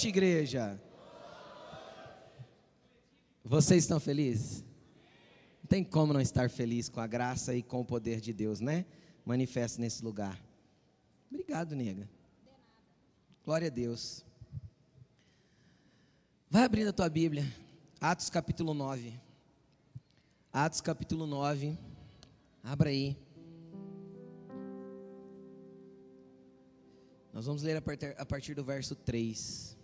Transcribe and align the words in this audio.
noite, 0.00 0.08
igreja. 0.08 0.80
Vocês 3.44 3.84
estão 3.84 4.00
felizes? 4.00 4.64
Não 5.62 5.68
tem 5.68 5.84
como 5.84 6.14
não 6.14 6.20
estar 6.20 6.48
feliz 6.48 6.88
com 6.88 7.00
a 7.00 7.06
graça 7.06 7.54
e 7.54 7.62
com 7.62 7.80
o 7.80 7.84
poder 7.84 8.18
de 8.18 8.32
Deus, 8.32 8.60
né? 8.60 8.86
Manifesto 9.26 9.78
nesse 9.78 10.02
lugar. 10.02 10.42
Obrigado, 11.30 11.76
nega. 11.76 12.08
Glória 13.44 13.66
a 13.66 13.70
Deus. 13.70 14.24
Vai 16.48 16.64
abrindo 16.64 16.88
a 16.88 16.92
tua 16.94 17.08
Bíblia. 17.10 17.44
Atos 18.00 18.30
capítulo 18.30 18.72
9. 18.72 19.12
Atos 20.50 20.80
capítulo 20.80 21.26
9. 21.26 21.76
Abra 22.64 22.88
aí. 22.88 23.18
Nós 27.34 27.44
vamos 27.44 27.62
ler 27.62 27.76
a 27.76 27.82
partir, 27.82 28.14
a 28.16 28.24
partir 28.24 28.54
do 28.54 28.64
verso 28.64 28.94
3. 28.96 29.79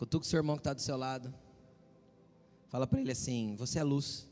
Cutuca 0.00 0.24
o 0.24 0.26
seu 0.26 0.38
irmão 0.38 0.56
que 0.56 0.60
está 0.60 0.72
do 0.72 0.80
seu 0.80 0.96
lado. 0.96 1.30
Fala 2.68 2.86
para 2.86 3.02
ele 3.02 3.12
assim: 3.12 3.54
Você 3.56 3.78
é 3.78 3.82
luz. 3.82 4.26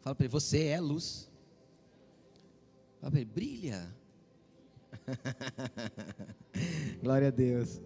Fala 0.00 0.14
para 0.14 0.26
ele: 0.26 0.30
Você 0.30 0.66
é 0.66 0.80
luz. 0.80 1.28
Fala 3.00 3.10
para 3.10 3.20
ele: 3.20 3.28
Brilha. 3.28 3.92
Glória 7.02 7.26
a 7.26 7.30
Deus. 7.32 7.80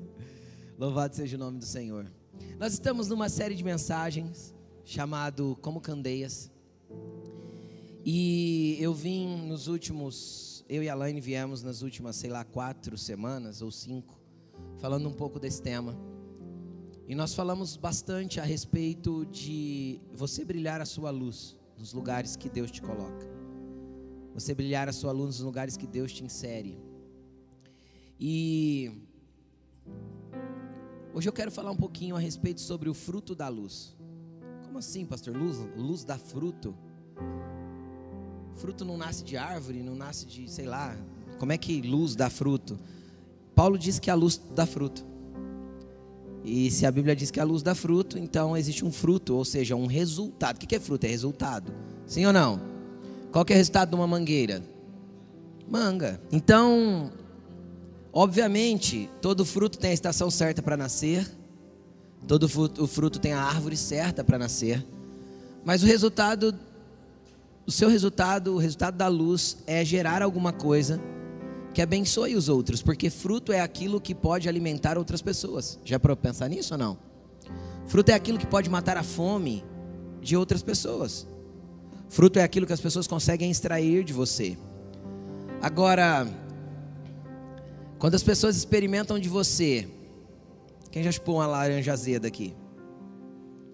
Louvado 0.78 1.16
seja 1.16 1.36
o 1.36 1.40
nome 1.40 1.58
do 1.58 1.64
Senhor. 1.64 2.12
Nós 2.58 2.74
estamos 2.74 3.08
numa 3.08 3.30
série 3.30 3.54
de 3.54 3.64
mensagens 3.64 4.54
chamado 4.84 5.56
Como 5.62 5.80
Candeias. 5.80 6.50
E 8.04 8.76
eu 8.78 8.92
vim 8.92 9.46
nos 9.46 9.68
últimos, 9.68 10.66
eu 10.68 10.82
e 10.82 10.88
a 10.90 10.94
Laine 10.94 11.22
viemos 11.22 11.62
nas 11.62 11.80
últimas, 11.80 12.16
sei 12.16 12.28
lá, 12.28 12.44
quatro 12.44 12.98
semanas 12.98 13.62
ou 13.62 13.70
cinco, 13.70 14.22
falando 14.78 15.08
um 15.08 15.12
pouco 15.12 15.38
desse 15.38 15.62
tema. 15.62 15.96
E 17.06 17.14
nós 17.14 17.34
falamos 17.34 17.76
bastante 17.76 18.40
a 18.40 18.44
respeito 18.44 19.26
de 19.26 20.00
você 20.14 20.44
brilhar 20.44 20.80
a 20.80 20.86
sua 20.86 21.10
luz 21.10 21.56
nos 21.78 21.92
lugares 21.92 22.36
que 22.36 22.48
Deus 22.48 22.70
te 22.70 22.80
coloca. 22.80 23.26
Você 24.32 24.54
brilhar 24.54 24.88
a 24.88 24.92
sua 24.92 25.12
luz 25.12 25.36
nos 25.36 25.40
lugares 25.40 25.76
que 25.76 25.86
Deus 25.86 26.12
te 26.12 26.24
insere. 26.24 26.78
E 28.18 28.90
hoje 31.12 31.28
eu 31.28 31.32
quero 31.32 31.50
falar 31.50 31.70
um 31.70 31.76
pouquinho 31.76 32.16
a 32.16 32.18
respeito 32.18 32.60
sobre 32.60 32.88
o 32.88 32.94
fruto 32.94 33.34
da 33.34 33.48
luz. 33.48 33.94
Como 34.64 34.78
assim, 34.78 35.04
pastor? 35.04 35.36
Luz, 35.36 35.58
luz 35.76 36.04
dá 36.04 36.18
fruto? 36.18 36.74
Fruto 38.56 38.84
não 38.84 38.96
nasce 38.96 39.22
de 39.22 39.36
árvore, 39.36 39.82
não 39.82 39.94
nasce 39.94 40.26
de, 40.26 40.50
sei 40.50 40.64
lá, 40.64 40.96
como 41.38 41.52
é 41.52 41.58
que 41.58 41.82
luz 41.82 42.16
dá 42.16 42.30
fruto? 42.30 42.78
Paulo 43.54 43.78
diz 43.78 43.98
que 43.98 44.10
a 44.10 44.14
luz 44.14 44.40
dá 44.54 44.66
fruto. 44.66 45.04
E 46.44 46.70
se 46.70 46.84
a 46.84 46.90
Bíblia 46.90 47.16
diz 47.16 47.30
que 47.30 47.40
a 47.40 47.44
luz 47.44 47.62
dá 47.62 47.74
fruto, 47.74 48.18
então 48.18 48.56
existe 48.56 48.84
um 48.84 48.92
fruto, 48.92 49.34
ou 49.34 49.44
seja, 49.44 49.74
um 49.74 49.86
resultado. 49.86 50.56
O 50.56 50.58
que 50.58 50.74
é 50.74 50.80
fruto? 50.80 51.06
É 51.06 51.08
resultado. 51.08 51.72
Sim 52.06 52.26
ou 52.26 52.32
não? 52.32 52.60
Qual 53.32 53.44
é 53.48 53.52
o 53.52 53.56
resultado 53.56 53.90
de 53.90 53.94
uma 53.94 54.06
mangueira? 54.06 54.62
Manga. 55.68 56.20
Então, 56.30 57.10
obviamente, 58.12 59.08
todo 59.22 59.44
fruto 59.44 59.78
tem 59.78 59.90
a 59.90 59.94
estação 59.94 60.30
certa 60.30 60.62
para 60.62 60.76
nascer 60.76 61.26
Todo 62.26 62.44
o 62.44 62.86
fruto 62.86 63.18
tem 63.18 63.32
a 63.32 63.42
árvore 63.42 63.76
certa 63.76 64.24
para 64.24 64.38
nascer. 64.38 64.84
Mas 65.64 65.82
o 65.82 65.86
resultado, 65.86 66.54
o 67.66 67.70
seu 67.70 67.88
resultado, 67.88 68.54
o 68.54 68.58
resultado 68.58 68.96
da 68.96 69.08
luz 69.08 69.58
é 69.66 69.84
gerar 69.84 70.22
alguma 70.22 70.52
coisa 70.52 71.00
que 71.74 71.82
abençoe 71.82 72.36
os 72.36 72.48
outros, 72.48 72.80
porque 72.80 73.10
fruto 73.10 73.52
é 73.52 73.60
aquilo 73.60 74.00
que 74.00 74.14
pode 74.14 74.48
alimentar 74.48 74.96
outras 74.96 75.20
pessoas. 75.20 75.78
Já 75.84 75.98
para 75.98 76.16
pensar 76.16 76.48
nisso 76.48 76.74
ou 76.74 76.78
não? 76.78 76.98
Fruto 77.86 78.10
é 78.10 78.14
aquilo 78.14 78.38
que 78.38 78.46
pode 78.46 78.70
matar 78.70 78.96
a 78.96 79.02
fome 79.02 79.64
de 80.22 80.36
outras 80.36 80.62
pessoas. 80.62 81.26
Fruto 82.08 82.38
é 82.38 82.42
aquilo 82.42 82.66
que 82.66 82.72
as 82.72 82.80
pessoas 82.80 83.06
conseguem 83.06 83.50
extrair 83.50 84.04
de 84.04 84.12
você. 84.12 84.56
Agora, 85.60 86.26
quando 87.98 88.14
as 88.14 88.22
pessoas 88.22 88.56
experimentam 88.56 89.18
de 89.18 89.28
você 89.28 89.88
quem 90.94 91.02
já 91.02 91.10
chupou 91.10 91.34
uma 91.34 91.46
laranja 91.48 91.92
azeda 91.92 92.28
aqui? 92.28 92.54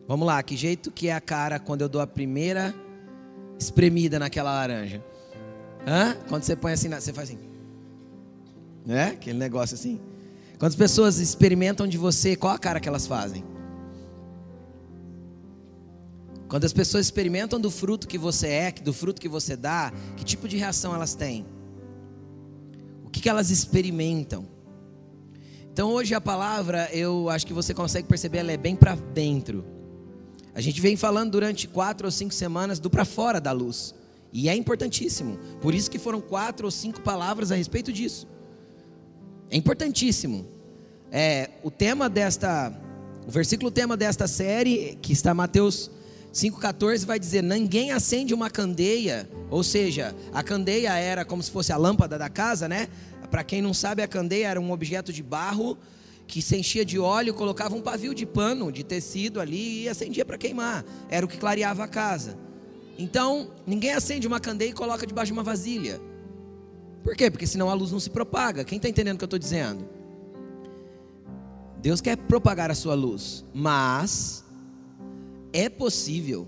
Vamos 0.09 0.27
lá, 0.27 0.43
que 0.43 0.57
jeito 0.57 0.91
que 0.91 1.09
é 1.09 1.13
a 1.13 1.21
cara 1.21 1.59
quando 1.59 1.83
eu 1.83 1.89
dou 1.89 2.01
a 2.01 2.07
primeira 2.07 2.75
espremida 3.59 4.19
naquela 4.19 4.51
laranja? 4.51 5.05
Hã? 5.87 6.17
Quando 6.31 6.45
você 6.45 6.57
põe 6.57 6.73
assim, 6.73 6.89
você 6.89 7.13
faz 7.13 7.29
assim. 7.29 7.50
Né? 8.85 9.09
Aquele 9.11 9.39
negócio 9.39 9.75
assim. 9.75 10.01
Quando 10.59 10.71
as 10.71 10.77
pessoas 10.77 11.19
experimentam 11.19 11.87
de 11.87 11.97
você, 11.97 12.37
qual 12.37 12.55
a 12.55 12.59
cara 12.59 12.81
que 12.81 12.89
elas 12.89 13.07
fazem? 13.07 13.45
Quando 16.49 16.65
as 16.65 16.73
pessoas 16.73 17.07
experimentam 17.07 17.61
do 17.61 17.71
fruto 17.71 18.09
que 18.09 18.19
você 18.19 18.49
é, 18.49 18.73
do 18.73 18.93
fruto 18.93 19.21
que 19.21 19.29
você 19.29 19.57
dá, 19.57 19.93
que 20.17 20.25
tipo 20.25 20.49
de 20.49 20.57
reação 20.57 20.95
elas 20.95 21.15
têm? 21.15 21.47
O 23.05 23.09
que, 23.09 23.21
que 23.21 23.29
elas 23.29 23.51
experimentam? 23.51 24.49
Então 25.73 25.91
hoje 25.93 26.15
a 26.15 26.21
palavra, 26.21 26.91
eu 26.93 27.31
acho 27.31 27.47
que 27.47 27.53
você 27.53 27.73
consegue 27.73 28.09
perceber, 28.09 28.39
ela 28.39 28.53
é 28.53 28.57
bem 28.57 28.75
para 28.75 28.97
dentro. 28.97 29.65
A 30.53 30.61
gente 30.61 30.81
vem 30.81 30.97
falando 30.97 31.31
durante 31.31 31.69
quatro 31.69 32.07
ou 32.07 32.11
cinco 32.11 32.35
semanas 32.35 32.79
do 32.79 32.91
para 32.91 33.05
fora 33.05 33.41
da 33.41 33.53
luz. 33.53 33.95
E 34.33 34.49
é 34.49 34.55
importantíssimo. 34.55 35.39
Por 35.61 35.75
isso 35.75 35.91
que 35.91 35.99
foram 35.99 36.21
quatro 36.21 36.67
ou 36.67 36.71
cinco 36.71 37.01
palavras 37.01 37.51
a 37.53 37.55
respeito 37.55 37.93
disso. 37.93 38.27
É 39.51 39.57
importantíssimo. 39.57 40.47
É, 41.11 41.51
o 41.65 41.71
tema 41.71 42.09
desta, 42.09 42.73
o 43.27 43.31
versículo 43.31 43.69
tema 43.71 43.97
desta 43.97 44.29
série, 44.29 44.97
que 45.03 45.13
está 45.13 45.35
Mateus 45.35 45.91
5,14, 46.33 47.05
vai 47.05 47.19
dizer: 47.19 47.43
Ninguém 47.43 47.91
acende 47.91 48.33
uma 48.33 48.49
candeia, 48.49 49.29
ou 49.51 49.65
seja, 49.65 50.15
a 50.33 50.43
candeia 50.43 50.95
era 50.97 51.25
como 51.25 51.43
se 51.43 51.51
fosse 51.51 51.73
a 51.73 51.77
lâmpada 51.77 52.17
da 52.17 52.29
casa, 52.29 52.69
né? 52.69 52.89
Para 53.29 53.43
quem 53.43 53.61
não 53.61 53.75
sabe, 53.75 54.03
a 54.03 54.09
candeia 54.09 54.47
era 54.47 54.61
um 54.61 54.71
objeto 54.71 55.13
de 55.13 55.23
barro 55.23 55.77
que 56.29 56.41
se 56.41 56.57
enchia 56.57 56.85
de 56.85 56.97
óleo, 56.97 57.35
colocava 57.35 57.75
um 57.75 57.81
pavio 57.81 58.15
de 58.15 58.25
pano, 58.25 58.71
de 58.71 58.85
tecido 58.85 59.41
ali 59.41 59.83
e 59.83 59.89
acendia 59.89 60.25
para 60.25 60.39
queimar. 60.39 60.85
Era 61.09 61.27
o 61.27 61.29
que 61.29 61.37
clareava 61.37 61.83
a 61.83 61.89
casa. 61.89 62.39
Então, 62.97 63.51
ninguém 63.67 63.93
acende 63.93 64.29
uma 64.29 64.39
candeia 64.39 64.71
e 64.71 64.73
coloca 64.73 65.05
debaixo 65.05 65.33
de 65.33 65.33
uma 65.33 65.43
vasilha. 65.43 66.01
Por 67.03 67.17
quê? 67.17 67.31
Porque 67.31 67.47
senão 67.47 67.71
a 67.71 67.75
luz 67.75 67.93
não 67.93 68.01
se 68.01 68.11
propaga. 68.11 68.65
Quem 68.65 68.77
está 68.77 68.89
entendendo 68.89 69.15
o 69.17 69.19
que 69.19 69.25
eu 69.25 69.27
estou 69.27 69.39
dizendo? 69.39 69.89
Deus 71.81 72.01
quer 72.01 72.17
propagar 72.17 72.71
a 72.71 72.75
sua 72.75 72.95
luz, 72.95 73.45
mas 73.55 74.45
é 75.53 75.69
possível, 75.69 76.47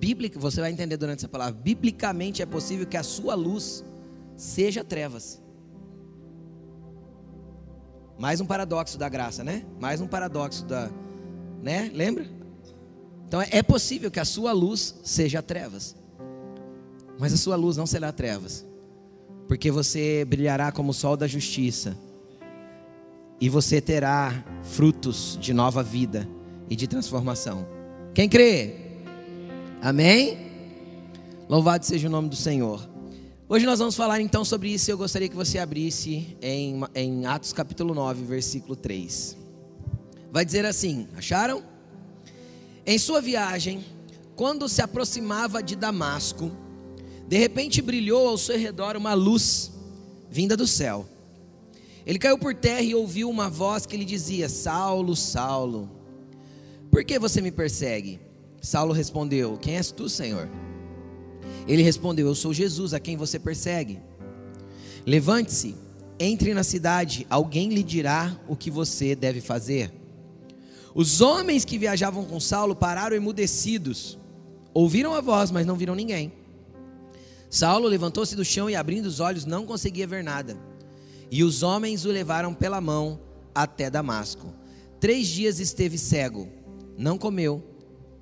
bíblica, 0.00 0.40
você 0.40 0.60
vai 0.60 0.72
entender 0.72 0.96
durante 0.96 1.20
essa 1.20 1.28
palavra, 1.28 1.54
biblicamente 1.54 2.42
é 2.42 2.46
possível 2.46 2.84
que 2.84 2.96
a 2.96 3.02
sua 3.02 3.34
luz 3.34 3.84
seja 4.36 4.82
trevas. 4.82 5.40
Mais 8.18 8.40
um 8.40 8.46
paradoxo 8.46 8.98
da 8.98 9.08
graça, 9.08 9.44
né? 9.44 9.64
Mais 9.80 10.00
um 10.00 10.06
paradoxo 10.06 10.64
da, 10.64 10.90
né? 11.62 11.90
Lembra? 11.94 12.26
Então 13.26 13.40
é 13.40 13.62
possível 13.62 14.10
que 14.10 14.20
a 14.20 14.24
sua 14.24 14.52
luz 14.52 14.96
seja 15.04 15.40
trevas. 15.40 15.96
Mas 17.18 17.32
a 17.32 17.36
sua 17.36 17.56
luz 17.56 17.76
não 17.76 17.86
será 17.86 18.10
trevas. 18.12 18.66
Porque 19.52 19.70
você 19.70 20.24
brilhará 20.24 20.72
como 20.72 20.92
o 20.92 20.94
sol 20.94 21.14
da 21.14 21.26
justiça. 21.26 21.94
E 23.38 23.50
você 23.50 23.82
terá 23.82 24.42
frutos 24.62 25.36
de 25.38 25.52
nova 25.52 25.82
vida 25.82 26.26
e 26.70 26.74
de 26.74 26.86
transformação. 26.86 27.68
Quem 28.14 28.30
crê? 28.30 28.76
Amém? 29.82 30.38
Louvado 31.50 31.84
seja 31.84 32.08
o 32.08 32.10
nome 32.10 32.30
do 32.30 32.34
Senhor. 32.34 32.88
Hoje 33.46 33.66
nós 33.66 33.78
vamos 33.78 33.94
falar 33.94 34.22
então 34.22 34.42
sobre 34.42 34.70
isso. 34.70 34.90
Eu 34.90 34.96
gostaria 34.96 35.28
que 35.28 35.36
você 35.36 35.58
abrisse 35.58 36.34
em, 36.40 36.80
em 36.94 37.26
Atos 37.26 37.52
capítulo 37.52 37.92
9, 37.92 38.24
versículo 38.24 38.74
3. 38.74 39.36
Vai 40.30 40.46
dizer 40.46 40.64
assim: 40.64 41.08
acharam? 41.14 41.62
Em 42.86 42.96
sua 42.96 43.20
viagem, 43.20 43.84
quando 44.34 44.66
se 44.66 44.80
aproximava 44.80 45.62
de 45.62 45.76
Damasco, 45.76 46.50
de 47.28 47.36
repente 47.36 47.80
brilhou 47.80 48.28
ao 48.28 48.38
seu 48.38 48.58
redor 48.58 48.96
uma 48.96 49.14
luz 49.14 49.72
vinda 50.30 50.56
do 50.56 50.66
céu. 50.66 51.06
Ele 52.04 52.18
caiu 52.18 52.38
por 52.38 52.54
terra 52.54 52.82
e 52.82 52.94
ouviu 52.94 53.30
uma 53.30 53.48
voz 53.48 53.86
que 53.86 53.96
lhe 53.96 54.04
dizia: 54.04 54.48
Saulo, 54.48 55.14
Saulo, 55.14 55.90
por 56.90 57.04
que 57.04 57.18
você 57.18 57.40
me 57.40 57.52
persegue? 57.52 58.20
Saulo 58.60 58.92
respondeu: 58.92 59.56
Quem 59.56 59.76
és 59.76 59.90
tu, 59.90 60.08
Senhor? 60.08 60.48
Ele 61.66 61.82
respondeu: 61.82 62.26
Eu 62.26 62.34
sou 62.34 62.52
Jesus, 62.52 62.92
a 62.92 63.00
quem 63.00 63.16
você 63.16 63.38
persegue. 63.38 64.00
Levante-se, 65.06 65.74
entre 66.18 66.54
na 66.54 66.62
cidade, 66.62 67.26
alguém 67.28 67.68
lhe 67.68 67.82
dirá 67.82 68.38
o 68.48 68.56
que 68.56 68.70
você 68.70 69.14
deve 69.14 69.40
fazer. 69.40 69.92
Os 70.94 71.20
homens 71.20 71.64
que 71.64 71.78
viajavam 71.78 72.24
com 72.24 72.38
Saulo 72.38 72.76
pararam 72.76 73.16
emudecidos, 73.16 74.18
ouviram 74.74 75.14
a 75.14 75.20
voz, 75.20 75.50
mas 75.50 75.66
não 75.66 75.76
viram 75.76 75.94
ninguém. 75.94 76.32
Saulo 77.52 77.86
levantou-se 77.86 78.34
do 78.34 78.46
chão 78.46 78.70
e, 78.70 78.74
abrindo 78.74 79.04
os 79.04 79.20
olhos, 79.20 79.44
não 79.44 79.66
conseguia 79.66 80.06
ver 80.06 80.24
nada. 80.24 80.56
E 81.30 81.44
os 81.44 81.62
homens 81.62 82.06
o 82.06 82.10
levaram 82.10 82.54
pela 82.54 82.80
mão 82.80 83.20
até 83.54 83.90
Damasco. 83.90 84.54
Três 84.98 85.26
dias 85.26 85.60
esteve 85.60 85.98
cego, 85.98 86.48
não 86.96 87.18
comeu 87.18 87.62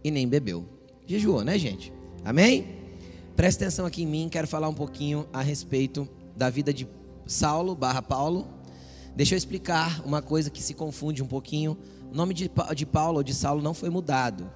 e 0.03 0.11
nem 0.11 0.27
bebeu. 0.27 0.69
Jejuou, 1.07 1.45
né, 1.45 1.57
gente? 1.61 1.93
Amém? 2.25 2.81
Presta 3.37 3.65
atenção 3.65 3.87
aqui 3.87 4.03
em 4.03 4.07
mim, 4.07 4.29
quero 4.29 4.49
falar 4.49 4.69
um 4.69 4.75
pouquinho 4.75 5.25
a 5.33 5.43
respeito 5.43 6.09
da 6.37 6.51
vida 6.51 6.75
de 6.75 6.89
Saulo 7.25 7.77
barra 7.77 8.03
Paulo. 8.03 8.49
Deixa 9.15 9.37
eu 9.37 9.39
explicar 9.39 10.03
uma 10.05 10.21
coisa 10.21 10.51
que 10.51 10.61
se 10.61 10.75
confunde 10.75 11.23
um 11.23 11.27
pouquinho. 11.29 11.79
O 12.11 12.17
nome 12.17 12.35
de, 12.35 12.51
de 12.75 12.85
Paulo 12.85 13.19
ou 13.19 13.23
de 13.23 13.33
Saulo 13.33 13.63
não 13.63 13.75
foi 13.75 13.91
mudado. 13.91 14.51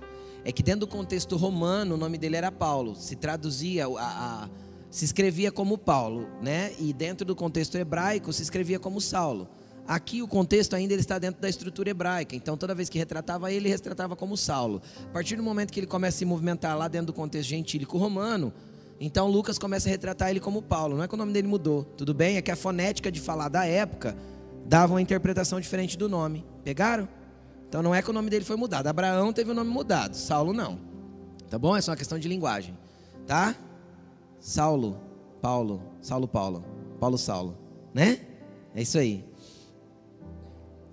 É 0.44 0.52
que 0.52 0.62
dentro 0.62 0.80
do 0.80 0.86
contexto 0.86 1.36
romano, 1.36 1.94
o 1.94 1.98
nome 1.98 2.18
dele 2.18 2.36
era 2.36 2.52
Paulo. 2.52 2.94
Se 2.94 3.16
traduzia, 3.16 3.86
a, 3.86 4.44
a, 4.44 4.48
se 4.90 5.04
escrevia 5.04 5.50
como 5.50 5.78
Paulo, 5.78 6.28
né? 6.42 6.72
E 6.78 6.92
dentro 6.92 7.24
do 7.24 7.34
contexto 7.34 7.76
hebraico, 7.76 8.32
se 8.32 8.42
escrevia 8.42 8.78
como 8.78 9.00
Saulo. 9.00 9.48
Aqui 9.86 10.22
o 10.22 10.28
contexto 10.28 10.74
ainda 10.74 10.94
ele 10.94 11.00
está 11.00 11.18
dentro 11.18 11.42
da 11.42 11.48
estrutura 11.48 11.90
hebraica, 11.90 12.34
então 12.34 12.56
toda 12.56 12.74
vez 12.74 12.88
que 12.88 12.98
retratava 12.98 13.52
ele, 13.52 13.68
retratava 13.68 14.16
como 14.16 14.34
Saulo. 14.34 14.80
A 15.04 15.12
partir 15.12 15.36
do 15.36 15.42
momento 15.42 15.72
que 15.72 15.80
ele 15.80 15.86
começa 15.86 16.16
a 16.16 16.18
se 16.20 16.24
movimentar 16.24 16.76
lá 16.76 16.88
dentro 16.88 17.08
do 17.08 17.12
contexto 17.12 17.50
gentílico 17.50 17.98
romano, 17.98 18.52
então 18.98 19.28
Lucas 19.28 19.58
começa 19.58 19.88
a 19.88 19.90
retratar 19.90 20.30
ele 20.30 20.40
como 20.40 20.62
Paulo. 20.62 20.96
Não 20.96 21.04
é 21.04 21.08
que 21.08 21.14
o 21.14 21.18
nome 21.18 21.32
dele 21.32 21.48
mudou, 21.48 21.84
tudo 21.84 22.14
bem? 22.14 22.36
É 22.36 22.42
que 22.42 22.50
a 22.50 22.56
fonética 22.56 23.12
de 23.12 23.20
falar 23.20 23.48
da 23.48 23.66
época 23.66 24.16
dava 24.64 24.94
uma 24.94 25.02
interpretação 25.02 25.60
diferente 25.60 25.98
do 25.98 26.08
nome. 26.08 26.46
Pegaram? 26.62 27.06
Então 27.74 27.82
não 27.82 27.92
é 27.92 28.00
que 28.00 28.08
o 28.08 28.12
nome 28.12 28.30
dele 28.30 28.44
foi 28.44 28.54
mudado. 28.54 28.86
Abraão 28.86 29.32
teve 29.32 29.50
o 29.50 29.54
nome 29.54 29.68
mudado, 29.68 30.14
Saulo 30.14 30.52
não. 30.52 30.78
Tá 31.50 31.58
bom? 31.58 31.76
É 31.76 31.80
só 31.80 31.90
uma 31.90 31.96
questão 31.96 32.20
de 32.20 32.28
linguagem. 32.28 32.78
Tá? 33.26 33.56
Saulo, 34.38 34.96
Paulo, 35.42 35.82
Saulo, 36.00 36.28
Paulo, 36.28 36.64
Paulo, 37.00 37.18
Saulo. 37.18 37.58
Né? 37.92 38.20
É 38.76 38.82
isso 38.82 38.96
aí. 38.96 39.24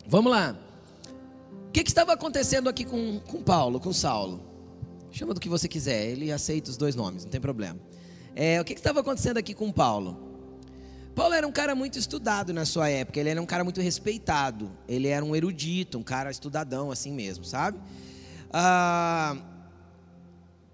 Vamos 0.08 0.32
lá. 0.32 0.58
O 1.68 1.72
que, 1.72 1.84
que 1.84 1.92
estava 1.92 2.14
acontecendo 2.14 2.68
aqui 2.68 2.84
com, 2.84 3.20
com 3.28 3.44
Paulo, 3.44 3.80
com 3.80 3.94
Saulo? 3.94 4.42
Chama 5.12 5.36
do 5.36 5.40
que 5.40 5.50
você 5.50 5.68
quiser, 5.68 6.08
ele 6.08 6.32
aceita 6.32 6.72
os 6.72 6.78
dois 6.78 6.96
nomes, 6.96 7.26
não 7.26 7.30
tem 7.30 7.40
problema. 7.40 7.80
É, 8.36 8.60
o 8.60 8.66
que, 8.66 8.74
que 8.74 8.80
estava 8.80 9.02
acontecendo 9.02 9.38
aqui 9.38 9.54
com 9.54 9.72
Paulo? 9.72 10.31
Paulo 11.16 11.34
era 11.34 11.46
um 11.46 11.52
cara 11.52 11.76
muito 11.76 12.00
estudado 12.00 12.54
na 12.54 12.66
sua 12.66 12.90
época, 12.90 13.20
ele 13.20 13.30
era 13.30 13.42
um 13.42 13.46
cara 13.46 13.64
muito 13.64 13.82
respeitado, 13.82 14.72
ele 14.88 15.08
era 15.08 15.24
um 15.24 15.36
erudito, 15.36 15.98
um 15.98 16.04
cara 16.04 16.32
estudadão 16.32 16.90
assim 16.92 17.12
mesmo, 17.12 17.44
sabe? 17.44 17.80
Ah, 18.52 19.38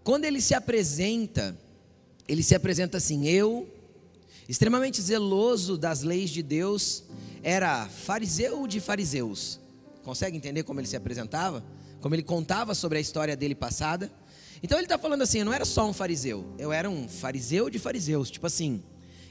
quando 0.03 0.25
ele 0.25 0.39
se 0.39 0.53
apresenta, 0.53 1.57
ele 2.27 2.43
se 2.43 2.55
apresenta 2.55 2.97
assim: 2.97 3.27
eu, 3.27 3.67
extremamente 4.47 5.01
zeloso 5.01 5.77
das 5.77 6.01
leis 6.01 6.29
de 6.29 6.43
Deus, 6.43 7.03
era 7.43 7.87
fariseu 7.87 8.67
de 8.67 8.79
fariseus. 8.79 9.59
Consegue 10.03 10.37
entender 10.37 10.63
como 10.63 10.79
ele 10.79 10.87
se 10.87 10.95
apresentava? 10.95 11.63
Como 11.99 12.13
ele 12.15 12.23
contava 12.23 12.75
sobre 12.75 12.99
a 12.99 13.01
história 13.01 13.35
dele 13.35 13.55
passada? 13.55 14.11
Então 14.61 14.77
ele 14.77 14.85
está 14.85 14.97
falando 14.97 15.23
assim: 15.23 15.39
eu 15.39 15.45
não 15.45 15.53
era 15.53 15.65
só 15.65 15.87
um 15.87 15.93
fariseu, 15.93 16.45
eu 16.57 16.71
era 16.71 16.89
um 16.89 17.07
fariseu 17.07 17.69
de 17.69 17.79
fariseus, 17.79 18.29
tipo 18.29 18.45
assim. 18.45 18.83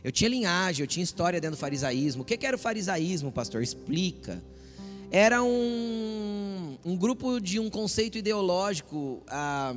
Eu 0.07 0.13
tinha 0.13 0.31
linhagem, 0.31 0.85
eu 0.85 0.87
tinha 0.87 1.03
história 1.03 1.41
dentro 1.41 1.57
do 1.57 1.61
farisaísmo. 1.61 2.23
O 2.23 2.25
que, 2.25 2.47
era 2.47 2.55
o 2.55 2.59
farisaísmo, 2.61 3.33
pastor? 3.33 3.61
Explica. 3.61 4.41
Era 5.11 5.43
um, 5.43 6.79
um 6.85 6.97
grupo 6.97 7.41
de 7.41 7.59
um 7.59 7.69
conceito 7.69 8.17
ideológico 8.17 9.21
ah, 9.27 9.75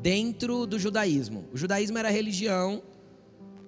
dentro 0.00 0.68
do 0.68 0.78
judaísmo. 0.78 1.46
O 1.52 1.56
judaísmo 1.56 1.98
era 1.98 2.06
a 2.06 2.12
religião 2.12 2.80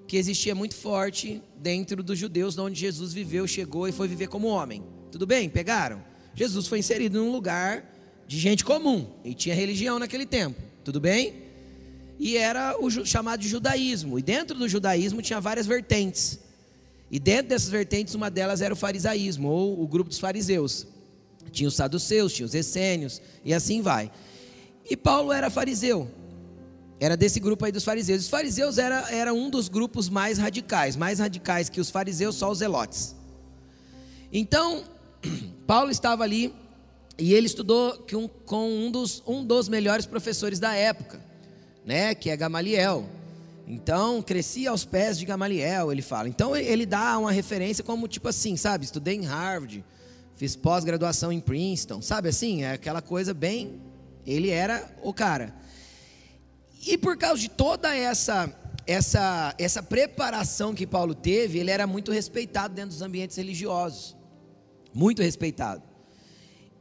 que 0.06 0.16
existia 0.16 0.54
muito 0.54 0.76
forte 0.76 1.42
dentro 1.56 2.00
dos 2.00 2.16
judeus, 2.16 2.56
onde 2.58 2.78
Jesus 2.78 3.12
viveu, 3.12 3.44
chegou 3.48 3.88
e 3.88 3.90
foi 3.90 4.06
viver 4.06 4.28
como 4.28 4.46
homem. 4.46 4.84
Tudo 5.10 5.26
bem? 5.26 5.50
Pegaram? 5.50 6.00
Jesus 6.32 6.68
foi 6.68 6.78
inserido 6.78 7.18
num 7.18 7.32
lugar 7.32 7.92
de 8.28 8.38
gente 8.38 8.64
comum 8.64 9.08
e 9.24 9.34
tinha 9.34 9.52
religião 9.52 9.98
naquele 9.98 10.26
tempo. 10.26 10.62
Tudo 10.84 11.00
bem? 11.00 11.41
E 12.24 12.36
era 12.36 12.76
o 12.78 12.88
chamado 13.04 13.42
judaísmo. 13.42 14.16
E 14.16 14.22
dentro 14.22 14.56
do 14.56 14.68
judaísmo 14.68 15.20
tinha 15.20 15.40
várias 15.40 15.66
vertentes. 15.66 16.38
E 17.10 17.18
dentro 17.18 17.48
dessas 17.48 17.68
vertentes, 17.68 18.14
uma 18.14 18.30
delas 18.30 18.62
era 18.62 18.72
o 18.72 18.76
farisaísmo, 18.76 19.48
ou 19.48 19.82
o 19.82 19.88
grupo 19.88 20.08
dos 20.08 20.20
fariseus. 20.20 20.86
Tinha 21.50 21.68
os 21.68 21.74
saduceus, 21.74 22.32
tinha 22.32 22.46
os 22.46 22.54
essênios, 22.54 23.20
e 23.44 23.52
assim 23.52 23.82
vai. 23.82 24.08
E 24.88 24.96
Paulo 24.96 25.32
era 25.32 25.50
fariseu. 25.50 26.08
Era 27.00 27.16
desse 27.16 27.40
grupo 27.40 27.64
aí 27.64 27.72
dos 27.72 27.82
fariseus. 27.82 28.22
Os 28.22 28.28
fariseus 28.28 28.78
era, 28.78 29.10
era 29.10 29.34
um 29.34 29.50
dos 29.50 29.68
grupos 29.68 30.08
mais 30.08 30.38
radicais, 30.38 30.94
mais 30.94 31.18
radicais 31.18 31.68
que 31.68 31.80
os 31.80 31.90
fariseus, 31.90 32.36
só 32.36 32.52
os 32.52 32.58
zelotes. 32.58 33.16
Então, 34.32 34.84
Paulo 35.66 35.90
estava 35.90 36.22
ali 36.22 36.54
e 37.18 37.34
ele 37.34 37.48
estudou 37.48 38.06
com 38.46 38.70
um, 38.70 38.92
dos, 38.92 39.24
um 39.26 39.44
dos 39.44 39.68
melhores 39.68 40.06
professores 40.06 40.60
da 40.60 40.72
época 40.72 41.31
né, 41.84 42.14
que 42.14 42.30
é 42.30 42.36
Gamaliel. 42.36 43.08
Então, 43.66 44.20
cresci 44.20 44.66
aos 44.66 44.84
pés 44.84 45.18
de 45.18 45.24
Gamaliel, 45.24 45.92
ele 45.92 46.02
fala. 46.02 46.28
Então, 46.28 46.54
ele 46.56 46.84
dá 46.84 47.18
uma 47.18 47.32
referência 47.32 47.82
como 47.82 48.08
tipo 48.08 48.28
assim, 48.28 48.56
sabe? 48.56 48.84
Estudei 48.84 49.14
em 49.14 49.24
Harvard, 49.24 49.84
fiz 50.34 50.56
pós-graduação 50.56 51.32
em 51.32 51.40
Princeton, 51.40 52.02
sabe 52.02 52.28
assim? 52.28 52.64
É 52.64 52.72
aquela 52.72 53.00
coisa 53.00 53.32
bem. 53.32 53.80
Ele 54.26 54.50
era 54.50 54.90
o 55.02 55.12
cara. 55.12 55.54
E 56.86 56.98
por 56.98 57.16
causa 57.16 57.40
de 57.40 57.48
toda 57.48 57.94
essa 57.94 58.52
essa 58.84 59.54
essa 59.58 59.80
preparação 59.80 60.74
que 60.74 60.86
Paulo 60.86 61.14
teve, 61.14 61.60
ele 61.60 61.70
era 61.70 61.86
muito 61.86 62.10
respeitado 62.10 62.74
dentro 62.74 62.90
dos 62.90 63.02
ambientes 63.02 63.36
religiosos. 63.36 64.16
Muito 64.92 65.22
respeitado. 65.22 65.82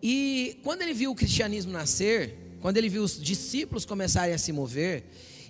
E 0.02 0.60
quando 0.64 0.82
ele 0.82 0.94
viu 0.94 1.12
o 1.12 1.16
cristianismo 1.16 1.72
nascer, 1.72 2.41
quando 2.62 2.78
ele 2.78 2.88
viu 2.88 3.04
os 3.04 3.20
discípulos 3.20 3.86
começarem 3.86 4.34
a 4.34 4.38
se 4.38 4.52
mover 4.52 5.04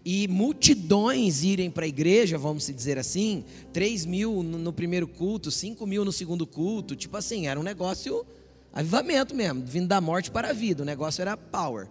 e 0.04 0.28
multidões 0.28 1.44
irem 1.44 1.70
para 1.70 1.86
a 1.86 1.88
igreja, 1.88 2.38
vamos 2.38 2.66
dizer 2.66 2.98
assim, 2.98 3.44
3 3.72 4.06
mil 4.06 4.42
no 4.42 4.74
primeiro 4.74 5.08
culto, 5.08 5.52
5 5.52 5.86
mil 5.86 6.04
no 6.04 6.12
segundo 6.12 6.48
culto, 6.48 6.96
tipo 6.96 7.16
assim, 7.18 7.48
era 7.48 7.60
um 7.60 7.64
negócio, 7.64 8.26
avivamento 8.74 9.36
mesmo, 9.36 9.64
vindo 9.64 9.88
da 9.88 10.02
morte 10.02 10.32
para 10.32 10.50
a 10.50 10.54
vida, 10.54 10.82
o 10.82 10.86
negócio 10.86 11.22
era 11.22 11.38
power. 11.38 11.88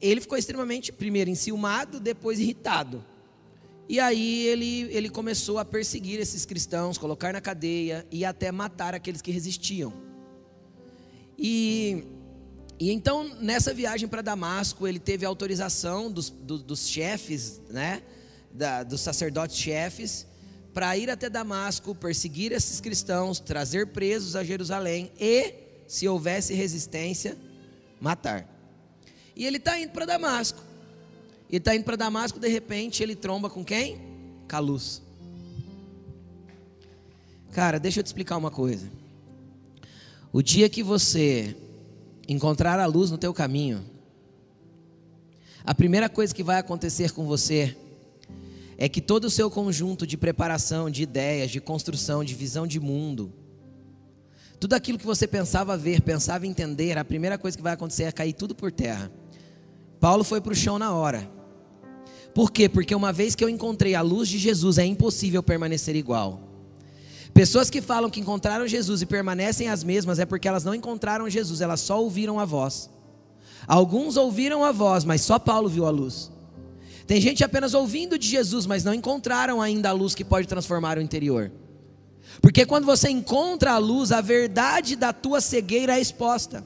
Ele 0.00 0.20
ficou 0.20 0.36
extremamente, 0.36 0.92
primeiro, 0.92 1.30
enciumado, 1.30 1.98
depois 1.98 2.38
irritado. 2.38 3.02
E 3.88 4.00
aí 4.00 4.46
ele, 4.46 4.82
ele 4.90 5.08
começou 5.08 5.58
a 5.58 5.64
perseguir 5.64 6.18
esses 6.20 6.44
cristãos, 6.44 6.98
colocar 6.98 7.32
na 7.32 7.40
cadeia 7.40 8.06
e 8.10 8.24
até 8.24 8.50
matar 8.50 8.94
aqueles 8.94 9.22
que 9.22 9.30
resistiam. 9.30 9.92
E 11.38 12.04
e 12.84 12.90
então, 12.90 13.34
nessa 13.40 13.72
viagem 13.72 14.06
para 14.06 14.20
Damasco, 14.20 14.86
ele 14.86 14.98
teve 14.98 15.24
autorização 15.24 16.12
dos, 16.12 16.28
do, 16.28 16.58
dos 16.58 16.86
chefes, 16.86 17.58
né, 17.70 18.02
da, 18.52 18.82
dos 18.82 19.00
sacerdotes 19.00 19.56
chefes, 19.56 20.26
para 20.74 20.94
ir 20.94 21.08
até 21.08 21.30
Damasco, 21.30 21.94
perseguir 21.94 22.52
esses 22.52 22.82
cristãos, 22.82 23.40
trazer 23.40 23.86
presos 23.86 24.36
a 24.36 24.44
Jerusalém 24.44 25.10
e, 25.18 25.54
se 25.88 26.06
houvesse 26.06 26.52
resistência, 26.52 27.38
matar. 27.98 28.46
E 29.34 29.46
ele 29.46 29.56
está 29.56 29.80
indo 29.80 29.92
para 29.92 30.04
Damasco. 30.04 30.62
Ele 31.48 31.56
está 31.56 31.74
indo 31.74 31.84
para 31.84 31.96
Damasco, 31.96 32.38
de 32.38 32.48
repente 32.48 33.02
ele 33.02 33.16
tromba 33.16 33.48
com 33.48 33.64
quem? 33.64 33.98
Caluz. 34.46 35.00
Cara, 37.50 37.80
deixa 37.80 38.00
eu 38.00 38.04
te 38.04 38.08
explicar 38.08 38.36
uma 38.36 38.50
coisa. 38.50 38.92
O 40.30 40.42
dia 40.42 40.68
que 40.68 40.82
você 40.82 41.56
encontrar 42.28 42.78
a 42.78 42.86
luz 42.86 43.10
no 43.10 43.18
teu 43.18 43.32
caminho, 43.32 43.84
a 45.64 45.74
primeira 45.74 46.08
coisa 46.08 46.34
que 46.34 46.42
vai 46.42 46.58
acontecer 46.58 47.12
com 47.12 47.24
você 47.24 47.76
é 48.76 48.88
que 48.88 49.00
todo 49.00 49.24
o 49.24 49.30
seu 49.30 49.50
conjunto 49.50 50.06
de 50.06 50.16
preparação, 50.16 50.90
de 50.90 51.02
ideias, 51.02 51.50
de 51.50 51.60
construção, 51.60 52.24
de 52.24 52.34
visão 52.34 52.66
de 52.66 52.78
mundo, 52.78 53.32
tudo 54.60 54.74
aquilo 54.74 54.98
que 54.98 55.06
você 55.06 55.26
pensava 55.26 55.76
ver, 55.76 56.00
pensava 56.00 56.46
entender, 56.46 56.96
a 56.96 57.04
primeira 57.04 57.36
coisa 57.36 57.56
que 57.56 57.62
vai 57.62 57.72
acontecer 57.72 58.04
é 58.04 58.12
cair 58.12 58.32
tudo 58.32 58.54
por 58.54 58.72
terra. 58.72 59.10
Paulo 60.00 60.24
foi 60.24 60.40
para 60.40 60.52
o 60.52 60.56
chão 60.56 60.78
na 60.78 60.92
hora. 60.92 61.30
Por 62.34 62.50
quê? 62.50 62.68
Porque 62.68 62.94
uma 62.94 63.12
vez 63.12 63.34
que 63.34 63.44
eu 63.44 63.48
encontrei 63.48 63.94
a 63.94 64.00
luz 64.00 64.28
de 64.28 64.38
Jesus, 64.38 64.78
é 64.78 64.84
impossível 64.84 65.42
permanecer 65.42 65.94
igual. 65.96 66.53
Pessoas 67.34 67.68
que 67.68 67.82
falam 67.82 68.08
que 68.08 68.20
encontraram 68.20 68.66
Jesus 68.66 69.02
e 69.02 69.06
permanecem 69.06 69.68
as 69.68 69.82
mesmas 69.82 70.20
é 70.20 70.24
porque 70.24 70.46
elas 70.46 70.62
não 70.62 70.72
encontraram 70.72 71.28
Jesus, 71.28 71.60
elas 71.60 71.80
só 71.80 72.00
ouviram 72.00 72.38
a 72.38 72.44
voz. 72.44 72.88
Alguns 73.66 74.16
ouviram 74.16 74.64
a 74.64 74.70
voz, 74.70 75.04
mas 75.04 75.20
só 75.22 75.36
Paulo 75.36 75.68
viu 75.68 75.84
a 75.84 75.90
luz. 75.90 76.30
Tem 77.08 77.20
gente 77.20 77.42
apenas 77.42 77.74
ouvindo 77.74 78.16
de 78.16 78.28
Jesus, 78.28 78.66
mas 78.66 78.84
não 78.84 78.94
encontraram 78.94 79.60
ainda 79.60 79.88
a 79.88 79.92
luz 79.92 80.14
que 80.14 80.24
pode 80.24 80.46
transformar 80.46 80.96
o 80.96 81.02
interior. 81.02 81.50
Porque 82.40 82.64
quando 82.64 82.84
você 82.84 83.10
encontra 83.10 83.72
a 83.72 83.78
luz, 83.78 84.12
a 84.12 84.20
verdade 84.20 84.94
da 84.94 85.12
tua 85.12 85.40
cegueira 85.40 85.98
é 85.98 86.00
exposta. 86.00 86.64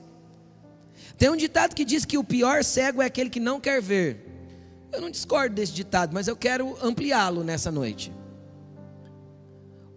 Tem 1.17 1.31
um 1.31 1.37
ditado 1.37 1.75
que 1.75 1.85
diz 1.85 2.05
que 2.05 2.19
o 2.19 2.23
pior 2.23 2.63
cego 2.63 3.01
é 3.01 3.07
aquele 3.07 3.31
que 3.31 3.41
não 3.41 3.59
quer 3.59 3.81
ver. 3.81 4.27
Eu 4.93 5.01
não 5.01 5.11
discordo 5.11 5.55
desse 5.55 5.73
ditado, 5.73 6.13
mas 6.13 6.29
eu 6.29 6.37
quero 6.37 6.77
ampliá-lo 6.83 7.43
nessa 7.43 7.71
noite. 7.71 8.13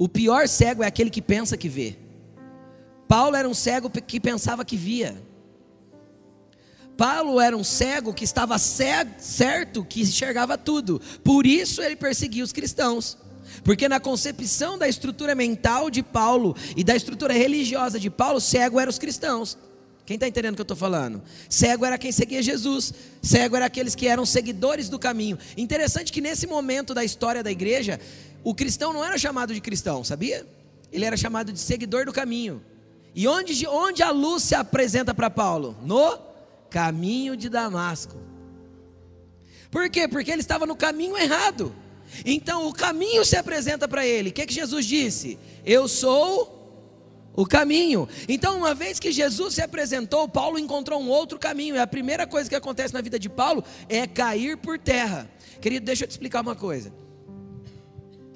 O 0.01 0.09
pior 0.09 0.47
cego 0.47 0.81
é 0.81 0.87
aquele 0.87 1.11
que 1.11 1.21
pensa 1.21 1.55
que 1.55 1.69
vê. 1.69 1.95
Paulo 3.07 3.35
era 3.35 3.47
um 3.47 3.53
cego 3.53 3.87
que 3.87 4.19
pensava 4.19 4.65
que 4.65 4.75
via. 4.75 5.15
Paulo 6.97 7.39
era 7.39 7.55
um 7.55 7.63
cego 7.63 8.11
que 8.11 8.23
estava 8.23 8.57
certo 8.57 9.85
que 9.85 10.01
enxergava 10.01 10.57
tudo. 10.57 10.99
Por 11.23 11.45
isso 11.45 11.83
ele 11.83 11.95
perseguia 11.95 12.43
os 12.43 12.51
cristãos. 12.51 13.15
Porque 13.63 13.87
na 13.87 13.99
concepção 13.99 14.75
da 14.75 14.87
estrutura 14.87 15.35
mental 15.35 15.91
de 15.91 16.01
Paulo 16.01 16.55
e 16.75 16.83
da 16.83 16.95
estrutura 16.95 17.35
religiosa 17.35 17.99
de 17.99 18.09
Paulo, 18.09 18.41
cego 18.41 18.79
eram 18.79 18.89
os 18.89 18.97
cristãos. 18.97 19.55
Quem 20.03 20.15
está 20.15 20.27
entendendo 20.27 20.53
o 20.53 20.55
que 20.55 20.61
eu 20.61 20.63
estou 20.63 20.75
falando? 20.75 21.21
Cego 21.47 21.85
era 21.85 21.95
quem 21.97 22.11
seguia 22.11 22.41
Jesus, 22.41 22.91
cego 23.21 23.55
era 23.55 23.67
aqueles 23.67 23.93
que 23.93 24.07
eram 24.07 24.25
seguidores 24.25 24.89
do 24.89 24.97
caminho. 24.97 25.37
Interessante 25.55 26.11
que 26.11 26.19
nesse 26.19 26.47
momento 26.47 26.91
da 26.91 27.03
história 27.03 27.43
da 27.43 27.51
igreja, 27.51 27.99
o 28.43 28.55
cristão 28.55 28.93
não 28.93 29.03
era 29.03 29.17
chamado 29.17 29.53
de 29.53 29.61
cristão, 29.61 30.03
sabia? 30.03 30.45
Ele 30.91 31.05
era 31.05 31.15
chamado 31.15 31.51
de 31.51 31.59
seguidor 31.59 32.05
do 32.05 32.13
caminho. 32.13 32.61
E 33.13 33.27
onde, 33.27 33.67
onde 33.67 34.01
a 34.01 34.11
luz 34.11 34.43
se 34.43 34.55
apresenta 34.55 35.13
para 35.13 35.29
Paulo? 35.29 35.77
No 35.83 36.17
caminho 36.69 37.35
de 37.35 37.49
Damasco. 37.49 38.15
Por 39.69 39.89
quê? 39.89 40.07
Porque 40.07 40.31
ele 40.31 40.41
estava 40.41 40.65
no 40.65 40.75
caminho 40.75 41.17
errado. 41.17 41.73
Então 42.25 42.67
o 42.67 42.73
caminho 42.73 43.23
se 43.23 43.37
apresenta 43.37 43.87
para 43.87 44.05
ele. 44.05 44.29
O 44.29 44.33
que, 44.33 44.45
que 44.45 44.53
Jesus 44.53 44.85
disse? 44.85 45.37
Eu 45.65 45.87
sou 45.87 46.61
o 47.33 47.45
caminho. 47.45 48.07
Então, 48.27 48.57
uma 48.57 48.73
vez 48.73 48.99
que 48.99 49.11
Jesus 49.11 49.55
se 49.55 49.61
apresentou, 49.61 50.27
Paulo 50.27 50.59
encontrou 50.59 51.01
um 51.01 51.09
outro 51.09 51.39
caminho. 51.39 51.75
E 51.75 51.79
a 51.79 51.87
primeira 51.87 52.27
coisa 52.27 52.49
que 52.49 52.55
acontece 52.55 52.93
na 52.93 53.01
vida 53.01 53.17
de 53.17 53.29
Paulo 53.29 53.63
é 53.87 54.05
cair 54.05 54.57
por 54.57 54.77
terra. 54.77 55.29
Querido, 55.61 55.85
deixa 55.85 56.03
eu 56.03 56.07
te 56.07 56.11
explicar 56.11 56.41
uma 56.41 56.55
coisa. 56.55 56.91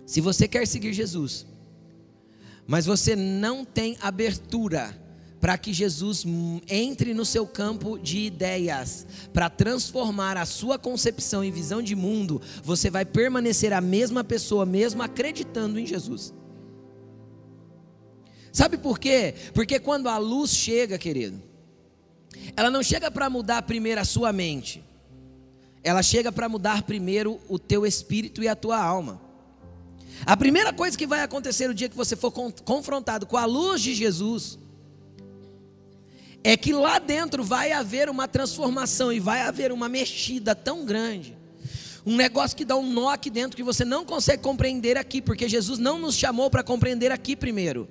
Se 0.06 0.22
você 0.22 0.48
quer 0.48 0.68
seguir 0.68 0.94
Jesus, 0.94 1.46
mas 2.68 2.86
você 2.86 3.16
não 3.16 3.66
tem 3.66 3.98
abertura 4.02 5.02
para 5.40 5.58
que 5.58 5.72
Jesus 5.74 6.26
entre 6.68 7.14
no 7.14 7.26
seu 7.26 7.46
campo 7.46 8.00
de 8.00 8.20
ideias, 8.20 9.06
para 9.32 9.50
transformar 9.50 10.38
a 10.38 10.46
sua 10.46 10.80
concepção 10.80 11.44
e 11.44 11.52
visão 11.52 11.82
de 11.82 11.96
mundo, 11.96 12.42
você 12.64 12.90
vai 12.90 13.06
permanecer 13.06 13.72
a 13.72 13.82
mesma 13.82 14.24
pessoa, 14.24 14.66
mesmo 14.66 15.04
acreditando 15.04 15.80
em 15.80 15.86
Jesus. 15.86 16.34
Sabe 18.52 18.78
por 18.78 18.98
quê? 18.98 19.36
Porque 19.54 19.80
quando 19.80 20.08
a 20.08 20.18
luz 20.18 20.52
chega, 20.52 20.98
querido, 20.98 21.40
ela 22.56 22.72
não 22.72 22.82
chega 22.82 23.12
para 23.12 23.30
mudar 23.30 23.62
primeiro 23.64 24.02
a 24.02 24.06
sua 24.06 24.32
mente, 24.34 24.84
ela 25.84 26.02
chega 26.02 26.32
para 26.32 26.50
mudar 26.50 26.84
primeiro 26.84 27.40
o 27.48 27.60
teu 27.60 27.86
espírito 27.86 28.42
e 28.42 28.48
a 28.48 28.56
tua 28.56 28.82
alma. 28.82 29.25
A 30.24 30.38
primeira 30.38 30.72
coisa 30.72 30.98
que 30.98 31.08
vai 31.08 31.22
acontecer 31.22 31.68
no 31.68 31.74
dia 31.74 31.90
que 31.90 31.96
você 31.96 32.16
for 32.16 32.32
confrontado 32.32 33.26
com 33.26 33.38
a 33.38 33.46
luz 33.46 33.82
de 33.82 33.96
Jesus, 33.96 34.60
é 36.44 36.56
que 36.56 36.72
lá 36.72 37.00
dentro 37.00 37.44
vai 37.44 37.72
haver 37.72 38.08
uma 38.08 38.28
transformação 38.28 39.12
e 39.12 39.20
vai 39.20 39.42
haver 39.42 39.72
uma 39.72 39.90
mexida 39.90 40.54
tão 40.54 40.86
grande. 40.86 41.36
Um 42.06 42.16
negócio 42.16 42.56
que 42.56 42.64
dá 42.64 42.76
um 42.76 42.88
nó 42.88 43.10
aqui 43.10 43.32
dentro 43.32 43.58
que 43.58 43.64
você 43.64 43.84
não 43.84 44.06
consegue 44.06 44.44
compreender 44.44 44.96
aqui, 44.96 45.24
porque 45.24 45.50
Jesus 45.50 45.80
não 45.80 45.98
nos 45.98 46.16
chamou 46.16 46.52
para 46.52 46.62
compreender 46.62 47.12
aqui 47.12 47.36
primeiro. 47.36 47.90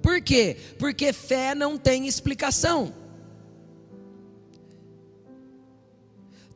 Por 0.00 0.20
quê? 0.20 0.56
Porque 0.78 1.12
fé 1.12 1.52
não 1.52 1.76
tem 1.76 2.06
explicação. 2.06 2.94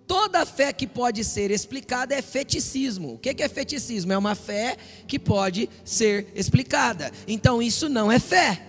Toda 0.07 0.45
fé 0.45 0.73
que 0.73 0.87
pode 0.87 1.25
ser 1.25 1.51
explicada 1.51 2.15
é 2.15 2.21
feticismo. 2.21 3.15
O 3.15 3.19
que 3.19 3.43
é 3.43 3.49
feticismo? 3.49 4.13
É 4.13 4.19
uma 4.19 4.35
fé 4.35 4.77
que 5.07 5.19
pode 5.19 5.69
ser 5.85 6.27
explicada. 6.35 7.11
Então 7.27 7.63
isso 7.63 7.89
não 7.89 8.13
é 8.13 8.19
fé, 8.19 8.63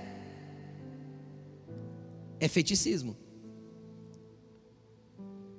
é 2.40 2.48
feticismo. 2.48 3.18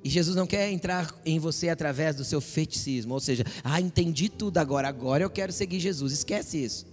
E 0.03 0.09
Jesus 0.09 0.37
não 0.37 0.47
quer 0.47 0.71
entrar 0.71 1.13
em 1.27 1.39
você 1.41 1.69
através 1.69 2.15
do 2.15 2.25
seu 2.25 2.41
feticismo, 2.41 3.13
ou 3.13 3.19
seja, 3.19 3.45
ah, 3.65 3.81
entendi 3.81 4.29
tudo 4.29 4.59
agora, 4.59 4.87
agora 4.87 5.25
eu 5.25 5.31
quero 5.31 5.53
seguir 5.53 5.81
Jesus. 5.81 6.13
Esquece 6.13 6.63
isso. 6.63 6.87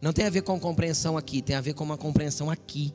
Não 0.00 0.10
tem 0.10 0.24
a 0.24 0.30
ver 0.30 0.40
com 0.40 0.58
compreensão 0.58 1.18
aqui, 1.18 1.42
tem 1.42 1.54
a 1.54 1.60
ver 1.60 1.74
com 1.74 1.84
uma 1.84 1.98
compreensão 1.98 2.50
aqui. 2.50 2.94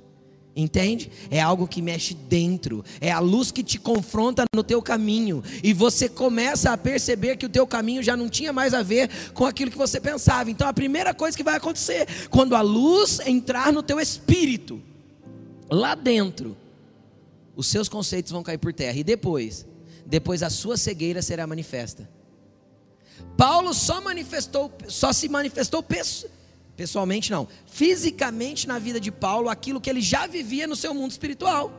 Entende? 0.55 1.12
É 1.29 1.41
algo 1.41 1.67
que 1.67 1.81
mexe 1.81 2.13
dentro, 2.13 2.85
é 3.01 3.12
a 3.12 3.19
luz 3.19 3.51
que 3.51 3.62
te 3.62 3.77
confronta 3.77 4.45
no 4.55 4.63
teu 4.63 4.81
caminho 4.81 5.43
e 5.62 5.74
você 5.74 6.07
começa 6.07 6.71
a 6.71 6.77
perceber 6.77 7.35
que 7.35 7.45
o 7.45 7.50
teu 7.50 7.67
caminho 7.67 8.01
já 8.01 8.15
não 8.15 8.29
tinha 8.29 8.53
mais 8.53 8.74
a 8.74 8.81
ver 8.81 9.09
com 9.33 9.45
aquilo 9.45 9.69
que 9.69 9.77
você 9.77 10.00
pensava. 10.00 10.50
Então 10.50 10.65
a 10.65 10.71
primeira 10.71 11.13
coisa 11.13 11.35
que 11.35 11.43
vai 11.43 11.57
acontecer, 11.57 12.07
quando 12.29 12.55
a 12.55 12.62
luz 12.62 13.19
entrar 13.25 13.74
no 13.74 13.83
teu 13.83 14.00
espírito, 14.00 14.81
lá 15.69 15.93
dentro, 15.93 16.55
os 17.53 17.67
seus 17.67 17.89
conceitos 17.89 18.31
vão 18.31 18.41
cair 18.41 18.57
por 18.57 18.71
terra 18.71 18.97
e 18.97 19.03
depois, 19.03 19.65
depois 20.05 20.41
a 20.41 20.50
sua 20.50 20.77
cegueira 20.77 21.21
será 21.21 21.45
manifesta. 21.45 22.09
Paulo 23.35 23.74
só 23.74 24.00
manifestou, 24.00 24.71
só 24.88 25.12
se 25.12 25.27
manifestou 25.27 25.83
Pessoalmente, 26.75 27.32
não. 27.32 27.48
Fisicamente, 27.65 28.67
na 28.67 28.77
vida 28.77 29.00
de 29.00 29.12
Paulo, 29.12 29.50
aquilo 29.50 29.79
que 29.79 29.89
ele 29.89 30.01
já 30.01 30.27
vivia 30.27 30.67
no 30.67 30.75
seu 30.75 30.94
mundo 30.94 31.12
espiritual. 31.12 31.72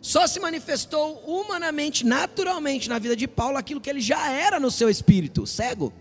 Só 0.00 0.26
se 0.26 0.40
manifestou 0.40 1.18
humanamente, 1.26 2.06
naturalmente, 2.06 2.88
na 2.88 2.98
vida 2.98 3.16
de 3.16 3.26
Paulo, 3.26 3.58
aquilo 3.58 3.80
que 3.80 3.90
ele 3.90 4.00
já 4.00 4.30
era 4.30 4.58
no 4.58 4.70
seu 4.70 4.88
espírito, 4.88 5.46
cego. 5.46 5.92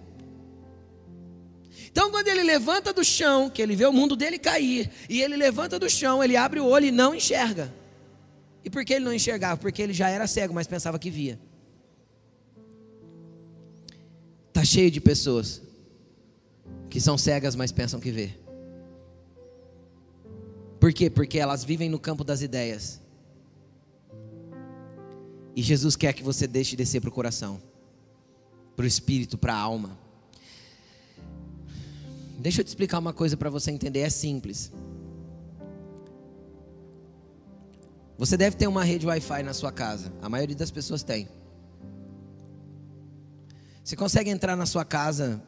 Então, 1.92 2.12
quando 2.12 2.28
ele 2.28 2.44
levanta 2.44 2.94
do 2.94 3.04
chão, 3.04 3.50
que 3.50 3.62
ele 3.62 3.76
vê 3.76 3.86
o 3.86 3.94
mundo 3.94 4.16
dele 4.16 4.38
cair, 4.38 4.92
e 5.10 5.22
ele 5.22 5.36
levanta 5.36 5.80
do 5.80 5.90
chão, 5.90 6.24
ele 6.24 6.38
abre 6.38 6.60
o 6.60 6.66
olho 6.66 6.86
e 6.86 6.92
não 6.92 7.16
enxerga. 7.16 7.74
E 8.64 8.70
por 8.70 8.86
que 8.86 8.94
ele 8.94 9.06
não 9.06 9.14
enxergava? 9.14 9.58
Porque 9.58 9.82
ele 9.82 9.94
já 9.94 10.10
era 10.10 10.28
cego, 10.28 10.54
mas 10.54 10.68
pensava 10.68 11.00
que 11.00 11.10
via. 11.10 11.40
Está 14.50 14.64
cheio 14.64 14.90
de 14.90 15.02
pessoas 15.02 15.62
que 16.96 17.02
são 17.02 17.18
cegas, 17.18 17.58
mas 17.58 17.74
pensam 17.74 18.00
que 18.00 18.10
vê. 18.10 18.32
Por 20.80 20.94
quê? 20.94 21.10
Porque 21.10 21.38
elas 21.38 21.62
vivem 21.62 21.90
no 21.90 22.00
campo 22.00 22.24
das 22.24 22.42
ideias. 22.42 23.02
E 25.54 25.62
Jesus 25.62 25.98
quer 25.98 26.14
que 26.14 26.24
você 26.24 26.48
deixe 26.48 26.74
descer 26.74 27.02
para 27.02 27.10
o 27.10 27.12
coração, 27.12 27.62
para 28.78 28.86
o 28.86 28.88
espírito, 28.88 29.38
para 29.38 29.54
a 29.54 29.58
alma. 29.58 30.00
Deixa 32.40 32.62
eu 32.62 32.64
te 32.64 32.70
explicar 32.70 33.00
uma 33.00 33.12
coisa 33.12 33.36
para 33.36 33.50
você 33.50 33.72
entender, 33.72 34.00
é 34.00 34.10
simples. 34.10 34.72
Você 38.18 38.38
deve 38.38 38.56
ter 38.56 38.68
uma 38.68 38.86
rede 38.86 39.06
Wi-Fi 39.06 39.44
na 39.44 39.54
sua 39.54 39.74
casa. 39.74 40.14
A 40.22 40.30
maioria 40.30 40.56
das 40.56 40.72
pessoas 40.72 41.04
tem. 41.04 41.28
Você 43.84 43.98
consegue 43.98 44.30
entrar 44.30 44.56
na 44.56 44.66
sua 44.66 44.86
casa 44.86 45.44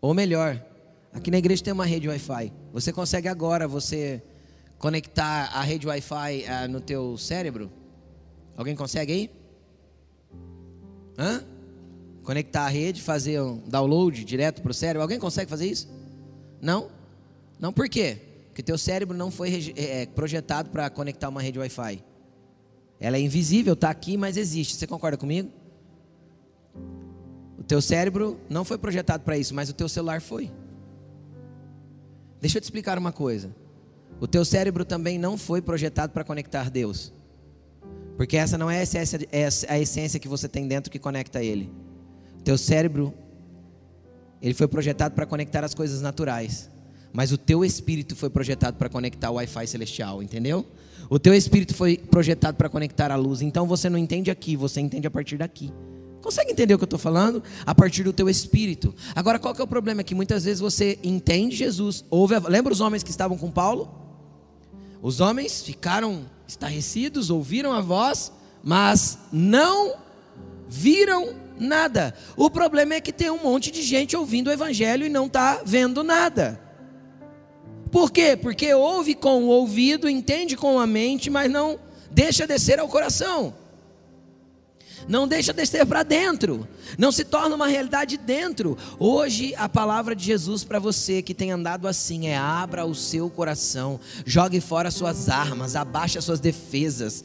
ou 0.00 0.14
melhor, 0.14 0.64
aqui 1.12 1.30
na 1.30 1.38
igreja 1.38 1.62
tem 1.62 1.72
uma 1.72 1.84
rede 1.84 2.08
Wi-Fi. 2.08 2.52
Você 2.72 2.92
consegue 2.92 3.28
agora 3.28 3.68
você 3.68 4.22
conectar 4.78 5.50
a 5.52 5.62
rede 5.62 5.86
Wi-Fi 5.86 6.44
uh, 6.44 6.68
no 6.68 6.80
teu 6.80 7.18
cérebro? 7.18 7.70
Alguém 8.56 8.74
consegue 8.74 9.12
aí? 9.12 9.30
Hã? 11.18 11.44
Conectar 12.22 12.64
a 12.64 12.68
rede, 12.68 13.02
fazer 13.02 13.40
um 13.40 13.58
download 13.66 14.24
direto 14.24 14.62
para 14.62 14.70
o 14.70 14.74
cérebro. 14.74 15.02
Alguém 15.02 15.18
consegue 15.18 15.50
fazer 15.50 15.66
isso? 15.66 15.88
Não? 16.60 16.88
Não 17.58 17.72
por 17.72 17.88
quê? 17.88 18.18
Porque 18.46 18.62
teu 18.62 18.78
cérebro 18.78 19.16
não 19.16 19.30
foi 19.30 19.72
é, 19.76 20.06
projetado 20.06 20.70
para 20.70 20.88
conectar 20.88 21.28
uma 21.28 21.42
rede 21.42 21.58
Wi-Fi. 21.58 22.02
Ela 22.98 23.16
é 23.16 23.20
invisível, 23.20 23.74
está 23.74 23.90
aqui, 23.90 24.16
mas 24.16 24.36
existe. 24.36 24.76
Você 24.76 24.86
concorda 24.86 25.16
comigo? 25.16 25.50
Teu 27.70 27.80
cérebro 27.80 28.36
não 28.48 28.64
foi 28.64 28.76
projetado 28.76 29.22
para 29.22 29.38
isso, 29.38 29.54
mas 29.54 29.70
o 29.70 29.72
teu 29.72 29.88
celular 29.88 30.20
foi. 30.20 30.50
Deixa 32.40 32.58
eu 32.58 32.60
te 32.60 32.64
explicar 32.64 32.98
uma 32.98 33.12
coisa. 33.12 33.54
O 34.18 34.26
teu 34.26 34.44
cérebro 34.44 34.84
também 34.84 35.20
não 35.20 35.38
foi 35.38 35.62
projetado 35.62 36.12
para 36.12 36.24
conectar 36.24 36.68
Deus. 36.68 37.12
Porque 38.16 38.36
essa 38.36 38.58
não 38.58 38.68
é 38.68 38.80
a 38.80 38.82
essência, 38.82 39.20
é 39.30 39.46
a 39.68 39.78
essência 39.78 40.18
que 40.18 40.26
você 40.26 40.48
tem 40.48 40.66
dentro 40.66 40.90
que 40.90 40.98
conecta 40.98 41.44
Ele. 41.44 41.72
O 42.40 42.42
teu 42.42 42.58
cérebro, 42.58 43.14
ele 44.42 44.52
foi 44.52 44.66
projetado 44.66 45.14
para 45.14 45.24
conectar 45.24 45.62
as 45.62 45.72
coisas 45.72 46.02
naturais. 46.02 46.68
Mas 47.12 47.30
o 47.30 47.38
teu 47.38 47.64
espírito 47.64 48.16
foi 48.16 48.30
projetado 48.30 48.78
para 48.78 48.88
conectar 48.88 49.30
o 49.30 49.34
Wi-Fi 49.34 49.68
celestial, 49.68 50.20
entendeu? 50.24 50.66
O 51.08 51.20
teu 51.20 51.32
espírito 51.34 51.72
foi 51.72 51.96
projetado 51.96 52.56
para 52.56 52.68
conectar 52.68 53.12
a 53.12 53.16
luz. 53.16 53.40
Então 53.40 53.64
você 53.64 53.88
não 53.88 53.96
entende 53.96 54.28
aqui, 54.28 54.56
você 54.56 54.80
entende 54.80 55.06
a 55.06 55.10
partir 55.10 55.36
daqui. 55.36 55.72
Consegue 56.20 56.52
entender 56.52 56.74
o 56.74 56.78
que 56.78 56.84
eu 56.84 56.86
estou 56.86 56.98
falando? 56.98 57.42
A 57.64 57.74
partir 57.74 58.02
do 58.02 58.12
teu 58.12 58.28
espírito. 58.28 58.94
Agora, 59.14 59.38
qual 59.38 59.54
que 59.54 59.60
é 59.60 59.64
o 59.64 59.68
problema? 59.68 60.02
É 60.02 60.04
que 60.04 60.14
muitas 60.14 60.44
vezes 60.44 60.60
você 60.60 60.98
entende 61.02 61.56
Jesus. 61.56 62.04
Ouve, 62.10 62.38
lembra 62.48 62.72
os 62.72 62.80
homens 62.80 63.02
que 63.02 63.10
estavam 63.10 63.38
com 63.38 63.50
Paulo? 63.50 63.90
Os 65.02 65.20
homens 65.20 65.62
ficaram 65.62 66.26
estarrecidos, 66.46 67.30
ouviram 67.30 67.72
a 67.72 67.80
voz, 67.80 68.30
mas 68.62 69.18
não 69.32 69.94
viram 70.68 71.34
nada. 71.58 72.14
O 72.36 72.50
problema 72.50 72.94
é 72.94 73.00
que 73.00 73.12
tem 73.12 73.30
um 73.30 73.42
monte 73.42 73.70
de 73.70 73.82
gente 73.82 74.16
ouvindo 74.16 74.48
o 74.48 74.52
evangelho 74.52 75.06
e 75.06 75.08
não 75.08 75.26
está 75.26 75.62
vendo 75.64 76.04
nada. 76.04 76.60
Por 77.90 78.10
quê? 78.10 78.36
Porque 78.36 78.72
ouve 78.72 79.14
com 79.14 79.44
o 79.44 79.48
ouvido, 79.48 80.08
entende 80.08 80.56
com 80.56 80.78
a 80.78 80.86
mente, 80.86 81.28
mas 81.30 81.50
não 81.50 81.78
deixa 82.10 82.46
descer 82.46 82.78
ao 82.78 82.88
coração. 82.88 83.54
Não 85.08 85.26
deixa 85.26 85.52
descer 85.52 85.84
para 85.86 86.02
dentro. 86.02 86.66
Não 86.98 87.10
se 87.10 87.24
torna 87.24 87.54
uma 87.56 87.66
realidade 87.66 88.16
dentro. 88.16 88.76
Hoje 88.98 89.54
a 89.56 89.68
palavra 89.68 90.14
de 90.14 90.24
Jesus 90.24 90.64
para 90.64 90.78
você 90.78 91.22
que 91.22 91.34
tem 91.34 91.50
andado 91.50 91.88
assim 91.88 92.28
é: 92.28 92.36
abra 92.36 92.84
o 92.84 92.94
seu 92.94 93.28
coração, 93.30 93.98
jogue 94.24 94.60
fora 94.60 94.90
suas 94.90 95.28
armas, 95.28 95.76
abaixe 95.76 96.20
suas 96.20 96.40
defesas, 96.40 97.24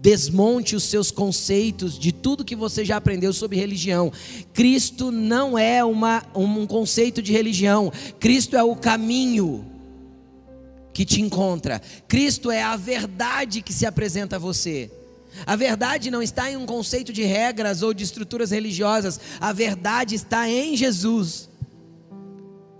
desmonte 0.00 0.74
os 0.74 0.84
seus 0.84 1.10
conceitos 1.10 1.98
de 1.98 2.12
tudo 2.12 2.44
que 2.44 2.56
você 2.56 2.84
já 2.84 2.96
aprendeu 2.96 3.32
sobre 3.32 3.56
religião. 3.56 4.12
Cristo 4.52 5.10
não 5.10 5.58
é 5.58 5.84
uma, 5.84 6.24
um 6.34 6.66
conceito 6.66 7.22
de 7.22 7.32
religião, 7.32 7.92
Cristo 8.18 8.56
é 8.56 8.62
o 8.62 8.74
caminho 8.74 9.66
que 10.92 11.04
te 11.04 11.20
encontra. 11.20 11.80
Cristo 12.06 12.50
é 12.50 12.62
a 12.62 12.76
verdade 12.76 13.62
que 13.62 13.72
se 13.72 13.86
apresenta 13.86 14.36
a 14.36 14.38
você. 14.38 14.90
A 15.46 15.56
verdade 15.56 16.10
não 16.10 16.22
está 16.22 16.50
em 16.50 16.56
um 16.56 16.66
conceito 16.66 17.12
de 17.12 17.22
regras 17.22 17.82
ou 17.82 17.92
de 17.92 18.04
estruturas 18.04 18.50
religiosas. 18.50 19.20
A 19.40 19.52
verdade 19.52 20.14
está 20.14 20.48
em 20.48 20.76
Jesus. 20.76 21.48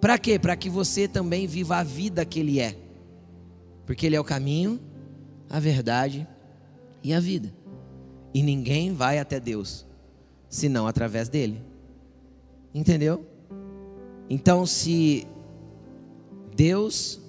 Para 0.00 0.18
quê? 0.18 0.38
Para 0.38 0.56
que 0.56 0.68
você 0.68 1.06
também 1.06 1.46
viva 1.46 1.76
a 1.76 1.82
vida 1.82 2.24
que 2.24 2.40
Ele 2.40 2.60
é. 2.60 2.76
Porque 3.86 4.06
Ele 4.06 4.16
é 4.16 4.20
o 4.20 4.24
caminho, 4.24 4.80
a 5.48 5.58
verdade 5.58 6.26
e 7.02 7.12
a 7.12 7.20
vida. 7.20 7.52
E 8.34 8.42
ninguém 8.42 8.92
vai 8.92 9.18
até 9.18 9.38
Deus 9.38 9.86
senão 10.48 10.86
através 10.86 11.28
dele. 11.28 11.62
Entendeu? 12.74 13.26
Então, 14.28 14.64
se 14.66 15.26
Deus 16.54 17.20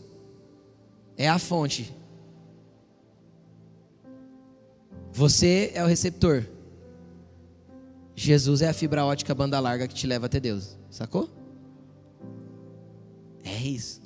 é 1.17 1.27
a 1.27 1.39
fonte. 1.39 1.93
Você 5.13 5.72
é 5.75 5.84
o 5.84 5.88
receptor. 5.88 6.43
Jesus 8.15 8.63
é 8.63 8.70
a 8.70 8.74
fibra 8.74 9.05
ótica 9.05 9.36
banda 9.36 9.60
larga 9.60 9.88
que 9.88 9.93
te 9.93 10.08
leva 10.08 10.25
até 10.25 10.39
Deus. 10.39 10.75
Sacou? 10.89 11.29
É 13.43 13.55
isso. 13.55 14.01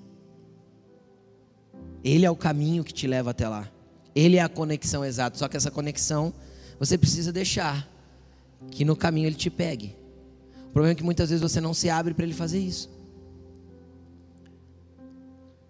Ele 2.04 2.26
é 2.26 2.30
o 2.30 2.36
caminho 2.36 2.84
que 2.84 2.94
te 2.94 3.08
leva 3.08 3.32
até 3.32 3.48
lá. 3.48 3.72
Ele 4.14 4.36
é 4.36 4.42
a 4.42 4.50
conexão 4.50 5.06
exata. 5.06 5.38
Só 5.38 5.48
que 5.48 5.56
essa 5.56 5.72
conexão 5.72 6.34
você 6.78 6.98
precisa 6.98 7.32
deixar 7.32 7.90
que 8.70 8.84
no 8.84 8.96
caminho 8.96 9.28
ele 9.28 9.36
te 9.36 9.50
pegue. 9.50 9.96
O 10.68 10.72
problema 10.74 10.92
é 10.92 10.96
que 10.96 11.04
muitas 11.04 11.30
vezes 11.30 11.42
você 11.42 11.62
não 11.62 11.74
se 11.74 11.90
abre 11.90 12.14
para 12.14 12.26
ele 12.26 12.34
fazer 12.34 12.60
isso. 12.60 12.90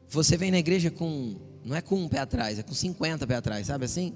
Você 0.09 0.35
vem 0.35 0.49
na 0.49 0.57
igreja 0.57 0.89
com, 0.89 1.35
não 1.63 1.75
é 1.75 1.81
com 1.81 1.95
um 1.95 2.07
pé 2.07 2.19
atrás, 2.19 2.57
é 2.57 2.63
com 2.63 2.73
50 2.73 3.27
pé 3.27 3.35
atrás, 3.35 3.67
sabe 3.67 3.85
assim? 3.85 4.15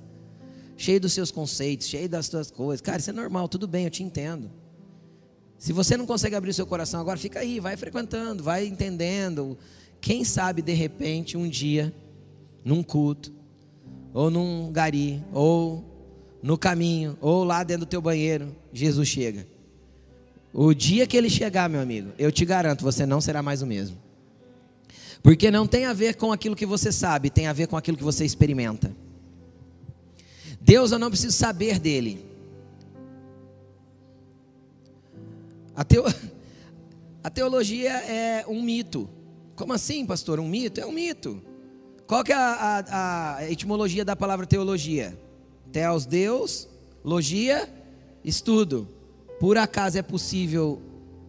Cheio 0.81 0.99
dos 0.99 1.13
seus 1.13 1.29
conceitos, 1.29 1.85
cheio 1.85 2.09
das 2.09 2.25
suas 2.25 2.49
coisas. 2.49 2.81
Cara, 2.81 2.97
isso 2.97 3.11
é 3.11 3.13
normal, 3.13 3.47
tudo 3.47 3.67
bem, 3.67 3.83
eu 3.83 3.91
te 3.91 4.01
entendo. 4.01 4.49
Se 5.55 5.71
você 5.71 5.95
não 5.95 6.07
consegue 6.07 6.35
abrir 6.35 6.55
seu 6.55 6.65
coração 6.65 6.99
agora, 6.99 7.19
fica 7.19 7.39
aí, 7.39 7.59
vai 7.59 7.77
frequentando, 7.77 8.41
vai 8.41 8.65
entendendo. 8.65 9.55
Quem 10.01 10.23
sabe 10.23 10.63
de 10.63 10.73
repente 10.73 11.37
um 11.37 11.47
dia, 11.47 11.93
num 12.65 12.81
culto, 12.81 13.31
ou 14.11 14.31
num 14.31 14.71
gari, 14.71 15.23
ou 15.31 15.85
no 16.41 16.57
caminho, 16.57 17.15
ou 17.21 17.43
lá 17.43 17.63
dentro 17.63 17.85
do 17.85 17.89
teu 17.89 18.01
banheiro, 18.01 18.51
Jesus 18.73 19.07
chega. 19.07 19.45
O 20.51 20.73
dia 20.73 21.05
que 21.05 21.15
ele 21.15 21.29
chegar, 21.29 21.69
meu 21.69 21.79
amigo, 21.79 22.11
eu 22.17 22.31
te 22.31 22.43
garanto, 22.43 22.83
você 22.83 23.05
não 23.05 23.21
será 23.21 23.43
mais 23.43 23.61
o 23.61 23.67
mesmo. 23.67 23.97
Porque 25.21 25.51
não 25.51 25.67
tem 25.67 25.85
a 25.85 25.93
ver 25.93 26.15
com 26.15 26.31
aquilo 26.31 26.55
que 26.55 26.65
você 26.65 26.91
sabe, 26.91 27.29
tem 27.29 27.45
a 27.45 27.53
ver 27.53 27.67
com 27.67 27.77
aquilo 27.77 27.97
que 27.97 28.03
você 28.03 28.25
experimenta. 28.25 28.91
Deus 30.61 30.91
eu 30.91 30.99
não 30.99 31.09
preciso 31.09 31.35
saber 31.35 31.79
dele. 31.79 32.23
A, 35.75 35.83
teo... 35.83 36.03
a 37.23 37.29
teologia 37.29 37.91
é 37.91 38.45
um 38.47 38.61
mito. 38.61 39.09
Como 39.55 39.73
assim, 39.73 40.05
pastor? 40.05 40.39
Um 40.39 40.47
mito? 40.47 40.79
É 40.79 40.85
um 40.85 40.91
mito. 40.91 41.41
Qual 42.05 42.23
que 42.23 42.31
é 42.31 42.35
a, 42.35 42.85
a, 42.87 43.35
a 43.37 43.51
etimologia 43.51 44.05
da 44.05 44.15
palavra 44.15 44.45
teologia? 44.45 45.17
Teos, 45.71 46.05
Deus, 46.05 46.67
logia, 47.03 47.67
estudo. 48.23 48.87
Por 49.39 49.57
acaso 49.57 49.97
é 49.97 50.01
possível 50.01 50.81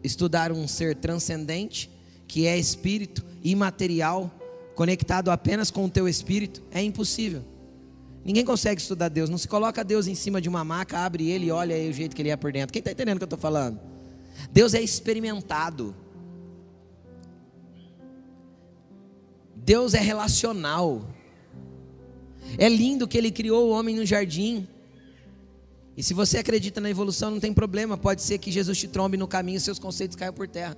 estudar 0.05 0.53
um 0.53 0.69
ser 0.69 0.97
transcendente, 0.97 1.91
que 2.27 2.47
é 2.47 2.59
espírito, 2.59 3.25
imaterial, 3.43 4.31
conectado 4.75 5.31
apenas 5.31 5.71
com 5.71 5.85
o 5.85 5.91
teu 5.91 6.09
espírito, 6.09 6.63
é 6.71 6.83
impossível. 6.83 7.43
Ninguém 8.25 8.45
consegue 8.45 8.81
estudar 8.81 9.09
Deus. 9.09 9.29
Não 9.29 9.39
se 9.39 9.49
coloca 9.49 9.83
Deus 9.83 10.07
em 10.07 10.15
cima 10.15 10.41
de 10.41 10.49
uma 10.49 10.65
maca, 10.65 10.99
abre 10.99 11.29
ele 11.29 11.47
e 11.47 11.51
olha 11.51 11.75
aí 11.75 11.91
o 11.91 11.93
jeito 11.93 12.15
que 12.15 12.23
ele 12.23 12.31
é 12.31 12.37
por 12.37 12.53
dentro. 12.53 12.73
Quem 12.73 12.81
está 12.81 12.93
entendendo 12.93 13.17
o 13.17 13.19
que 13.19 13.25
eu 13.25 13.27
estou 13.27 13.39
falando? 13.39 13.81
Deus 14.53 14.75
é 14.75 14.81
experimentado. 14.81 15.95
Deus 19.55 19.95
é 19.95 20.01
relacional. 20.01 21.09
É 22.59 22.69
lindo 22.69 23.09
que 23.09 23.19
ele 23.19 23.31
criou 23.31 23.69
o 23.69 23.71
homem 23.71 23.97
no 23.97 24.07
jardim. 24.07 24.69
E 25.97 26.03
se 26.03 26.15
você 26.15 26.39
acredita 26.39 26.81
na 26.81 26.91
evolução, 26.91 27.31
não 27.31 27.41
tem 27.41 27.53
problema. 27.53 27.97
Pode 27.97 28.23
ser 28.23 28.39
que 28.39 28.51
Jesus 28.51 28.79
te 28.79 28.89
trombe 28.89 29.17
no 29.17 29.29
caminho 29.29 29.57
e 29.57 29.61
seus 29.61 29.79
conceitos 29.79 30.17
caiam 30.17 30.33
por 30.33 30.49
terra. 30.49 30.77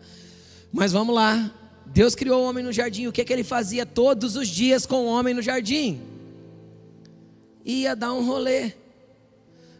Mas 0.72 0.92
vamos 0.92 1.14
lá. 1.14 1.52
Deus 1.86 2.14
criou 2.14 2.42
o 2.42 2.48
homem 2.48 2.64
no 2.64 2.72
jardim. 2.72 3.06
O 3.06 3.12
que, 3.12 3.24
que 3.24 3.32
ele 3.32 3.44
fazia 3.44 3.84
todos 3.84 4.34
os 4.36 4.48
dias 4.48 4.86
com 4.86 5.04
o 5.04 5.06
homem 5.06 5.34
no 5.34 5.42
jardim? 5.42 6.13
Ia 7.64 7.96
dar 7.96 8.12
um 8.12 8.24
rolê. 8.24 8.72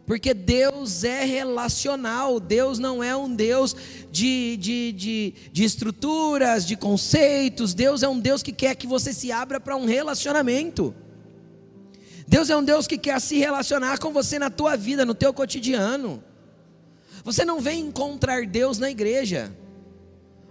Porque 0.05 0.33
Deus 0.33 1.03
é 1.03 1.25
relacional, 1.25 2.39
Deus 2.39 2.77
não 2.77 3.03
é 3.03 3.15
um 3.15 3.33
Deus 3.33 3.75
de, 4.11 4.55
de, 4.57 4.91
de, 4.91 5.33
de, 5.51 5.63
estruturas, 5.63 6.65
de 6.65 6.75
conceitos, 6.75 7.73
Deus 7.73 8.03
é 8.03 8.07
um 8.07 8.19
Deus 8.19 8.43
que 8.43 8.51
quer 8.51 8.75
que 8.75 8.85
você 8.85 9.11
se 9.11 9.31
abra 9.31 9.59
para 9.59 9.75
um 9.75 9.85
relacionamento. 9.85 10.93
Deus 12.27 12.51
é 12.51 12.55
um 12.55 12.63
Deus 12.63 12.85
que 12.85 12.99
quer 12.99 13.19
se 13.19 13.37
relacionar 13.37 13.97
com 13.97 14.13
você 14.13 14.37
na 14.37 14.51
tua 14.51 14.75
vida, 14.75 15.05
no 15.05 15.15
teu 15.15 15.33
cotidiano. 15.33 16.23
Você 17.23 17.43
não 17.43 17.59
vem 17.59 17.81
encontrar 17.81 18.45
Deus 18.45 18.77
na 18.77 18.91
igreja. 18.91 19.51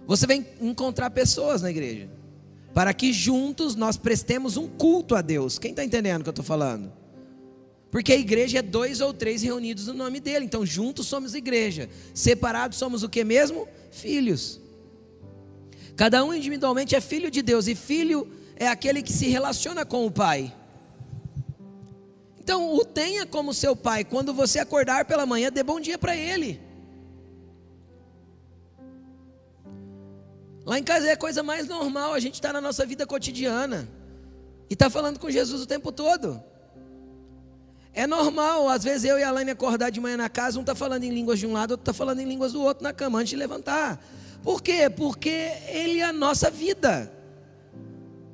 Você 0.05 0.27
vem 0.27 0.45
encontrar 0.59 1.09
pessoas 1.11 1.61
na 1.61 1.69
igreja, 1.69 2.09
para 2.73 2.93
que 2.93 3.11
juntos 3.11 3.73
nós 3.73 3.95
prestemos 3.97 4.57
um 4.57 4.67
culto 4.67 5.15
a 5.15 5.21
Deus. 5.21 5.57
Quem 5.57 5.71
está 5.71 5.83
entendendo 5.83 6.21
o 6.21 6.23
que 6.23 6.29
eu 6.29 6.31
estou 6.31 6.45
falando? 6.45 6.91
Porque 7.91 8.13
a 8.13 8.17
igreja 8.17 8.59
é 8.59 8.61
dois 8.61 8.99
ou 9.01 9.13
três 9.13 9.41
reunidos 9.41 9.87
no 9.87 9.93
nome 9.93 10.19
dele. 10.19 10.45
Então, 10.45 10.65
juntos 10.65 11.07
somos 11.07 11.33
igreja. 11.33 11.89
Separados 12.13 12.77
somos 12.77 13.03
o 13.03 13.09
que 13.09 13.23
mesmo? 13.23 13.67
Filhos. 13.91 14.59
Cada 15.95 16.23
um 16.23 16.33
individualmente 16.33 16.95
é 16.95 17.01
filho 17.01 17.31
de 17.31 17.41
Deus. 17.41 17.67
E 17.67 17.75
filho 17.75 18.29
é 18.55 18.67
aquele 18.67 19.01
que 19.01 19.13
se 19.13 19.27
relaciona 19.27 19.85
com 19.85 20.05
o 20.05 20.11
pai. 20.11 20.53
Então, 22.39 22.75
o 22.75 22.83
tenha 22.83 23.25
como 23.25 23.53
seu 23.53 23.75
pai. 23.75 24.03
Quando 24.03 24.33
você 24.33 24.59
acordar 24.59 25.05
pela 25.05 25.25
manhã, 25.25 25.51
dê 25.51 25.63
bom 25.63 25.79
dia 25.79 25.97
para 25.97 26.15
ele. 26.15 26.61
Lá 30.65 30.79
em 30.79 30.83
casa 30.83 31.07
é 31.07 31.11
a 31.11 31.17
coisa 31.17 31.43
mais 31.43 31.67
normal, 31.67 32.13
a 32.13 32.19
gente 32.19 32.35
está 32.35 32.51
na 32.51 32.59
nossa 32.59 32.85
vida 32.87 33.05
cotidiana 33.05 33.87
e 34.67 34.73
está 34.73 34.89
falando 34.89 35.19
com 35.19 35.29
Jesus 35.29 35.61
o 35.61 35.67
tempo 35.67 35.91
todo. 35.91 36.43
É 37.97 38.05
normal, 38.05 38.67
às 38.67 38.83
vezes 38.83 39.05
eu 39.05 39.17
e 39.17 39.23
a 39.23 39.31
Laine 39.31 39.51
acordar 39.51 39.89
de 39.89 40.01
manhã 40.01 40.17
na 40.17 40.27
casa, 40.27 40.59
um 40.59 40.61
está 40.61 40.75
falando 40.75 41.05
em 41.05 41.09
línguas 41.09 41.39
de 41.39 41.47
um 41.47 41.53
lado, 41.53 41.71
outro 41.71 41.83
está 41.83 41.93
falando 41.93 42.19
em 42.19 42.25
línguas 42.25 42.51
do 42.51 42.61
outro 42.61 42.83
na 42.83 42.91
cama 42.91 43.19
antes 43.19 43.29
de 43.29 43.37
levantar. 43.37 44.05
Por 44.43 44.61
quê? 44.61 44.89
Porque 44.89 45.53
Ele 45.69 45.99
é 45.99 46.03
a 46.03 46.11
nossa 46.11 46.51
vida. 46.51 47.09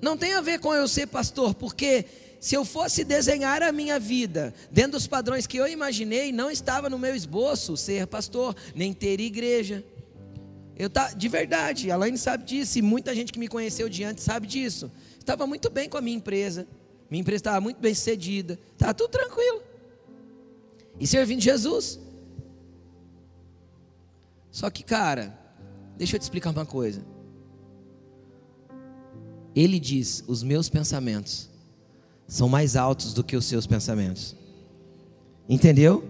Não 0.01 0.17
tem 0.17 0.33
a 0.33 0.41
ver 0.41 0.59
com 0.59 0.73
eu 0.73 0.87
ser 0.87 1.05
pastor, 1.05 1.53
porque 1.53 2.05
se 2.39 2.55
eu 2.55 2.65
fosse 2.65 3.03
desenhar 3.03 3.61
a 3.61 3.71
minha 3.71 3.99
vida 3.99 4.51
dentro 4.71 4.93
dos 4.93 5.05
padrões 5.05 5.45
que 5.45 5.57
eu 5.57 5.67
imaginei, 5.67 6.31
não 6.31 6.49
estava 6.49 6.89
no 6.89 6.97
meu 6.97 7.15
esboço 7.15 7.77
ser 7.77 8.07
pastor, 8.07 8.55
nem 8.73 8.91
ter 8.91 9.19
igreja. 9.19 9.83
Eu 10.75 10.89
tá, 10.89 11.13
de 11.13 11.29
verdade, 11.29 11.91
a 11.91 11.97
Laine 11.97 12.17
sabe 12.17 12.45
disso, 12.45 12.79
e 12.79 12.81
muita 12.81 13.13
gente 13.13 13.31
que 13.31 13.37
me 13.37 13.47
conheceu 13.47 13.87
de 13.87 14.03
antes 14.03 14.23
sabe 14.23 14.47
disso. 14.47 14.91
Estava 15.19 15.45
muito 15.45 15.69
bem 15.69 15.87
com 15.87 15.99
a 15.99 16.01
minha 16.01 16.17
empresa. 16.17 16.67
Minha 17.11 17.21
empresa 17.21 17.41
estava 17.41 17.59
muito 17.59 17.81
bem 17.81 17.93
cedida. 17.93 18.57
Estava 18.71 18.93
tudo 18.93 19.11
tranquilo. 19.11 19.61
E 20.97 21.05
servindo 21.05 21.41
Jesus. 21.41 21.99
Só 24.49 24.69
que, 24.69 24.81
cara, 24.81 25.37
deixa 25.97 26.15
eu 26.15 26.19
te 26.19 26.23
explicar 26.23 26.51
uma 26.51 26.65
coisa. 26.65 27.03
Ele 29.53 29.77
diz: 29.77 30.23
os 30.25 30.41
meus 30.41 30.69
pensamentos 30.69 31.49
são 32.25 32.47
mais 32.47 32.77
altos 32.77 33.13
do 33.13 33.25
que 33.25 33.35
os 33.35 33.43
seus 33.43 33.67
pensamentos. 33.67 34.33
Entendeu? 35.49 36.03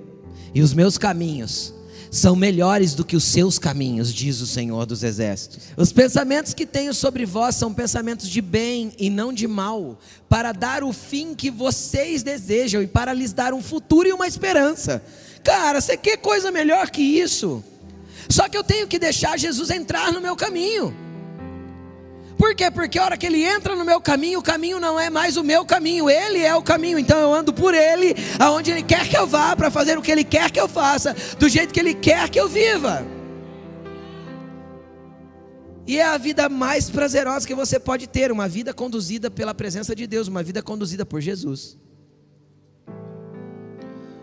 E 0.54 0.62
os 0.62 0.72
meus 0.72 1.00
caminhos 1.00 1.74
são 2.12 2.36
melhores 2.36 2.94
do 2.94 3.06
que 3.06 3.16
os 3.16 3.24
seus 3.24 3.58
caminhos, 3.58 4.14
diz 4.14 4.42
o 4.42 4.46
Senhor 4.46 4.86
dos 4.86 5.02
Exércitos. 5.02 5.60
Os 5.78 5.94
pensamentos 5.94 6.54
que 6.54 6.66
tenho 6.66 6.94
sobre 6.94 7.26
vós 7.26 7.56
são 7.56 7.74
pensamentos 7.74 8.28
de 8.28 8.42
bem 8.42 8.92
e 9.00 9.10
não 9.10 9.32
de 9.32 9.48
mal, 9.48 9.98
para 10.28 10.52
dar 10.52 10.84
o 10.84 10.92
fim 10.92 11.34
que 11.34 11.50
vocês 11.50 12.22
desejam 12.22 12.84
e 12.84 12.88
para 12.88 13.14
lhes 13.14 13.32
dar 13.32 13.54
um 13.54 13.62
futuro 13.62 14.10
e 14.10 14.14
uma 14.14 14.28
esperança. 14.28 15.02
Cara, 15.42 15.80
você 15.80 15.96
quer 15.96 16.18
coisa 16.18 16.52
melhor 16.52 16.90
que 16.90 17.02
isso? 17.02 17.64
Só 18.30 18.50
que 18.50 18.58
eu 18.58 18.64
tenho 18.64 18.88
que 18.88 19.00
deixar 19.00 19.40
Jesus 19.40 19.70
entrar 19.70 20.12
no 20.12 20.20
meu 20.20 20.36
caminho. 20.36 20.94
Por 22.42 22.56
quê? 22.56 22.72
Porque 22.72 22.98
a 22.98 23.04
hora 23.04 23.18
que 23.18 23.28
ele 23.28 23.44
entra 23.44 23.76
no 23.76 23.86
meu 23.86 24.02
caminho, 24.02 24.40
o 24.40 24.42
caminho 24.42 24.80
não 24.80 25.00
é 25.00 25.12
mais 25.12 25.38
o 25.38 25.44
meu 25.44 25.64
caminho, 25.64 26.10
ele 26.10 26.40
é 26.40 26.56
o 26.56 26.64
caminho. 26.64 26.98
Então 26.98 27.20
eu 27.20 27.32
ando 27.32 27.54
por 27.54 27.76
ele, 27.76 28.16
aonde 28.40 28.72
ele 28.72 28.82
quer 28.82 29.08
que 29.08 29.16
eu 29.16 29.28
vá, 29.28 29.56
para 29.56 29.70
fazer 29.70 29.96
o 29.96 30.02
que 30.02 30.12
ele 30.12 30.24
quer 30.24 30.50
que 30.50 30.60
eu 30.60 30.68
faça, 30.68 31.16
do 31.38 31.48
jeito 31.48 31.72
que 31.72 31.80
ele 31.80 31.94
quer 31.94 32.32
que 32.32 32.40
eu 32.40 32.50
viva. 32.50 33.06
E 35.86 36.00
é 36.00 36.04
a 36.04 36.18
vida 36.18 36.50
mais 36.50 36.90
prazerosa 36.90 37.46
que 37.46 37.54
você 37.54 37.80
pode 37.80 38.08
ter, 38.08 38.32
uma 38.32 38.48
vida 38.48 38.74
conduzida 38.74 39.30
pela 39.30 39.54
presença 39.54 39.96
de 39.96 40.08
Deus, 40.08 40.28
uma 40.28 40.42
vida 40.42 40.64
conduzida 40.64 41.06
por 41.06 41.22
Jesus. 41.22 41.78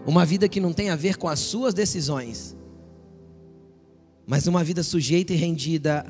Uma 0.04 0.26
vida 0.26 0.48
que 0.48 0.59
não 0.59 0.72
tem 0.72 0.90
a 0.90 0.96
ver 0.96 1.18
com 1.18 1.28
as 1.28 1.38
suas 1.38 1.72
decisões, 1.72 2.57
mas 4.26 4.48
uma 4.48 4.64
vida 4.64 4.83
sujeita 4.83 5.33
e 5.33 5.37
rendida 5.37 6.04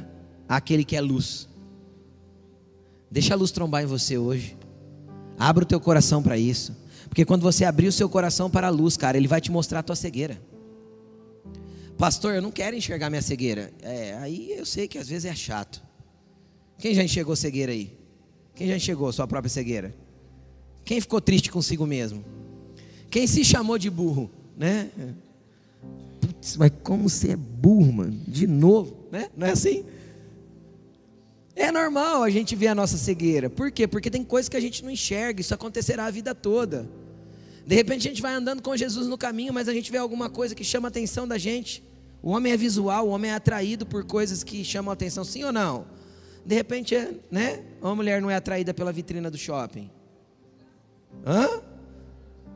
àquele 0.48 0.86
que 0.86 0.96
é 0.96 1.02
luz. 1.02 1.48
Deixa 3.10 3.34
a 3.34 3.36
luz 3.36 3.50
trombar 3.50 3.82
em 3.82 3.86
você 3.86 4.18
hoje. 4.18 4.56
Abra 5.38 5.64
o 5.64 5.66
teu 5.66 5.80
coração 5.80 6.22
para 6.22 6.36
isso. 6.36 6.76
Porque 7.08 7.24
quando 7.24 7.42
você 7.42 7.64
abrir 7.64 7.88
o 7.88 7.92
seu 7.92 8.08
coração 8.08 8.50
para 8.50 8.66
a 8.66 8.70
luz, 8.70 8.96
cara, 8.96 9.16
ele 9.16 9.28
vai 9.28 9.40
te 9.40 9.50
mostrar 9.50 9.80
a 9.80 9.82
tua 9.82 9.96
cegueira. 9.96 10.40
Pastor, 11.96 12.34
eu 12.34 12.42
não 12.42 12.50
quero 12.50 12.76
enxergar 12.76 13.10
minha 13.10 13.22
cegueira. 13.22 13.72
É, 13.82 14.14
aí 14.18 14.52
eu 14.52 14.66
sei 14.66 14.86
que 14.86 14.98
às 14.98 15.08
vezes 15.08 15.24
é 15.24 15.34
chato. 15.34 15.82
Quem 16.78 16.94
já 16.94 17.02
enxergou 17.02 17.34
cegueira 17.34 17.72
aí? 17.72 17.96
Quem 18.54 18.68
já 18.68 18.76
enxergou 18.76 19.12
sua 19.12 19.26
própria 19.26 19.48
cegueira? 19.48 19.94
Quem 20.84 21.00
ficou 21.00 21.20
triste 21.20 21.50
consigo 21.50 21.86
mesmo? 21.86 22.24
Quem 23.10 23.26
se 23.26 23.44
chamou 23.44 23.78
de 23.78 23.90
burro, 23.90 24.30
né? 24.56 24.90
Putz, 26.20 26.56
mas 26.56 26.70
como 26.82 27.08
você 27.08 27.32
é 27.32 27.36
burro, 27.36 27.92
mano? 27.92 28.20
De 28.28 28.46
novo, 28.46 28.96
né? 29.10 29.28
Não 29.36 29.46
é 29.46 29.50
assim? 29.50 29.84
É 31.58 31.72
normal 31.72 32.22
a 32.22 32.30
gente 32.30 32.54
ver 32.54 32.68
a 32.68 32.74
nossa 32.74 32.96
cegueira. 32.96 33.50
Por 33.50 33.72
quê? 33.72 33.88
Porque 33.88 34.08
tem 34.08 34.22
coisas 34.22 34.48
que 34.48 34.56
a 34.56 34.60
gente 34.60 34.84
não 34.84 34.92
enxerga, 34.92 35.40
isso 35.40 35.52
acontecerá 35.52 36.06
a 36.06 36.10
vida 36.10 36.32
toda. 36.32 36.88
De 37.66 37.74
repente 37.74 38.06
a 38.06 38.10
gente 38.12 38.22
vai 38.22 38.32
andando 38.32 38.62
com 38.62 38.76
Jesus 38.76 39.08
no 39.08 39.18
caminho, 39.18 39.52
mas 39.52 39.68
a 39.68 39.72
gente 39.72 39.90
vê 39.90 39.98
alguma 39.98 40.30
coisa 40.30 40.54
que 40.54 40.62
chama 40.62 40.86
a 40.86 40.90
atenção 40.90 41.26
da 41.26 41.36
gente. 41.36 41.82
O 42.22 42.30
homem 42.30 42.52
é 42.52 42.56
visual, 42.56 43.08
o 43.08 43.10
homem 43.10 43.32
é 43.32 43.34
atraído 43.34 43.84
por 43.84 44.04
coisas 44.04 44.44
que 44.44 44.64
chamam 44.64 44.90
a 44.90 44.94
atenção, 44.94 45.24
sim 45.24 45.42
ou 45.42 45.50
não? 45.50 45.84
De 46.46 46.54
repente, 46.54 46.94
é, 46.94 47.12
né? 47.28 47.64
Uma 47.82 47.96
mulher 47.96 48.22
não 48.22 48.30
é 48.30 48.36
atraída 48.36 48.72
pela 48.72 48.92
vitrina 48.92 49.28
do 49.28 49.36
shopping. 49.36 49.90
Hã? 51.26 51.60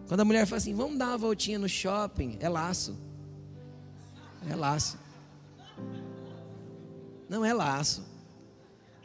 Quando 0.06 0.20
a 0.20 0.24
mulher 0.24 0.46
fala 0.46 0.58
assim, 0.58 0.74
vamos 0.74 0.96
dar 0.96 1.08
uma 1.08 1.18
voltinha 1.18 1.58
no 1.58 1.68
shopping, 1.68 2.36
é 2.38 2.48
laço. 2.48 2.96
É 4.48 4.54
laço. 4.54 4.96
Não 7.28 7.44
é 7.44 7.52
laço. 7.52 8.11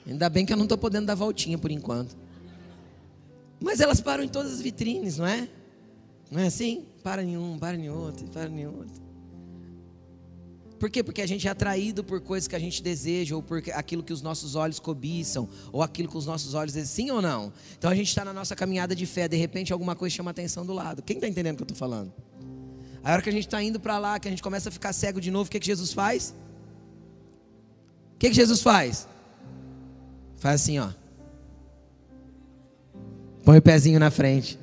Ainda 0.07 0.29
bem 0.29 0.45
que 0.45 0.53
eu 0.53 0.57
não 0.57 0.63
estou 0.63 0.77
podendo 0.77 1.05
dar 1.05 1.15
voltinha 1.15 1.57
por 1.57 1.69
enquanto. 1.69 2.15
Mas 3.59 3.79
elas 3.79 3.99
param 3.99 4.23
em 4.23 4.27
todas 4.27 4.53
as 4.53 4.61
vitrines, 4.61 5.17
não 5.17 5.27
é? 5.27 5.49
Não 6.31 6.41
é 6.41 6.47
assim? 6.47 6.85
Para 7.03 7.23
em 7.23 7.37
um, 7.37 7.57
para 7.57 7.75
em 7.75 7.89
outro, 7.89 8.27
para 8.27 8.49
em 8.49 8.65
outro. 8.65 9.07
Por 10.79 10.89
quê? 10.89 11.03
Porque 11.03 11.21
a 11.21 11.25
gente 11.25 11.47
é 11.47 11.51
atraído 11.51 12.03
por 12.03 12.21
coisas 12.21 12.47
que 12.47 12.55
a 12.55 12.59
gente 12.59 12.83
deseja, 12.83 13.35
ou 13.35 13.41
por 13.41 13.63
aquilo 13.73 14.03
que 14.03 14.13
os 14.13 14.21
nossos 14.21 14.55
olhos 14.55 14.79
cobiçam, 14.79 15.49
ou 15.71 15.81
aquilo 15.81 16.07
que 16.07 16.17
os 16.17 16.25
nossos 16.25 16.53
olhos 16.53 16.73
desejam, 16.73 17.07
sim 17.07 17.11
ou 17.11 17.21
não? 17.21 17.51
Então 17.77 17.89
a 17.89 17.95
gente 17.95 18.09
está 18.09 18.23
na 18.23 18.31
nossa 18.31 18.55
caminhada 18.55 18.95
de 18.95 19.05
fé, 19.05 19.27
de 19.27 19.35
repente 19.35 19.73
alguma 19.73 19.95
coisa 19.95 20.15
chama 20.15 20.29
a 20.29 20.31
atenção 20.31 20.65
do 20.65 20.73
lado. 20.73 21.01
Quem 21.01 21.17
está 21.17 21.27
entendendo 21.27 21.55
o 21.55 21.57
que 21.57 21.63
eu 21.63 21.73
estou 21.73 21.77
falando? 21.77 22.13
A 23.03 23.13
hora 23.13 23.21
que 23.21 23.29
a 23.29 23.31
gente 23.31 23.47
está 23.47 23.61
indo 23.61 23.79
para 23.79 23.97
lá, 23.97 24.19
que 24.19 24.27
a 24.27 24.31
gente 24.31 24.43
começa 24.43 24.69
a 24.69 24.71
ficar 24.71 24.93
cego 24.93 25.19
de 25.19 25.31
novo, 25.31 25.47
o 25.47 25.51
que, 25.51 25.59
que 25.59 25.65
Jesus 25.65 25.93
faz? 25.93 26.35
O 28.15 28.19
que, 28.19 28.29
que 28.29 28.35
Jesus 28.35 28.61
faz? 28.61 29.07
Faz 30.37 30.61
assim, 30.61 30.79
ó. 30.79 30.89
Põe 33.43 33.57
o 33.57 33.61
pezinho 33.61 33.99
na 33.99 34.11
frente. 34.11 34.57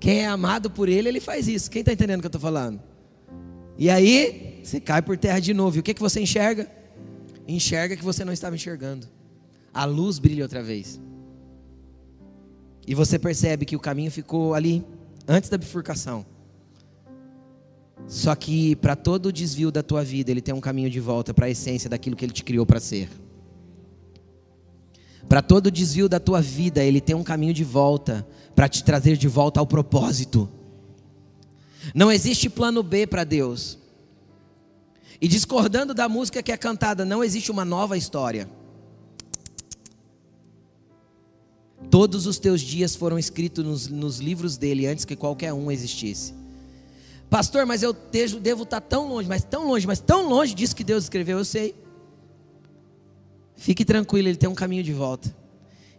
Quem 0.00 0.20
é 0.20 0.26
amado 0.26 0.70
por 0.70 0.88
ele, 0.88 1.08
ele 1.08 1.20
faz 1.20 1.48
isso. 1.48 1.70
Quem 1.70 1.80
está 1.80 1.92
entendendo 1.92 2.18
o 2.18 2.22
que 2.22 2.26
eu 2.26 2.28
estou 2.28 2.40
falando? 2.40 2.80
E 3.76 3.90
aí, 3.90 4.60
você 4.62 4.80
cai 4.80 5.02
por 5.02 5.16
terra 5.16 5.40
de 5.40 5.52
novo. 5.52 5.76
E 5.76 5.80
o 5.80 5.82
que, 5.82 5.94
que 5.94 6.00
você 6.00 6.20
enxerga? 6.20 6.70
Enxerga 7.46 7.96
que 7.96 8.04
você 8.04 8.24
não 8.24 8.32
estava 8.32 8.54
enxergando. 8.54 9.06
A 9.72 9.84
luz 9.84 10.18
brilha 10.18 10.44
outra 10.44 10.62
vez. 10.62 11.00
E 12.86 12.94
você 12.94 13.18
percebe 13.18 13.66
que 13.66 13.76
o 13.76 13.80
caminho 13.80 14.10
ficou 14.10 14.54
ali, 14.54 14.84
antes 15.26 15.50
da 15.50 15.58
bifurcação. 15.58 16.24
Só 18.06 18.34
que 18.34 18.76
para 18.76 18.96
todo 18.96 19.26
o 19.26 19.32
desvio 19.32 19.70
da 19.70 19.82
tua 19.82 20.02
vida, 20.02 20.30
ele 20.30 20.40
tem 20.40 20.54
um 20.54 20.60
caminho 20.60 20.88
de 20.88 21.00
volta 21.00 21.34
para 21.34 21.46
a 21.46 21.50
essência 21.50 21.90
daquilo 21.90 22.16
que 22.16 22.24
ele 22.24 22.32
te 22.32 22.42
criou 22.42 22.64
para 22.64 22.80
ser. 22.80 23.08
Para 25.26 25.40
todo 25.42 25.70
desvio 25.70 26.08
da 26.08 26.20
tua 26.20 26.40
vida, 26.40 26.84
Ele 26.84 27.00
tem 27.00 27.16
um 27.16 27.24
caminho 27.24 27.54
de 27.54 27.64
volta 27.64 28.26
para 28.54 28.68
te 28.68 28.84
trazer 28.84 29.16
de 29.16 29.28
volta 29.28 29.60
ao 29.60 29.66
propósito. 29.66 30.48
Não 31.94 32.12
existe 32.12 32.50
plano 32.50 32.82
B 32.82 33.06
para 33.06 33.24
Deus. 33.24 33.78
E 35.20 35.26
discordando 35.26 35.94
da 35.94 36.08
música 36.08 36.42
que 36.42 36.52
é 36.52 36.56
cantada, 36.56 37.04
não 37.04 37.24
existe 37.24 37.50
uma 37.50 37.64
nova 37.64 37.96
história. 37.96 38.48
Todos 41.90 42.26
os 42.26 42.38
teus 42.38 42.60
dias 42.60 42.94
foram 42.94 43.18
escritos 43.18 43.64
nos, 43.64 43.88
nos 43.88 44.18
livros 44.18 44.56
dele 44.56 44.86
antes 44.86 45.04
que 45.04 45.16
qualquer 45.16 45.52
um 45.52 45.70
existisse. 45.70 46.34
Pastor, 47.30 47.66
mas 47.66 47.82
eu 47.82 47.92
devo, 47.92 48.40
devo 48.40 48.62
estar 48.62 48.80
tão 48.80 49.08
longe, 49.08 49.28
mas 49.28 49.44
tão 49.44 49.66
longe, 49.68 49.86
mas 49.86 50.00
tão 50.00 50.28
longe 50.28 50.54
disso 50.54 50.74
que 50.74 50.84
Deus 50.84 51.04
escreveu, 51.04 51.38
eu 51.38 51.44
sei. 51.44 51.74
Fique 53.58 53.84
tranquilo, 53.84 54.28
ele 54.28 54.38
tem 54.38 54.48
um 54.48 54.54
caminho 54.54 54.84
de 54.84 54.92
volta. 54.92 55.34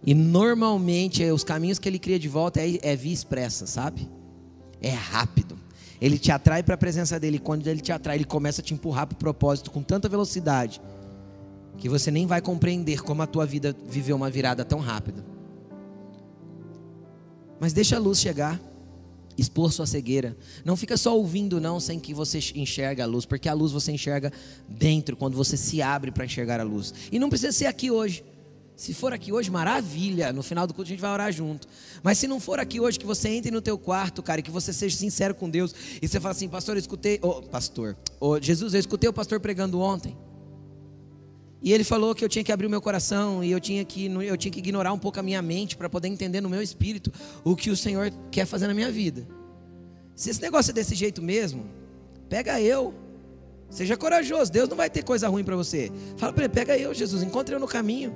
E 0.01 0.15
normalmente 0.15 1.23
os 1.25 1.43
caminhos 1.43 1.77
que 1.77 1.89
ele 1.89 1.99
cria 1.99 2.17
de 2.17 2.29
volta 2.29 2.61
é, 2.61 2.79
é 2.81 2.95
via 2.95 3.13
expressa, 3.13 3.67
sabe? 3.67 4.09
É 4.81 4.91
rápido. 4.91 5.59
Ele 6.01 6.17
te 6.17 6.31
atrai 6.31 6.63
para 6.63 6.75
a 6.75 6.77
presença 6.77 7.19
dele. 7.19 7.37
Quando 7.37 7.67
ele 7.67 7.81
te 7.81 7.91
atrai, 7.91 8.15
ele 8.15 8.23
começa 8.23 8.61
a 8.61 8.63
te 8.63 8.73
empurrar 8.73 9.07
para 9.07 9.15
o 9.15 9.19
propósito 9.19 9.71
com 9.71 9.83
tanta 9.83 10.07
velocidade 10.07 10.81
que 11.77 11.89
você 11.89 12.09
nem 12.09 12.25
vai 12.25 12.41
compreender 12.41 13.01
como 13.03 13.21
a 13.21 13.27
tua 13.27 13.45
vida 13.45 13.75
viveu 13.87 14.15
uma 14.15 14.29
virada 14.29 14.63
tão 14.63 14.79
rápida. 14.79 15.23
Mas 17.59 17.73
deixa 17.73 17.97
a 17.97 17.99
luz 17.99 18.19
chegar 18.19 18.59
expor 19.39 19.71
sua 19.71 19.85
cegueira. 19.85 20.35
Não 20.65 20.75
fica 20.75 20.97
só 20.97 21.15
ouvindo 21.15 21.59
não 21.59 21.79
sem 21.79 21.99
que 21.99 22.13
você 22.13 22.39
enxergue 22.55 23.01
a 23.01 23.05
luz, 23.05 23.25
porque 23.25 23.47
a 23.47 23.53
luz 23.53 23.71
você 23.71 23.91
enxerga 23.91 24.31
dentro 24.67 25.15
quando 25.15 25.35
você 25.35 25.55
se 25.55 25.81
abre 25.81 26.11
para 26.11 26.25
enxergar 26.25 26.59
a 26.59 26.63
luz. 26.63 26.93
E 27.11 27.19
não 27.19 27.29
precisa 27.29 27.51
ser 27.51 27.65
aqui 27.65 27.91
hoje. 27.91 28.23
Se 28.75 28.93
for 28.93 29.11
aqui 29.11 29.33
hoje, 29.33 29.51
maravilha. 29.51 30.31
No 30.31 30.41
final 30.41 30.65
do 30.65 30.73
culto 30.73 30.87
a 30.87 30.91
gente 30.93 31.01
vai 31.01 31.11
orar 31.11 31.31
junto. 31.33 31.67
Mas 32.01 32.17
se 32.17 32.27
não 32.27 32.39
for 32.39 32.59
aqui 32.59 32.79
hoje, 32.79 32.97
que 32.97 33.05
você 33.05 33.27
entre 33.27 33.51
no 33.51 33.61
teu 33.61 33.77
quarto, 33.77 34.23
cara, 34.23 34.39
e 34.39 34.43
que 34.43 34.49
você 34.49 34.71
seja 34.71 34.95
sincero 34.95 35.35
com 35.35 35.49
Deus 35.49 35.75
e 36.01 36.07
você 36.07 36.17
fala 36.17 36.31
assim, 36.31 36.47
pastor, 36.47 36.77
eu 36.77 36.79
escutei, 36.79 37.19
oh, 37.21 37.41
pastor, 37.41 37.97
oh, 38.21 38.39
Jesus, 38.39 38.73
eu 38.73 38.79
escutei 38.79 39.09
o 39.09 39.13
pastor 39.13 39.41
pregando 39.41 39.81
ontem. 39.81 40.15
E 41.61 41.73
ele 41.73 41.83
falou 41.83 42.15
que 42.15 42.23
eu 42.23 42.29
tinha 42.29 42.43
que 42.43 42.51
abrir 42.51 42.67
o 42.67 42.69
meu 42.69 42.81
coração 42.81 43.43
e 43.43 43.51
eu 43.51 43.59
tinha 43.59 43.83
que, 43.83 44.05
eu 44.05 44.37
tinha 44.37 44.51
que 44.51 44.59
ignorar 44.59 44.93
um 44.93 44.99
pouco 44.99 45.19
a 45.19 45.23
minha 45.23 45.41
mente 45.41 45.75
para 45.75 45.89
poder 45.89 46.07
entender 46.07 46.39
no 46.39 46.49
meu 46.49 46.61
espírito 46.61 47.11
o 47.43 47.55
que 47.55 47.69
o 47.69 47.75
Senhor 47.75 48.11
quer 48.31 48.45
fazer 48.45 48.67
na 48.67 48.73
minha 48.73 48.91
vida. 48.91 49.27
Se 50.15 50.29
esse 50.29 50.41
negócio 50.41 50.71
é 50.71 50.73
desse 50.73 50.95
jeito 50.95 51.21
mesmo, 51.21 51.65
pega 52.29 52.61
eu. 52.61 52.93
Seja 53.69 53.95
corajoso, 53.95 54.51
Deus 54.51 54.69
não 54.69 54.77
vai 54.77 54.89
ter 54.89 55.03
coisa 55.03 55.27
ruim 55.27 55.43
para 55.43 55.55
você. 55.55 55.91
Fala 56.17 56.33
para 56.33 56.45
ele, 56.45 56.53
pega 56.53 56.77
eu, 56.77 56.93
Jesus, 56.93 57.21
encontre 57.23 57.53
eu 57.53 57.59
no 57.59 57.67
caminho. 57.67 58.15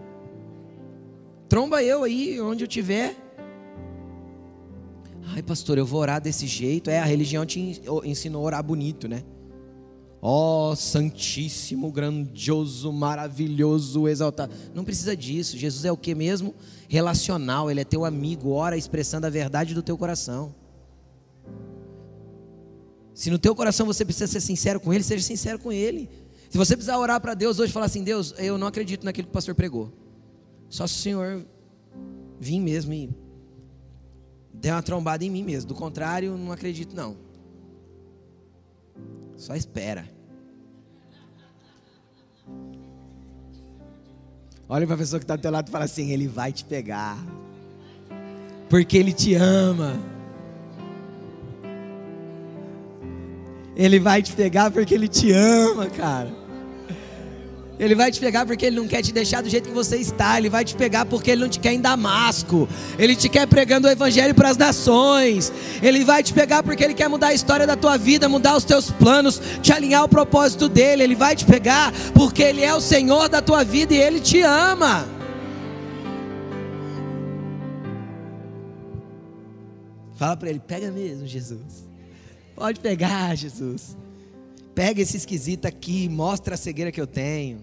Tromba 1.47 1.83
eu 1.83 2.03
aí 2.03 2.41
onde 2.41 2.63
eu 2.63 2.67
estiver. 2.67 3.15
Ai, 5.27 5.43
pastor, 5.43 5.77
eu 5.77 5.85
vou 5.85 6.01
orar 6.01 6.19
desse 6.19 6.47
jeito. 6.47 6.89
É, 6.89 6.99
a 6.99 7.05
religião 7.05 7.45
te 7.45 7.81
ensinou 8.03 8.41
a 8.41 8.45
orar 8.45 8.63
bonito, 8.63 9.07
né? 9.07 9.23
Ó 10.25 10.71
oh, 10.71 10.75
Santíssimo, 10.77 11.91
grandioso, 11.91 12.93
maravilhoso, 12.93 14.07
exaltado. 14.07 14.55
Não 14.73 14.85
precisa 14.85 15.17
disso. 15.17 15.57
Jesus 15.57 15.83
é 15.83 15.91
o 15.91 15.97
que 15.97 16.15
mesmo? 16.15 16.55
Relacional. 16.87 17.69
Ele 17.69 17.81
é 17.81 17.83
teu 17.83 18.05
amigo. 18.05 18.51
Ora 18.51 18.77
expressando 18.77 19.27
a 19.27 19.29
verdade 19.29 19.73
do 19.73 19.83
teu 19.83 19.97
coração. 19.97 20.55
Se 23.13 23.29
no 23.29 23.37
teu 23.37 23.53
coração 23.53 23.85
você 23.85 24.05
precisa 24.05 24.27
ser 24.27 24.39
sincero 24.39 24.79
com 24.79 24.93
Ele, 24.93 25.03
seja 25.03 25.21
sincero 25.21 25.59
com 25.59 25.73
Ele. 25.73 26.09
Se 26.49 26.57
você 26.57 26.77
precisar 26.77 26.97
orar 26.97 27.19
para 27.19 27.33
Deus 27.33 27.59
hoje 27.59 27.71
e 27.71 27.73
falar 27.73 27.87
assim: 27.87 28.01
Deus, 28.01 28.33
eu 28.37 28.57
não 28.57 28.67
acredito 28.67 29.03
naquilo 29.03 29.27
que 29.27 29.31
o 29.31 29.33
pastor 29.33 29.53
pregou. 29.53 29.91
Só 30.69 30.87
se 30.87 30.93
o 30.93 30.99
Senhor 30.99 31.45
vir 32.39 32.61
mesmo 32.61 32.93
e 32.93 33.09
deu 34.53 34.73
uma 34.73 34.81
trombada 34.81 35.25
em 35.25 35.29
mim 35.29 35.43
mesmo. 35.43 35.67
Do 35.67 35.75
contrário, 35.75 36.37
não 36.37 36.53
acredito 36.53 36.95
não. 36.95 37.17
Só 39.43 39.53
espera. 39.55 40.05
Olha 44.69 44.87
para 44.87 44.95
a 44.95 44.97
pessoa 44.97 45.19
que 45.19 45.25
está 45.25 45.35
do 45.35 45.41
teu 45.41 45.51
lado 45.51 45.67
e 45.67 45.71
fala 45.71 45.83
assim: 45.83 46.11
Ele 46.11 46.29
vai 46.29 46.53
te 46.53 46.63
pegar, 46.63 47.17
porque 48.69 48.97
Ele 48.97 49.11
te 49.11 49.35
ama. 49.35 49.99
Ele 53.75 53.99
vai 53.99 54.21
te 54.21 54.31
pegar 54.31 54.71
porque 54.71 54.95
Ele 54.95 55.09
te 55.09 55.33
ama, 55.33 55.89
cara. 55.89 56.42
Ele 57.79 57.95
vai 57.95 58.11
te 58.11 58.19
pegar 58.19 58.45
porque 58.45 58.65
Ele 58.67 58.75
não 58.75 58.87
quer 58.87 59.01
te 59.01 59.11
deixar 59.11 59.41
do 59.41 59.49
jeito 59.49 59.67
que 59.69 59.73
você 59.73 59.97
está. 59.97 60.37
Ele 60.37 60.49
vai 60.49 60.63
te 60.63 60.75
pegar 60.75 61.05
porque 61.05 61.31
Ele 61.31 61.41
não 61.41 61.49
te 61.49 61.59
quer 61.59 61.73
em 61.73 61.81
Damasco. 61.81 62.69
Ele 62.99 63.15
te 63.15 63.27
quer 63.27 63.47
pregando 63.47 63.87
o 63.87 63.91
Evangelho 63.91 64.35
para 64.35 64.49
as 64.49 64.57
nações. 64.57 65.51
Ele 65.81 66.05
vai 66.05 66.21
te 66.21 66.33
pegar 66.33 66.61
porque 66.61 66.83
Ele 66.83 66.93
quer 66.93 67.09
mudar 67.09 67.27
a 67.27 67.33
história 67.33 67.65
da 67.65 67.75
tua 67.75 67.97
vida, 67.97 68.29
mudar 68.29 68.55
os 68.55 68.63
teus 68.63 68.91
planos, 68.91 69.41
te 69.61 69.73
alinhar 69.73 70.01
ao 70.01 70.09
propósito 70.09 70.69
dele. 70.69 71.03
Ele 71.03 71.15
vai 71.15 71.35
te 71.35 71.45
pegar 71.45 71.91
porque 72.13 72.43
Ele 72.43 72.61
é 72.63 72.73
o 72.73 72.79
Senhor 72.79 73.27
da 73.27 73.41
tua 73.41 73.63
vida 73.63 73.93
e 73.93 73.97
Ele 73.97 74.19
te 74.19 74.41
ama. 74.41 75.07
Fala 80.15 80.37
para 80.37 80.49
Ele: 80.49 80.59
pega 80.59 80.91
mesmo, 80.91 81.25
Jesus. 81.25 81.89
Pode 82.55 82.79
pegar, 82.79 83.35
Jesus. 83.35 83.97
Pega 84.73 85.01
esse 85.01 85.17
esquisito 85.17 85.65
aqui, 85.65 86.09
mostra 86.09 86.55
a 86.55 86.57
cegueira 86.57 86.91
que 86.91 86.99
eu 86.99 87.07
tenho. 87.07 87.61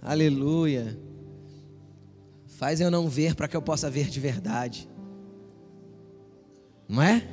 Aleluia. 0.00 0.98
Faz 2.46 2.80
eu 2.80 2.90
não 2.90 3.08
ver 3.08 3.34
para 3.34 3.46
que 3.48 3.56
eu 3.56 3.62
possa 3.62 3.90
ver 3.90 4.08
de 4.08 4.18
verdade. 4.18 4.88
Não 6.88 7.02
é? 7.02 7.26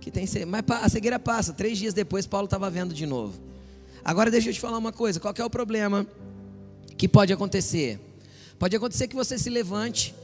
Que 0.00 0.10
tem, 0.10 0.26
mas 0.46 0.62
a 0.68 0.88
cegueira 0.88 1.18
passa. 1.18 1.52
Três 1.52 1.78
dias 1.78 1.94
depois, 1.94 2.26
Paulo 2.26 2.46
estava 2.46 2.70
vendo 2.70 2.92
de 2.92 3.06
novo. 3.06 3.40
Agora 4.04 4.30
deixa 4.30 4.50
eu 4.50 4.52
te 4.54 4.60
falar 4.60 4.78
uma 4.78 4.92
coisa. 4.92 5.18
Qual 5.18 5.34
é 5.36 5.44
o 5.44 5.50
problema 5.50 6.06
que 6.96 7.08
pode 7.08 7.32
acontecer? 7.32 8.00
Pode 8.58 8.74
acontecer 8.76 9.08
que 9.08 9.16
você 9.16 9.38
se 9.38 9.50
levante 9.50 10.14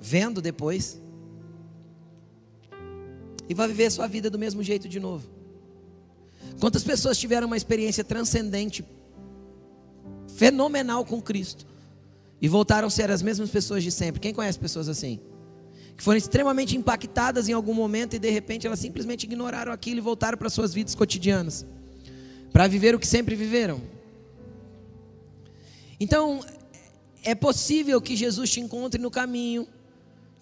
vendo 0.00 0.40
depois 0.40 0.98
e 3.48 3.54
vai 3.54 3.66
viver 3.66 3.86
a 3.86 3.90
sua 3.90 4.06
vida 4.06 4.30
do 4.30 4.38
mesmo 4.38 4.62
jeito 4.62 4.88
de 4.88 5.00
novo. 5.00 5.39
Quantas 6.60 6.84
pessoas 6.84 7.16
tiveram 7.16 7.46
uma 7.46 7.56
experiência 7.56 8.04
transcendente, 8.04 8.84
fenomenal 10.36 11.06
com 11.06 11.20
Cristo, 11.20 11.66
e 12.40 12.48
voltaram 12.48 12.86
a 12.86 12.90
ser 12.90 13.10
as 13.10 13.22
mesmas 13.22 13.48
pessoas 13.48 13.82
de 13.82 13.90
sempre? 13.90 14.20
Quem 14.20 14.34
conhece 14.34 14.58
pessoas 14.58 14.86
assim? 14.86 15.18
Que 15.96 16.02
foram 16.02 16.18
extremamente 16.18 16.76
impactadas 16.76 17.48
em 17.48 17.54
algum 17.54 17.72
momento 17.72 18.14
e 18.14 18.18
de 18.18 18.28
repente 18.30 18.66
elas 18.66 18.78
simplesmente 18.78 19.24
ignoraram 19.24 19.72
aquilo 19.72 19.98
e 19.98 20.00
voltaram 20.02 20.36
para 20.36 20.50
suas 20.50 20.74
vidas 20.74 20.94
cotidianas, 20.94 21.64
para 22.52 22.68
viver 22.68 22.94
o 22.94 22.98
que 22.98 23.06
sempre 23.06 23.34
viveram. 23.34 23.80
Então, 25.98 26.44
é 27.22 27.34
possível 27.34 28.00
que 28.02 28.14
Jesus 28.14 28.50
te 28.50 28.60
encontre 28.60 29.00
no 29.00 29.10
caminho, 29.10 29.66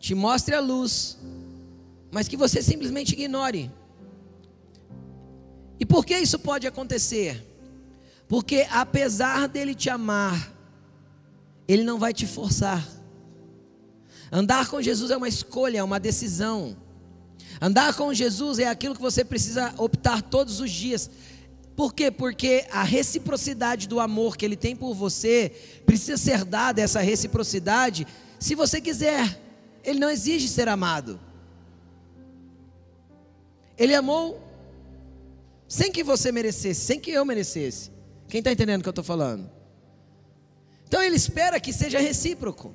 te 0.01 0.17
mostre 0.17 0.55
a 0.55 0.61
luz, 0.61 1.17
mas 2.11 2.27
que 2.27 2.37
você 2.37 2.61
simplesmente 2.61 3.13
ignore. 3.13 3.71
Por 5.89 6.05
que 6.05 6.17
isso 6.17 6.39
pode 6.39 6.67
acontecer? 6.67 7.45
Porque 8.29 8.67
apesar 8.71 9.49
dele 9.49 9.75
te 9.75 9.89
amar, 9.89 10.53
ele 11.67 11.83
não 11.83 11.99
vai 11.99 12.13
te 12.13 12.27
forçar. 12.27 12.87
Andar 14.31 14.69
com 14.69 14.83
Jesus 14.83 15.11
é 15.11 15.17
uma 15.17 15.29
escolha, 15.29 15.79
é 15.79 15.83
uma 15.83 15.99
decisão. 15.99 16.77
Andar 17.61 17.95
com 17.95 18.13
Jesus 18.13 18.59
é 18.59 18.69
aquilo 18.69 18.95
que 18.95 19.01
você 19.01 19.25
precisa 19.25 19.75
optar 19.79 20.21
todos 20.21 20.61
os 20.61 20.71
dias. 20.71 21.11
Por 21.75 21.95
quê? 21.95 22.11
Porque 22.11 22.67
a 22.71 22.83
reciprocidade 22.83 23.89
do 23.89 23.99
amor 23.99 24.37
que 24.37 24.45
ele 24.45 24.57
tem 24.57 24.77
por 24.77 24.95
você 24.95 25.53
precisa 25.87 26.17
ser 26.17 26.45
dada 26.45 26.83
essa 26.83 27.01
reciprocidade 27.01 28.07
se 28.39 28.55
você 28.55 28.81
quiser. 28.81 29.41
Ele 29.83 29.99
não 29.99 30.11
exige 30.11 30.49
ser 30.49 30.69
amado. 30.69 31.19
Ele 33.79 33.95
amou 33.95 34.48
sem 35.69 35.93
que 35.93 36.03
você 36.03 36.33
merecesse, 36.33 36.81
sem 36.81 36.99
que 36.99 37.11
eu 37.11 37.25
merecesse. 37.25 37.93
Quem 38.29 38.39
está 38.39 38.51
entendendo 38.51 38.81
o 38.81 38.83
que 38.83 38.89
eu 38.89 38.91
estou 38.91 39.05
falando? 39.05 39.51
Então 40.87 41.03
ele 41.03 41.17
espera 41.17 41.61
que 41.61 41.73
seja 41.73 41.99
recíproco. 41.99 42.75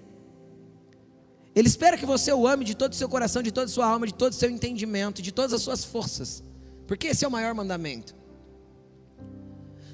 Ele 1.56 1.68
espera 1.68 1.98
que 1.98 2.06
você 2.06 2.32
o 2.32 2.48
ame 2.48 2.64
de 2.64 2.76
todo 2.76 2.94
o 2.94 2.96
seu 2.96 3.10
coração, 3.10 3.42
de 3.42 3.52
toda 3.52 3.66
a 3.66 3.70
sua 3.70 3.88
alma, 3.88 4.06
de 4.06 4.14
todo 4.14 4.32
o 4.32 4.36
seu 4.36 4.50
entendimento, 4.50 5.22
de 5.22 5.32
todas 5.32 5.54
as 5.54 5.62
suas 5.62 5.84
forças. 5.84 6.44
Porque 6.88 7.08
esse 7.08 7.26
é 7.26 7.28
o 7.28 7.32
maior 7.32 7.54
mandamento. 7.54 8.16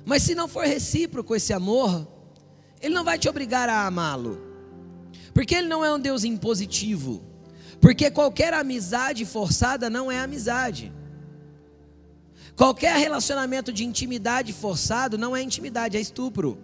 Mas 0.06 0.24
se 0.24 0.36
não 0.36 0.48
for 0.48 0.66
recíproco 0.66 1.36
esse 1.36 1.54
amor, 1.54 2.08
ele 2.82 2.94
não 2.94 3.04
vai 3.04 3.18
te 3.18 3.30
obrigar 3.30 3.70
a 3.70 3.86
amá-lo. 3.86 4.42
Porque 5.34 5.56
ele 5.56 5.68
não 5.68 5.84
é 5.84 5.94
um 5.94 6.00
Deus 6.00 6.24
impositivo. 6.24 7.24
Porque 7.80 8.10
qualquer 8.12 8.54
amizade 8.54 9.26
forçada 9.26 9.90
não 9.90 10.12
é 10.12 10.20
amizade. 10.20 10.94
Qualquer 12.60 12.98
relacionamento 12.98 13.72
de 13.72 13.86
intimidade 13.86 14.52
forçado 14.52 15.18
não 15.18 15.34
é 15.34 15.42
intimidade, 15.42 15.96
é 15.96 16.02
estupro. 16.02 16.58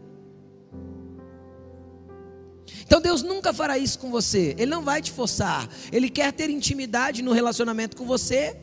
Então 2.82 3.00
Deus 3.00 3.24
nunca 3.24 3.54
fará 3.54 3.78
isso 3.78 3.98
com 4.00 4.12
você. 4.12 4.54
Ele 4.58 4.66
não 4.66 4.84
vai 4.84 5.02
te 5.02 5.10
forçar. 5.10 5.70
Ele 5.94 6.10
quer 6.10 6.34
ter 6.34 6.50
intimidade 6.50 7.22
no 7.22 7.32
relacionamento 7.32 7.96
com 7.96 8.06
você, 8.06 8.58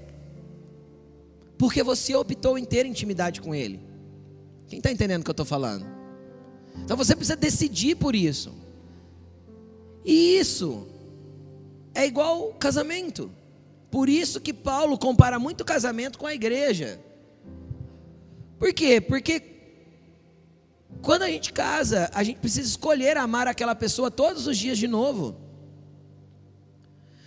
porque 1.57 1.83
você 1.83 2.15
optou 2.15 2.59
em 2.59 2.67
ter 2.67 2.85
intimidade 2.85 3.41
com 3.41 3.55
Ele. 3.55 3.81
Quem 4.69 4.77
está 4.77 4.93
entendendo 4.93 5.23
o 5.23 5.25
que 5.25 5.31
eu 5.31 5.33
estou 5.33 5.47
falando? 5.47 5.87
Então 6.85 6.99
você 6.99 7.17
precisa 7.17 7.35
decidir 7.35 7.95
por 7.95 8.15
isso. 8.15 8.53
E 10.05 10.37
isso 10.39 10.87
é 11.95 12.05
igual 12.05 12.53
casamento. 12.53 13.33
Por 13.91 14.11
isso 14.11 14.39
que 14.39 14.53
Paulo 14.53 14.99
compara 14.99 15.39
muito 15.39 15.65
casamento 15.65 16.19
com 16.19 16.27
a 16.27 16.35
igreja. 16.35 17.01
Por 18.63 18.73
quê? 18.73 19.01
Porque 19.01 19.43
quando 21.03 21.23
a 21.23 21.27
gente 21.29 21.53
casa, 21.53 22.09
a 22.15 22.23
gente 22.23 22.39
precisa 22.39 22.69
escolher 22.69 23.17
amar 23.17 23.49
aquela 23.49 23.75
pessoa 23.75 24.09
todos 24.09 24.47
os 24.47 24.57
dias 24.57 24.79
de 24.79 24.87
novo. 24.87 25.35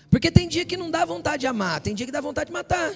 Porque 0.09 0.31
tem 0.31 0.47
dia 0.47 0.63
que 0.63 0.77
não 0.77 0.89
dá 0.89 1.03
vontade 1.03 1.41
de 1.41 1.47
amar, 1.47 1.81
tem 1.81 1.93
dia 1.93 2.05
que 2.05 2.11
dá 2.13 2.21
vontade 2.21 2.47
de 2.47 2.53
matar. 2.53 2.89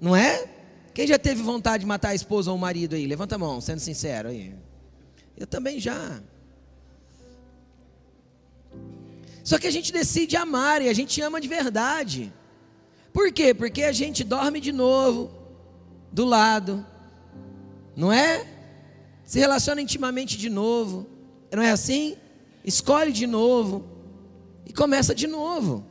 Não 0.00 0.16
é? 0.16 0.48
Quem 0.94 1.06
já 1.06 1.18
teve 1.18 1.42
vontade 1.42 1.82
de 1.82 1.86
matar 1.86 2.08
a 2.08 2.14
esposa 2.14 2.50
ou 2.50 2.56
o 2.56 2.58
marido 2.58 2.96
aí? 2.96 3.06
Levanta 3.06 3.34
a 3.34 3.38
mão, 3.38 3.60
sendo 3.60 3.80
sincero 3.80 4.30
aí. 4.30 4.54
Eu 5.36 5.46
também 5.46 5.78
já. 5.78 6.22
Só 9.44 9.58
que 9.58 9.66
a 9.66 9.70
gente 9.70 9.92
decide 9.92 10.34
amar 10.34 10.80
e 10.80 10.88
a 10.88 10.94
gente 10.94 11.20
ama 11.20 11.42
de 11.42 11.46
verdade. 11.46 12.32
Por 13.12 13.30
quê? 13.30 13.52
Porque 13.52 13.82
a 13.82 13.92
gente 13.92 14.24
dorme 14.24 14.60
de 14.60 14.72
novo, 14.72 15.39
do 16.12 16.24
lado, 16.24 16.84
não 17.96 18.12
é? 18.12 18.46
Se 19.24 19.38
relaciona 19.38 19.80
intimamente 19.80 20.36
de 20.36 20.48
novo, 20.48 21.06
não 21.52 21.62
é 21.62 21.70
assim? 21.70 22.16
Escolhe 22.64 23.12
de 23.12 23.26
novo 23.26 23.84
e 24.66 24.72
começa 24.72 25.14
de 25.14 25.26
novo. 25.26 25.84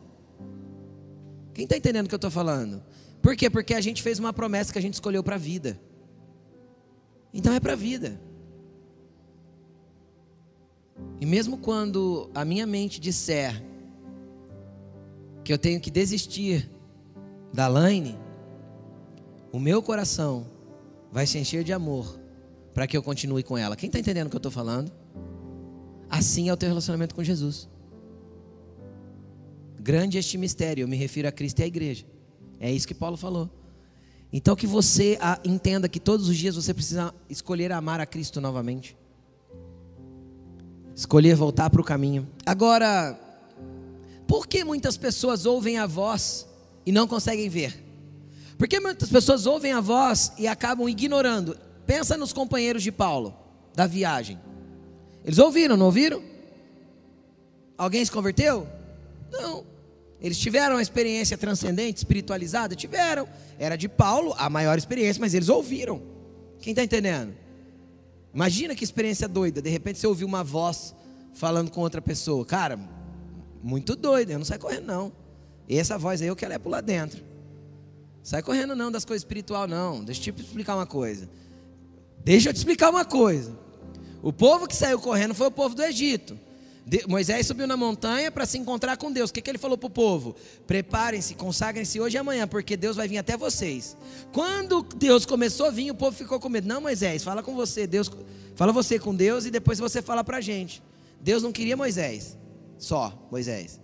Quem 1.54 1.64
está 1.64 1.78
entendendo 1.78 2.06
o 2.06 2.10
que 2.10 2.16
eu 2.16 2.18
estou 2.18 2.32
falando? 2.32 2.84
Por 3.22 3.36
quê? 3.36 3.50
Porque 3.50 3.74
a 3.74 3.82
gente 3.82 4.02
fez 4.02 4.20
uma 4.20 4.32
promessa 4.32 4.72
que 4.72 4.80
a 4.80 4.82
gente 4.82 4.94
escolheu 4.94 5.24
para 5.24 5.36
a 5.36 5.40
vida. 5.40 5.80
Então 7.34 7.54
é 7.54 7.60
para 7.60 7.74
a 7.74 7.76
vida. 7.76 8.20
E 11.20 11.26
mesmo 11.26 11.58
quando 11.58 12.30
a 12.34 12.46
minha 12.46 12.66
mente 12.66 13.00
disser 13.00 13.62
que 15.44 15.52
eu 15.52 15.58
tenho 15.58 15.80
que 15.80 15.92
desistir 15.92 16.70
da 17.54 17.68
Laine, 17.68 18.18
o 19.52 19.60
meu 19.60 19.82
coração 19.82 20.46
vai 21.12 21.26
se 21.26 21.38
encher 21.38 21.64
de 21.64 21.74
amor 21.74 22.20
para 22.74 22.88
que 22.88 22.96
eu 22.96 23.04
continue 23.04 23.44
com 23.44 23.58
ela. 23.58 23.76
Quem 23.76 23.88
está 23.88 24.00
entendendo 24.00 24.28
o 24.28 24.30
que 24.30 24.36
eu 24.36 24.40
estou 24.40 24.52
falando? 24.52 24.92
Assim 26.10 26.50
é 26.50 26.54
o 26.54 26.58
teu 26.58 26.70
relacionamento 26.70 27.16
com 27.16 27.24
Jesus. 27.24 27.68
Grande 29.80 30.18
este 30.18 30.38
mistério, 30.38 30.84
eu 30.84 30.88
me 30.88 30.96
refiro 30.96 31.28
a 31.28 31.32
Cristo 31.32 31.60
e 31.60 31.64
à 31.64 31.68
igreja. 31.68 32.06
É 32.60 32.72
isso 32.72 32.88
que 32.88 32.94
Paulo 32.94 33.18
falou. 33.18 33.50
Então 34.32 34.56
que 34.56 34.68
você 34.68 35.18
entenda 35.44 35.90
que 35.90 36.00
todos 36.00 36.30
os 36.30 36.38
dias 36.38 36.56
você 36.56 36.74
precisa 36.74 37.14
escolher 37.30 37.72
amar 37.72 38.00
a 38.00 38.06
Cristo 38.06 38.40
novamente. 38.40 38.96
Escolher 40.96 41.36
voltar 41.36 41.70
para 41.70 41.82
o 41.82 41.84
caminho. 41.84 42.28
Agora, 42.46 43.20
por 44.28 44.48
que 44.48 44.64
muitas 44.64 44.98
pessoas 44.98 45.46
ouvem 45.46 45.80
a 45.80 45.88
voz 45.88 46.48
e 46.86 46.92
não 46.92 47.08
conseguem 47.08 47.50
ver? 47.50 47.89
Porque 48.60 48.78
muitas 48.78 49.10
pessoas 49.10 49.46
ouvem 49.46 49.72
a 49.72 49.80
voz 49.80 50.34
e 50.38 50.46
acabam 50.46 50.90
ignorando. 50.90 51.58
Pensa 51.86 52.18
nos 52.18 52.34
companheiros 52.34 52.84
de 52.84 52.92
Paulo, 52.92 53.34
da 53.74 53.88
viagem. 53.88 54.38
Eles 55.24 55.40
ouviram, 55.40 55.78
não 55.78 55.86
ouviram? 55.86 56.22
Alguém 57.78 58.04
se 58.04 58.12
converteu? 58.12 58.68
Não. 59.32 59.64
Eles 60.20 60.38
tiveram 60.38 60.76
uma 60.76 60.82
experiência 60.82 61.38
transcendente, 61.38 62.00
espiritualizada? 62.00 62.76
Tiveram. 62.76 63.30
Era 63.58 63.78
de 63.78 63.88
Paulo 63.88 64.36
a 64.38 64.50
maior 64.50 64.78
experiência, 64.78 65.22
mas 65.22 65.34
eles 65.34 65.48
ouviram. 65.48 66.02
Quem 66.60 66.72
está 66.72 66.84
entendendo? 66.84 67.34
Imagina 68.34 68.76
que 68.76 68.84
experiência 68.84 69.30
doida. 69.30 69.62
De 69.62 69.70
repente 69.70 70.00
você 70.00 70.08
ouviu 70.08 70.28
uma 70.28 70.44
voz 70.44 70.94
falando 71.32 71.72
com 71.72 71.80
outra 71.80 72.02
pessoa. 72.02 72.46
Cara, 72.46 72.78
muito 73.64 73.96
doido. 73.96 74.32
Eu 74.32 74.38
não 74.38 74.46
saio 74.46 74.60
correndo, 74.60 74.86
não. 74.86 75.14
E 75.66 75.78
essa 75.78 75.98
voz 75.98 76.22
aí 76.22 76.28
eu 76.28 76.36
quero 76.36 76.54
é 76.54 76.60
pular 76.60 76.82
dentro. 76.82 77.29
Sai 78.24 78.42
correndo 78.42 78.76
não 78.76 78.92
das 78.92 79.06
coisas 79.06 79.22
espiritual, 79.22 79.68
não. 79.68 80.04
Deixa 80.04 80.30
eu 80.30 80.34
te 80.34 80.42
explicar 80.42 80.76
uma 80.76 80.86
coisa. 80.86 81.30
Deixa 82.24 82.50
eu 82.50 82.54
te 82.54 82.58
explicar 82.58 82.90
uma 82.90 83.06
coisa. 83.06 83.58
O 84.22 84.34
povo 84.34 84.68
que 84.68 84.76
saiu 84.76 85.00
correndo 85.00 85.34
foi 85.34 85.48
o 85.48 85.52
povo 85.52 85.76
do 85.76 85.84
Egito. 85.84 86.38
De, 86.86 87.06
Moisés 87.08 87.46
subiu 87.46 87.68
na 87.68 87.78
montanha 87.78 88.32
para 88.32 88.46
se 88.46 88.58
encontrar 88.58 88.98
com 88.98 89.12
Deus. 89.12 89.30
O 89.30 89.34
que, 89.34 89.42
que 89.42 89.50
ele 89.50 89.58
falou 89.58 89.78
para 89.78 89.88
o 89.88 89.92
povo? 89.92 90.36
Preparem-se, 90.66 91.36
consagrem-se 91.36 92.00
hoje 92.00 92.18
e 92.18 92.20
amanhã, 92.20 92.48
porque 92.48 92.76
Deus 92.76 92.96
vai 92.96 93.08
vir 93.08 93.20
até 93.20 93.38
vocês. 93.38 93.96
Quando 94.34 94.82
Deus 94.82 95.26
começou 95.26 95.68
a 95.68 95.72
vir, 95.72 95.92
o 95.92 95.96
povo 95.96 96.18
ficou 96.18 96.40
com 96.40 96.50
medo. 96.50 96.68
Não, 96.68 96.82
Moisés, 96.82 97.24
fala 97.24 97.44
com 97.44 97.56
você. 97.56 97.86
Deus, 97.86 98.12
fala 98.56 98.72
você 98.72 98.98
com 99.00 99.14
Deus 99.16 99.46
e 99.46 99.52
depois 99.52 99.80
você 99.80 100.02
fala 100.02 100.24
para 100.24 100.38
a 100.38 100.42
gente. 100.42 100.82
Deus 101.22 101.44
não 101.44 101.52
queria 101.52 101.78
Moisés, 101.78 102.38
só 102.78 103.28
Moisés. 103.30 103.80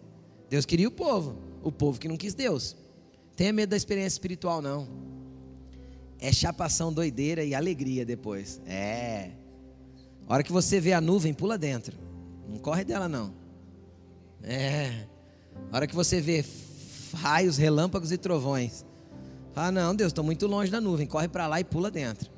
Deus 0.50 0.66
queria 0.66 0.88
o 0.88 0.92
povo, 0.92 1.38
o 1.62 1.72
povo 1.72 2.00
que 2.00 2.08
não 2.08 2.18
quis 2.18 2.34
Deus. 2.34 2.76
Tenha 3.36 3.52
medo 3.52 3.72
da 3.72 3.78
experiência 3.78 4.16
espiritual, 4.16 4.62
não. 4.62 4.88
É 6.20 6.32
chapação, 6.32 6.92
doideira 6.92 7.44
e 7.44 7.54
alegria 7.54 8.06
depois. 8.06 8.62
É. 8.66 9.32
A 10.28 10.34
hora 10.34 10.44
que 10.44 10.52
você 10.52 10.80
vê 10.80 10.94
a 10.94 11.02
nuvem, 11.02 11.34
pula 11.34 11.58
dentro. 11.58 11.98
Não 12.48 12.58
corre 12.58 12.84
dela, 12.84 13.10
não. 13.10 13.34
É. 14.42 15.06
A 15.72 15.76
hora 15.76 15.88
que 15.88 15.96
você 15.96 16.22
vê 16.22 16.44
raios, 17.14 17.58
relâmpagos 17.58 18.12
e 18.12 18.18
trovões. 18.18 18.86
Ah, 19.56 19.72
não, 19.72 19.96
Deus, 19.96 20.10
estou 20.10 20.24
muito 20.24 20.48
longe 20.48 20.72
da 20.72 20.82
nuvem. 20.82 21.08
Corre 21.08 21.28
para 21.28 21.48
lá 21.48 21.60
e 21.60 21.64
pula 21.64 21.92
dentro. 21.92 22.30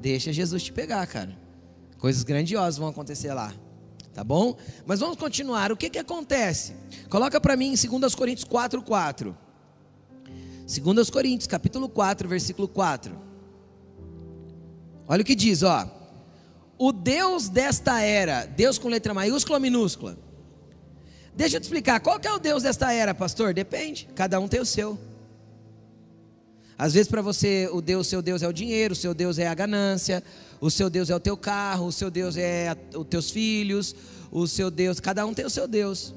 Deixa 0.00 0.32
Jesus 0.32 0.62
te 0.62 0.72
pegar, 0.72 1.06
cara. 1.06 1.36
Coisas 1.98 2.22
grandiosas 2.22 2.76
vão 2.76 2.88
acontecer 2.88 3.32
lá. 3.32 3.52
Tá 4.12 4.22
bom? 4.22 4.56
Mas 4.86 5.00
vamos 5.00 5.16
continuar. 5.16 5.72
O 5.72 5.76
que 5.76 5.90
que 5.90 5.98
acontece? 5.98 6.74
Coloca 7.08 7.40
para 7.40 7.56
mim 7.56 7.74
em 7.74 7.98
2 8.00 8.14
Coríntios 8.14 8.44
4, 8.44 8.82
4. 8.82 9.43
2 10.66 11.10
Coríntios, 11.10 11.46
capítulo 11.46 11.88
4, 11.88 12.28
versículo 12.28 12.66
4. 12.68 13.16
Olha 15.06 15.22
o 15.22 15.24
que 15.24 15.34
diz, 15.34 15.62
ó 15.62 16.04
o 16.78 16.92
Deus 16.92 17.48
desta 17.48 18.00
era, 18.00 18.46
Deus 18.46 18.78
com 18.78 18.88
letra 18.88 19.14
maiúscula 19.14 19.58
ou 19.58 19.62
minúscula? 19.62 20.18
Deixa 21.34 21.56
eu 21.56 21.60
te 21.60 21.64
explicar, 21.64 22.00
qual 22.00 22.18
que 22.18 22.28
é 22.28 22.32
o 22.32 22.38
Deus 22.38 22.62
desta 22.62 22.92
era, 22.92 23.14
pastor? 23.14 23.54
Depende, 23.54 24.08
cada 24.14 24.38
um 24.38 24.48
tem 24.48 24.60
o 24.60 24.66
seu. 24.66 24.98
Às 26.76 26.94
vezes 26.94 27.08
para 27.08 27.22
você 27.22 27.68
o 27.72 27.80
Deus, 27.80 28.08
seu 28.08 28.20
Deus 28.20 28.42
é 28.42 28.48
o 28.48 28.52
dinheiro, 28.52 28.92
o 28.92 28.96
seu 28.96 29.14
Deus 29.14 29.38
é 29.38 29.46
a 29.46 29.54
ganância, 29.54 30.22
o 30.60 30.70
seu 30.70 30.90
Deus 30.90 31.10
é 31.10 31.14
o 31.14 31.20
teu 31.20 31.36
carro, 31.36 31.86
o 31.86 31.92
seu 31.92 32.10
Deus 32.10 32.36
é 32.36 32.76
os 32.94 33.06
teus 33.06 33.30
filhos, 33.30 33.94
o 34.30 34.46
seu 34.46 34.70
Deus, 34.70 34.98
cada 34.98 35.24
um 35.24 35.32
tem 35.32 35.44
o 35.44 35.50
seu 35.50 35.68
Deus. 35.68 36.12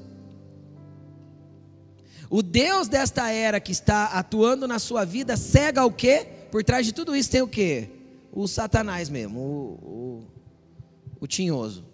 O 2.30 2.42
Deus 2.42 2.88
desta 2.88 3.30
era 3.30 3.58
que 3.58 3.72
está 3.72 4.06
atuando 4.06 4.68
na 4.68 4.78
sua 4.78 5.04
vida 5.04 5.36
cega 5.36 5.84
o 5.84 5.92
quê? 5.92 6.26
Por 6.50 6.62
trás 6.62 6.84
de 6.84 6.92
tudo 6.92 7.16
isso 7.16 7.30
tem 7.30 7.42
o 7.42 7.48
quê? 7.48 7.88
O 8.32 8.46
Satanás 8.46 9.08
mesmo, 9.08 9.40
o, 9.40 9.44
o 9.82 10.38
o 11.20 11.26
tinhoso. 11.26 11.84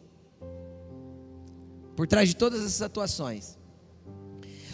Por 1.96 2.06
trás 2.06 2.28
de 2.28 2.36
todas 2.36 2.60
essas 2.60 2.82
atuações. 2.82 3.56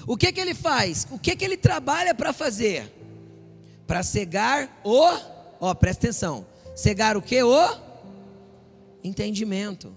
O 0.07 0.17
que 0.17 0.33
que 0.33 0.41
ele 0.41 0.55
faz? 0.55 1.07
O 1.11 1.19
que 1.19 1.37
que 1.37 1.45
ele 1.45 1.57
trabalha 1.57 2.15
para 2.15 2.33
fazer? 2.33 2.91
Para 3.87 4.03
cegar 4.03 4.81
o, 4.83 5.01
ó, 5.61 5.75
presta 5.75 6.07
atenção. 6.07 6.47
Cegar 6.75 7.17
o 7.17 7.23
que? 7.23 7.43
O 7.43 7.79
entendimento. 9.05 9.95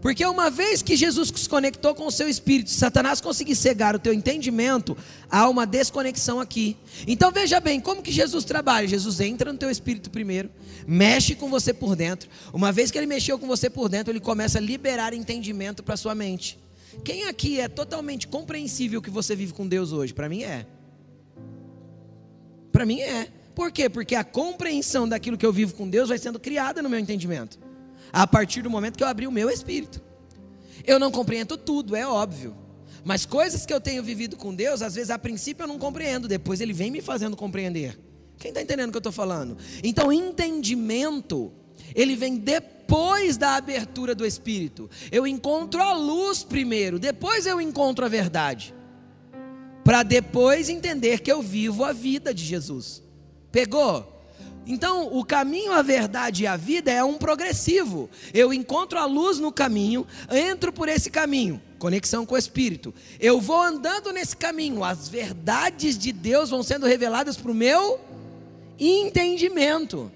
Porque 0.00 0.24
uma 0.24 0.50
vez 0.50 0.82
que 0.82 0.96
Jesus 0.96 1.32
se 1.34 1.48
conectou 1.48 1.94
com 1.94 2.06
o 2.06 2.10
seu 2.10 2.28
espírito, 2.28 2.70
se 2.70 2.76
Satanás 2.76 3.20
conseguir 3.20 3.56
cegar 3.56 3.94
o 3.94 3.98
teu 3.98 4.12
entendimento, 4.12 4.96
há 5.30 5.48
uma 5.48 5.66
desconexão 5.66 6.40
aqui. 6.40 6.76
Então 7.06 7.32
veja 7.32 7.58
bem, 7.60 7.80
como 7.80 8.02
que 8.02 8.12
Jesus 8.12 8.44
trabalha? 8.44 8.86
Jesus 8.86 9.20
entra 9.20 9.52
no 9.52 9.58
teu 9.58 9.70
espírito 9.70 10.10
primeiro, 10.10 10.50
mexe 10.86 11.34
com 11.34 11.48
você 11.48 11.72
por 11.72 11.96
dentro. 11.96 12.28
Uma 12.52 12.72
vez 12.72 12.90
que 12.90 12.98
ele 12.98 13.06
mexeu 13.06 13.38
com 13.38 13.46
você 13.46 13.68
por 13.68 13.88
dentro, 13.88 14.12
ele 14.12 14.20
começa 14.20 14.58
a 14.58 14.60
liberar 14.60 15.12
entendimento 15.12 15.82
para 15.82 15.96
sua 15.96 16.14
mente. 16.14 16.58
Quem 17.04 17.24
aqui 17.24 17.60
é 17.60 17.68
totalmente 17.68 18.26
compreensível 18.28 19.02
que 19.02 19.10
você 19.10 19.34
vive 19.34 19.52
com 19.52 19.66
Deus 19.66 19.92
hoje? 19.92 20.14
Para 20.14 20.28
mim 20.28 20.42
é. 20.42 20.66
Para 22.70 22.86
mim 22.86 23.00
é. 23.00 23.28
Por 23.54 23.72
quê? 23.72 23.88
Porque 23.88 24.14
a 24.14 24.22
compreensão 24.22 25.08
daquilo 25.08 25.36
que 25.36 25.44
eu 25.44 25.52
vivo 25.52 25.74
com 25.74 25.88
Deus 25.88 26.10
vai 26.10 26.18
sendo 26.18 26.38
criada 26.38 26.82
no 26.82 26.88
meu 26.88 26.98
entendimento 26.98 27.65
a 28.16 28.26
partir 28.26 28.62
do 28.62 28.70
momento 28.70 28.96
que 28.96 29.04
eu 29.04 29.08
abri 29.08 29.26
o 29.26 29.30
meu 29.30 29.50
espírito. 29.50 30.00
Eu 30.86 30.98
não 30.98 31.10
compreendo 31.10 31.54
tudo, 31.58 31.94
é 31.94 32.06
óbvio. 32.06 32.56
Mas 33.04 33.26
coisas 33.26 33.66
que 33.66 33.74
eu 33.74 33.78
tenho 33.78 34.02
vivido 34.02 34.36
com 34.36 34.54
Deus, 34.54 34.80
às 34.80 34.94
vezes 34.94 35.10
a 35.10 35.18
princípio 35.18 35.64
eu 35.64 35.68
não 35.68 35.78
compreendo, 35.78 36.26
depois 36.26 36.62
Ele 36.62 36.72
vem 36.72 36.90
me 36.90 37.02
fazendo 37.02 37.36
compreender. 37.36 37.98
Quem 38.38 38.48
está 38.48 38.62
entendendo 38.62 38.88
o 38.88 38.92
que 38.92 38.96
eu 38.96 39.00
estou 39.00 39.12
falando? 39.12 39.58
Então, 39.84 40.10
entendimento, 40.10 41.52
ele 41.94 42.16
vem 42.16 42.38
depois 42.38 43.36
da 43.36 43.54
abertura 43.54 44.14
do 44.14 44.24
Espírito. 44.24 44.88
Eu 45.12 45.26
encontro 45.26 45.82
a 45.82 45.92
luz 45.92 46.42
primeiro, 46.42 46.98
depois 46.98 47.44
eu 47.44 47.60
encontro 47.60 48.02
a 48.02 48.08
verdade. 48.08 48.74
Para 49.84 50.02
depois 50.02 50.70
entender 50.70 51.20
que 51.20 51.30
eu 51.30 51.42
vivo 51.42 51.84
a 51.84 51.92
vida 51.92 52.32
de 52.32 52.42
Jesus. 52.42 53.02
Pegou? 53.52 54.15
Então, 54.66 55.16
o 55.16 55.24
caminho, 55.24 55.72
a 55.72 55.80
verdade 55.80 56.42
e 56.42 56.46
a 56.46 56.56
vida 56.56 56.90
é 56.90 57.02
um 57.04 57.14
progressivo. 57.14 58.10
Eu 58.34 58.52
encontro 58.52 58.98
a 58.98 59.04
luz 59.04 59.38
no 59.38 59.52
caminho, 59.52 60.04
entro 60.28 60.72
por 60.72 60.88
esse 60.88 61.08
caminho, 61.08 61.62
conexão 61.78 62.26
com 62.26 62.34
o 62.34 62.38
Espírito. 62.38 62.92
Eu 63.20 63.40
vou 63.40 63.62
andando 63.62 64.12
nesse 64.12 64.36
caminho, 64.36 64.82
as 64.82 65.08
verdades 65.08 65.96
de 65.96 66.10
Deus 66.10 66.50
vão 66.50 66.64
sendo 66.64 66.84
reveladas 66.84 67.36
para 67.36 67.52
o 67.52 67.54
meu 67.54 68.00
entendimento. 68.76 70.10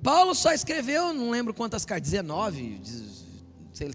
Paulo 0.00 0.32
só 0.32 0.52
escreveu, 0.52 1.12
não 1.12 1.30
lembro 1.30 1.52
quantas 1.52 1.84
cartas, 1.84 2.08
19, 2.08 2.80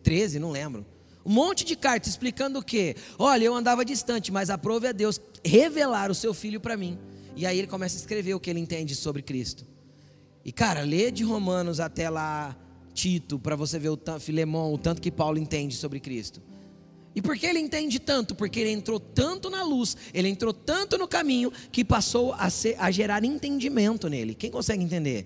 13, 0.03 0.37
não 0.37 0.51
lembro. 0.51 0.85
Um 1.25 1.31
monte 1.31 1.63
de 1.63 1.77
cartas 1.77 2.09
explicando 2.09 2.59
o 2.59 2.63
quê? 2.63 2.95
Olha, 3.17 3.45
eu 3.45 3.53
andava 3.53 3.85
distante, 3.85 4.31
mas 4.33 4.49
aprove 4.49 4.87
a 4.87 4.91
Deus 4.91 5.21
revelar 5.45 6.11
o 6.11 6.15
seu 6.15 6.33
filho 6.33 6.59
para 6.59 6.75
mim. 6.75 6.97
E 7.39 7.45
aí 7.45 7.57
ele 7.57 7.67
começa 7.67 7.95
a 7.95 7.99
escrever 8.01 8.33
o 8.33 8.39
que 8.39 8.49
ele 8.49 8.59
entende 8.59 8.93
sobre 8.93 9.21
Cristo. 9.21 9.65
E 10.43 10.51
cara, 10.51 10.81
lê 10.81 11.09
de 11.09 11.23
Romanos 11.23 11.79
até 11.79 12.09
lá 12.09 12.53
Tito 12.93 13.39
para 13.39 13.55
você 13.55 13.79
ver 13.79 13.87
o 13.87 13.99
Filemão, 14.19 14.73
o 14.73 14.77
tanto 14.77 15.01
que 15.01 15.09
Paulo 15.09 15.39
entende 15.39 15.73
sobre 15.77 16.01
Cristo. 16.01 16.41
E 17.15 17.21
por 17.21 17.37
que 17.37 17.45
ele 17.45 17.59
entende 17.59 17.97
tanto? 17.97 18.35
Porque 18.35 18.59
ele 18.59 18.71
entrou 18.71 18.99
tanto 18.99 19.49
na 19.49 19.63
luz, 19.63 19.95
ele 20.13 20.27
entrou 20.27 20.51
tanto 20.51 20.97
no 20.97 21.07
caminho 21.07 21.49
que 21.71 21.85
passou 21.85 22.33
a, 22.33 22.49
ser, 22.49 22.75
a 22.77 22.91
gerar 22.91 23.23
entendimento 23.23 24.09
nele. 24.09 24.35
Quem 24.35 24.51
consegue 24.51 24.83
entender? 24.83 25.25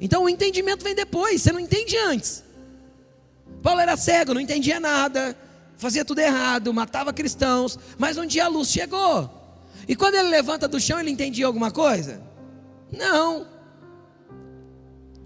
Então 0.00 0.24
o 0.24 0.30
entendimento 0.30 0.82
vem 0.82 0.94
depois, 0.94 1.42
você 1.42 1.52
não 1.52 1.60
entende 1.60 1.94
antes. 1.98 2.42
Paulo 3.62 3.82
era 3.82 3.98
cego, 3.98 4.32
não 4.32 4.40
entendia 4.40 4.80
nada, 4.80 5.36
fazia 5.76 6.06
tudo 6.06 6.20
errado, 6.20 6.72
matava 6.72 7.12
cristãos, 7.12 7.78
mas 7.98 8.16
um 8.16 8.24
dia 8.24 8.46
a 8.46 8.48
luz 8.48 8.70
chegou. 8.70 9.43
E 9.86 9.94
quando 9.96 10.14
ele 10.14 10.28
levanta 10.28 10.66
do 10.68 10.80
chão, 10.80 10.98
ele 10.98 11.10
entendia 11.10 11.46
alguma 11.46 11.70
coisa? 11.70 12.22
Não. 12.92 13.46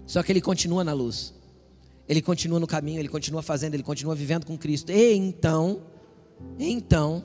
Só 0.05 0.23
que 0.23 0.31
ele 0.31 0.41
continua 0.41 0.83
na 0.83 0.93
luz. 0.93 1.33
Ele 2.07 2.21
continua 2.21 2.59
no 2.59 2.65
caminho, 2.65 2.99
ele 2.99 3.07
continua 3.07 3.43
fazendo, 3.43 3.75
ele 3.75 3.83
continua 3.83 4.15
vivendo 4.15 4.45
com 4.45 4.57
Cristo. 4.57 4.91
E 4.91 5.13
então, 5.13 5.83
então, 6.57 7.23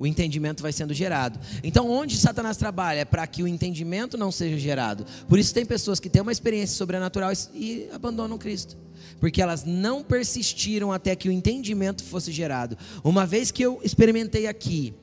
o 0.00 0.06
entendimento 0.06 0.62
vai 0.62 0.72
sendo 0.72 0.92
gerado. 0.92 1.38
Então, 1.62 1.90
onde 1.90 2.16
Satanás 2.16 2.56
trabalha 2.56 3.00
é 3.00 3.04
para 3.04 3.26
que 3.26 3.42
o 3.42 3.48
entendimento 3.48 4.18
não 4.18 4.32
seja 4.32 4.58
gerado. 4.58 5.06
Por 5.28 5.38
isso 5.38 5.52
tem 5.52 5.64
pessoas 5.64 6.00
que 6.00 6.08
têm 6.08 6.22
uma 6.22 6.32
experiência 6.32 6.76
sobrenatural 6.76 7.30
e 7.54 7.88
abandonam 7.92 8.38
Cristo. 8.38 8.76
Porque 9.18 9.42
elas 9.42 9.64
não 9.64 10.02
persistiram 10.02 10.92
até 10.92 11.16
que 11.16 11.28
o 11.28 11.32
entendimento 11.32 12.04
fosse 12.04 12.32
gerado. 12.32 12.78
Uma 13.04 13.26
vez 13.26 13.50
que 13.50 13.62
eu 13.62 13.80
experimentei 13.82 14.46
aqui, 14.46 14.94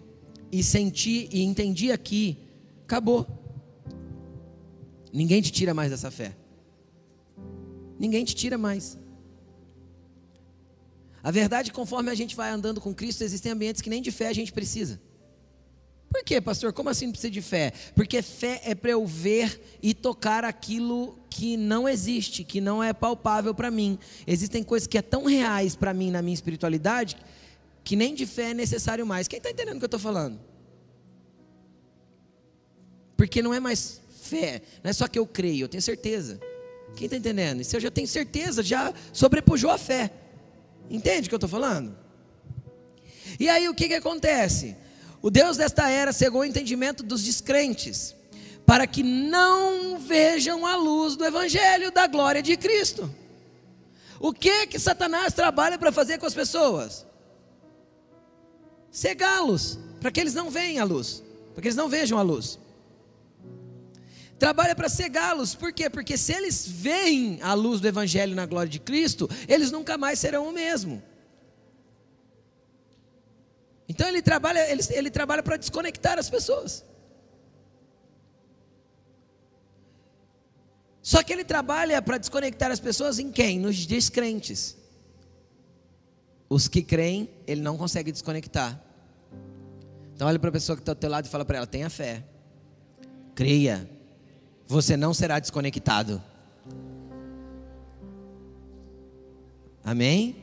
e 0.51 0.63
senti 0.63 1.29
e 1.31 1.43
entendi 1.43 1.91
aqui, 1.91 2.37
acabou. 2.83 3.27
Ninguém 5.11 5.41
te 5.41 5.51
tira 5.51 5.73
mais 5.73 5.91
dessa 5.91 6.11
fé. 6.11 6.35
Ninguém 7.99 8.23
te 8.23 8.35
tira 8.35 8.57
mais. 8.57 8.97
A 11.23 11.31
verdade, 11.31 11.71
conforme 11.71 12.09
a 12.09 12.15
gente 12.15 12.35
vai 12.35 12.49
andando 12.49 12.79
com 12.79 12.93
Cristo, 12.93 13.23
existem 13.23 13.51
ambientes 13.51 13.81
que 13.81 13.89
nem 13.89 14.01
de 14.01 14.11
fé 14.11 14.27
a 14.27 14.33
gente 14.33 14.53
precisa. 14.53 15.01
Por 16.09 16.23
quê, 16.23 16.39
pastor? 16.39 16.71
Como 16.71 16.89
assim 16.89 17.11
precisa 17.11 17.31
de 17.31 17.41
fé? 17.41 17.73
Porque 17.93 18.21
fé 18.21 18.61
é 18.63 18.73
para 18.73 18.91
eu 18.91 19.05
ver 19.05 19.61
e 19.81 19.93
tocar 19.93 20.45
aquilo 20.45 21.19
que 21.29 21.57
não 21.57 21.87
existe, 21.87 22.43
que 22.43 22.61
não 22.61 22.81
é 22.81 22.93
palpável 22.93 23.53
para 23.53 23.69
mim. 23.69 23.99
Existem 24.25 24.63
coisas 24.63 24.87
que 24.87 24.97
é 24.97 25.01
tão 25.01 25.25
reais 25.25 25.75
para 25.75 25.93
mim 25.93 26.09
na 26.09 26.21
minha 26.21 26.33
espiritualidade 26.33 27.17
que 27.87 27.95
nem 27.95 28.13
de 28.13 28.25
fé 28.25 28.49
é 28.49 28.53
necessário 28.53 29.07
mais. 29.07 29.29
Quem 29.29 29.37
está 29.37 29.49
entendendo 29.49 29.77
o 29.77 29.79
que 29.79 29.85
eu 29.85 29.87
estou 29.87 29.99
falando? 29.99 30.37
Porque 33.15 33.41
não 33.41 33.53
é 33.53 33.61
mais 33.61 34.01
fé, 34.23 34.61
não 34.83 34.89
é 34.89 34.93
só 34.93 35.07
que 35.07 35.17
eu 35.17 35.25
creio, 35.25 35.63
eu 35.63 35.69
tenho 35.69 35.81
certeza. 35.81 36.37
Quem 36.97 37.05
está 37.05 37.15
entendendo? 37.15 37.63
Se 37.63 37.77
eu 37.77 37.79
já 37.79 37.89
tenho 37.89 38.05
certeza, 38.05 38.61
já 38.61 38.93
sobrepujou 39.13 39.71
a 39.71 39.77
fé. 39.77 40.11
Entende 40.89 41.27
o 41.27 41.29
que 41.29 41.35
eu 41.35 41.37
estou 41.37 41.49
falando? 41.49 41.97
E 43.39 43.47
aí 43.47 43.69
o 43.69 43.73
que, 43.73 43.87
que 43.87 43.93
acontece? 43.93 44.75
O 45.21 45.29
Deus 45.29 45.55
desta 45.55 45.89
era 45.89 46.11
cegou 46.11 46.41
o 46.41 46.45
entendimento 46.45 47.03
dos 47.03 47.23
descrentes, 47.23 48.13
para 48.65 48.85
que 48.85 49.01
não 49.01 49.97
vejam 49.97 50.65
a 50.65 50.75
luz 50.75 51.15
do 51.15 51.23
Evangelho 51.23 51.89
da 51.89 52.05
glória 52.05 52.43
de 52.43 52.57
Cristo. 52.57 53.09
O 54.19 54.33
que 54.33 54.67
que 54.67 54.77
Satanás 54.77 55.33
trabalha 55.33 55.77
para 55.77 55.93
fazer 55.93 56.17
com 56.17 56.25
as 56.25 56.33
pessoas? 56.33 57.06
Cegá-los, 58.97 59.77
para 60.01 60.09
que 60.09 60.19
eles 60.19 60.33
não 60.33 60.49
vejam 60.49 60.81
a 60.81 60.83
luz, 60.83 61.23
para 61.53 61.61
que 61.61 61.67
eles 61.67 61.75
não 61.75 61.87
vejam 61.87 62.17
a 62.17 62.23
luz. 62.23 62.57
Trabalha 64.39 64.75
para 64.75 64.89
cegá-los, 64.89 65.53
por 65.53 65.71
quê? 65.71 65.87
Porque 65.87 66.17
se 66.17 66.33
eles 66.33 66.67
veem 66.67 67.39
a 67.43 67.53
luz 67.53 67.79
do 67.79 67.87
Evangelho 67.87 68.33
na 68.33 68.47
glória 68.47 68.67
de 68.67 68.79
Cristo, 68.79 69.29
eles 69.47 69.69
nunca 69.69 69.99
mais 69.99 70.17
serão 70.17 70.49
o 70.49 70.51
mesmo. 70.51 71.03
Então 73.87 74.07
ele 74.07 74.19
trabalha, 74.19 74.67
ele, 74.67 74.81
ele 74.89 75.11
trabalha 75.11 75.43
para 75.43 75.57
desconectar 75.57 76.17
as 76.17 76.27
pessoas. 76.27 76.83
Só 81.03 81.21
que 81.21 81.31
ele 81.31 81.43
trabalha 81.43 82.01
para 82.01 82.17
desconectar 82.17 82.71
as 82.71 82.79
pessoas 82.79 83.19
em 83.19 83.31
quem? 83.31 83.59
Nos 83.59 83.85
descrentes. 83.85 84.75
Os 86.49 86.67
que 86.67 86.81
creem, 86.81 87.29
ele 87.45 87.61
não 87.61 87.77
consegue 87.77 88.11
desconectar. 88.11 88.86
Então 90.17 90.27
olha 90.27 90.39
para 90.39 90.49
a 90.49 90.51
pessoa 90.51 90.75
que 90.75 90.81
está 90.81 90.93
ao 90.93 90.95
teu 90.95 91.11
lado 91.11 91.27
e 91.27 91.29
fala 91.29 91.45
para 91.45 91.57
ela: 91.57 91.67
tenha 91.67 91.91
fé, 91.91 92.23
creia, 93.35 93.87
você 94.65 94.97
não 94.97 95.13
será 95.13 95.37
desconectado. 95.37 96.19
Amém? 99.83 100.35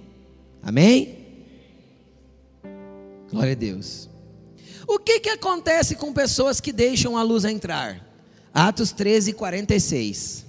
Amém? 0.63 1.19
Glória 3.29 3.51
a 3.51 3.57
Deus. 3.57 4.09
O 4.87 5.01
que, 5.01 5.19
que 5.19 5.31
acontece 5.31 5.97
com 5.97 6.13
pessoas 6.13 6.61
que 6.61 6.73
deixam 6.73 7.17
a 7.17 7.25
luz 7.25 7.45
entrar? 7.45 8.01
Atos 8.55 8.93
13, 8.93 9.33
46. 9.33 10.47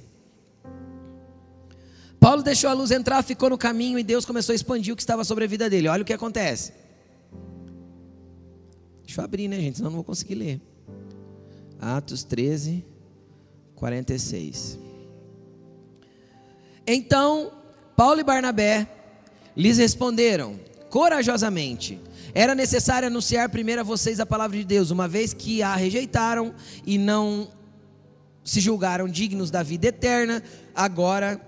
Paulo 2.20 2.44
deixou 2.44 2.70
a 2.70 2.74
luz 2.74 2.92
entrar, 2.92 3.24
ficou 3.24 3.50
no 3.50 3.58
caminho 3.58 3.98
e 3.98 4.04
Deus 4.04 4.24
começou 4.24 4.54
a 4.54 4.56
expandir 4.56 4.94
o 4.94 4.96
que 4.96 5.02
estava 5.02 5.24
sobre 5.24 5.46
a 5.46 5.48
vida 5.48 5.68
dele. 5.68 5.88
Olha 5.88 6.04
o 6.04 6.06
que 6.06 6.14
acontece. 6.14 6.85
Deixa 9.16 9.22
eu 9.22 9.26
abrir, 9.28 9.48
né, 9.48 9.58
gente? 9.62 9.78
Senão 9.78 9.92
não 9.92 9.96
vou 9.96 10.04
conseguir 10.04 10.36
ler. 10.36 10.62
Atos 11.80 12.22
13, 12.26 12.84
46. 13.74 14.78
Então, 16.86 17.50
Paulo 17.96 18.20
e 18.20 18.26
Barnabé 18.26 18.86
lhes 19.56 19.78
responderam 19.78 20.60
corajosamente: 20.90 21.98
era 22.34 22.54
necessário 22.54 23.08
anunciar 23.08 23.48
primeiro 23.48 23.80
a 23.80 23.86
vocês 23.86 24.20
a 24.20 24.26
palavra 24.26 24.58
de 24.58 24.66
Deus, 24.66 24.92
uma 24.92 25.08
vez 25.08 25.34
que 25.34 25.64
a 25.64 25.78
rejeitaram 25.78 26.54
e 26.86 26.98
não 26.98 27.48
se 28.44 28.60
julgaram 28.60 29.08
dignos 29.08 29.50
da 29.50 29.64
vida 29.64 29.88
eterna, 29.88 30.44
agora 30.76 31.40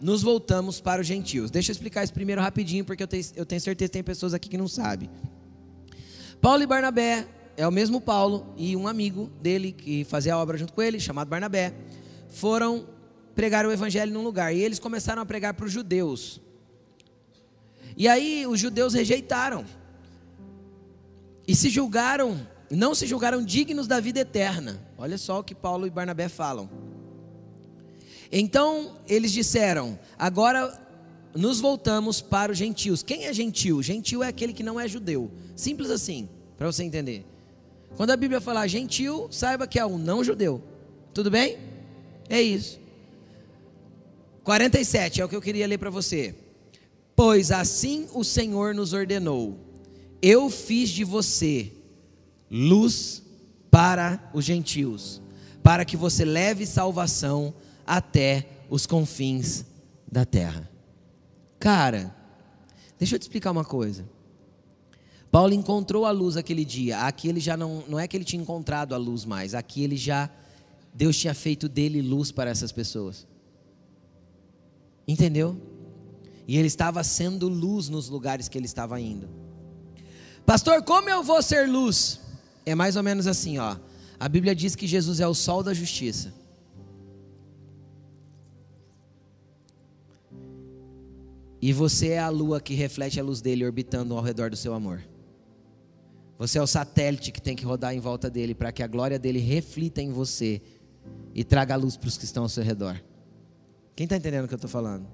nos 0.00 0.22
voltamos 0.22 0.80
para 0.80 1.00
os 1.00 1.06
gentios. 1.08 1.50
Deixa 1.50 1.72
eu 1.72 1.74
explicar 1.74 2.04
isso 2.04 2.12
primeiro 2.12 2.40
rapidinho, 2.40 2.84
porque 2.84 3.02
eu 3.02 3.08
tenho, 3.08 3.24
eu 3.34 3.44
tenho 3.44 3.60
certeza 3.60 3.88
que 3.88 3.94
tem 3.94 4.04
pessoas 4.04 4.32
aqui 4.32 4.48
que 4.48 4.56
não 4.56 4.68
sabem. 4.68 5.10
Paulo 6.40 6.62
e 6.62 6.66
Barnabé 6.66 7.26
é 7.56 7.66
o 7.66 7.72
mesmo 7.72 8.00
Paulo 8.00 8.52
e 8.56 8.76
um 8.76 8.86
amigo 8.86 9.30
dele 9.40 9.72
que 9.72 10.04
fazia 10.04 10.34
a 10.34 10.38
obra 10.38 10.58
junto 10.58 10.72
com 10.72 10.82
ele, 10.82 11.00
chamado 11.00 11.28
Barnabé, 11.28 11.74
foram 12.28 12.86
pregar 13.34 13.66
o 13.66 13.72
evangelho 13.72 14.12
num 14.12 14.22
lugar 14.22 14.54
e 14.54 14.60
eles 14.60 14.78
começaram 14.78 15.22
a 15.22 15.26
pregar 15.26 15.54
para 15.54 15.66
os 15.66 15.72
judeus. 15.72 16.40
E 17.96 18.08
aí 18.08 18.46
os 18.46 18.60
judeus 18.60 18.94
rejeitaram 18.94 19.64
e 21.48 21.54
se 21.54 21.70
julgaram, 21.70 22.46
não 22.70 22.94
se 22.94 23.06
julgaram 23.06 23.42
dignos 23.42 23.86
da 23.86 24.00
vida 24.00 24.20
eterna. 24.20 24.80
Olha 24.98 25.16
só 25.16 25.40
o 25.40 25.44
que 25.44 25.54
Paulo 25.54 25.86
e 25.86 25.90
Barnabé 25.90 26.28
falam. 26.28 26.68
Então 28.30 28.98
eles 29.08 29.32
disseram: 29.32 29.98
agora 30.18 30.85
nos 31.36 31.60
voltamos 31.60 32.20
para 32.20 32.52
os 32.52 32.58
gentios. 32.58 33.02
Quem 33.02 33.26
é 33.26 33.32
gentil? 33.32 33.82
Gentil 33.82 34.22
é 34.22 34.28
aquele 34.28 34.52
que 34.52 34.62
não 34.62 34.80
é 34.80 34.88
judeu. 34.88 35.30
Simples 35.54 35.90
assim, 35.90 36.28
para 36.56 36.66
você 36.66 36.82
entender. 36.82 37.24
Quando 37.96 38.10
a 38.10 38.16
Bíblia 38.16 38.40
falar 38.40 38.66
gentil, 38.66 39.28
saiba 39.30 39.66
que 39.66 39.78
é 39.78 39.86
um 39.86 39.98
não 39.98 40.24
judeu. 40.24 40.62
Tudo 41.14 41.30
bem? 41.30 41.58
É 42.28 42.40
isso. 42.40 42.78
47 44.44 45.20
é 45.20 45.24
o 45.24 45.28
que 45.28 45.36
eu 45.36 45.42
queria 45.42 45.66
ler 45.66 45.78
para 45.78 45.90
você. 45.90 46.34
Pois 47.14 47.50
assim 47.50 48.06
o 48.12 48.22
Senhor 48.22 48.74
nos 48.74 48.92
ordenou 48.92 49.66
eu 50.22 50.50
fiz 50.50 50.88
de 50.90 51.04
você 51.04 51.72
luz 52.50 53.22
para 53.70 54.30
os 54.32 54.44
gentios, 54.44 55.20
para 55.62 55.84
que 55.84 55.96
você 55.96 56.24
leve 56.24 56.66
salvação 56.66 57.54
até 57.86 58.48
os 58.68 58.86
confins 58.86 59.64
da 60.10 60.24
terra. 60.24 60.68
Cara, 61.66 62.14
deixa 62.96 63.16
eu 63.16 63.18
te 63.18 63.22
explicar 63.22 63.50
uma 63.50 63.64
coisa. 63.64 64.08
Paulo 65.32 65.52
encontrou 65.52 66.06
a 66.06 66.12
luz 66.12 66.36
aquele 66.36 66.64
dia. 66.64 67.00
Aqui 67.00 67.26
ele 67.26 67.40
já 67.40 67.56
não, 67.56 67.82
não 67.88 67.98
é 67.98 68.06
que 68.06 68.16
ele 68.16 68.24
tinha 68.24 68.40
encontrado 68.40 68.94
a 68.94 68.96
luz 68.96 69.24
mais, 69.24 69.52
aqui 69.52 69.82
ele 69.82 69.96
já 69.96 70.30
Deus 70.94 71.18
tinha 71.18 71.34
feito 71.34 71.68
dele 71.68 72.00
luz 72.00 72.30
para 72.30 72.48
essas 72.48 72.70
pessoas. 72.70 73.26
Entendeu? 75.08 75.60
E 76.46 76.56
ele 76.56 76.68
estava 76.68 77.02
sendo 77.02 77.48
luz 77.48 77.88
nos 77.88 78.08
lugares 78.08 78.48
que 78.48 78.56
ele 78.56 78.66
estava 78.66 79.00
indo. 79.00 79.28
Pastor, 80.46 80.84
como 80.84 81.10
eu 81.10 81.20
vou 81.24 81.42
ser 81.42 81.68
luz? 81.68 82.20
É 82.64 82.76
mais 82.76 82.94
ou 82.94 83.02
menos 83.02 83.26
assim, 83.26 83.58
ó. 83.58 83.76
A 84.20 84.28
Bíblia 84.28 84.54
diz 84.54 84.76
que 84.76 84.86
Jesus 84.86 85.18
é 85.18 85.26
o 85.26 85.34
sol 85.34 85.64
da 85.64 85.74
justiça. 85.74 86.32
E 91.60 91.72
você 91.72 92.08
é 92.08 92.18
a 92.18 92.28
lua 92.28 92.60
que 92.60 92.74
reflete 92.74 93.18
a 93.18 93.22
luz 93.22 93.40
dele 93.40 93.64
orbitando 93.64 94.14
ao 94.14 94.22
redor 94.22 94.50
do 94.50 94.56
seu 94.56 94.74
amor. 94.74 95.02
Você 96.38 96.58
é 96.58 96.62
o 96.62 96.66
satélite 96.66 97.32
que 97.32 97.40
tem 97.40 97.56
que 97.56 97.64
rodar 97.64 97.94
em 97.94 98.00
volta 98.00 98.28
dele 98.28 98.54
para 98.54 98.70
que 98.70 98.82
a 98.82 98.86
glória 98.86 99.18
dele 99.18 99.38
reflita 99.38 100.02
em 100.02 100.12
você 100.12 100.60
e 101.34 101.42
traga 101.42 101.74
a 101.74 101.76
luz 101.76 101.96
para 101.96 102.08
os 102.08 102.18
que 102.18 102.24
estão 102.24 102.42
ao 102.42 102.48
seu 102.48 102.62
redor. 102.62 103.02
Quem 103.94 104.04
está 104.04 104.16
entendendo 104.16 104.44
o 104.44 104.48
que 104.48 104.54
eu 104.54 104.56
estou 104.56 104.70
falando? 104.70 105.06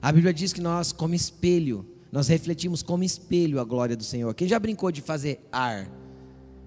A 0.00 0.10
Bíblia 0.10 0.34
diz 0.34 0.52
que 0.52 0.60
nós, 0.60 0.90
como 0.90 1.14
espelho, 1.14 1.86
nós 2.10 2.26
refletimos 2.26 2.82
como 2.82 3.04
espelho 3.04 3.60
a 3.60 3.64
glória 3.64 3.96
do 3.96 4.02
Senhor. 4.02 4.34
Quem 4.34 4.48
já 4.48 4.58
brincou 4.58 4.90
de 4.90 5.00
fazer 5.00 5.46
ar? 5.52 5.88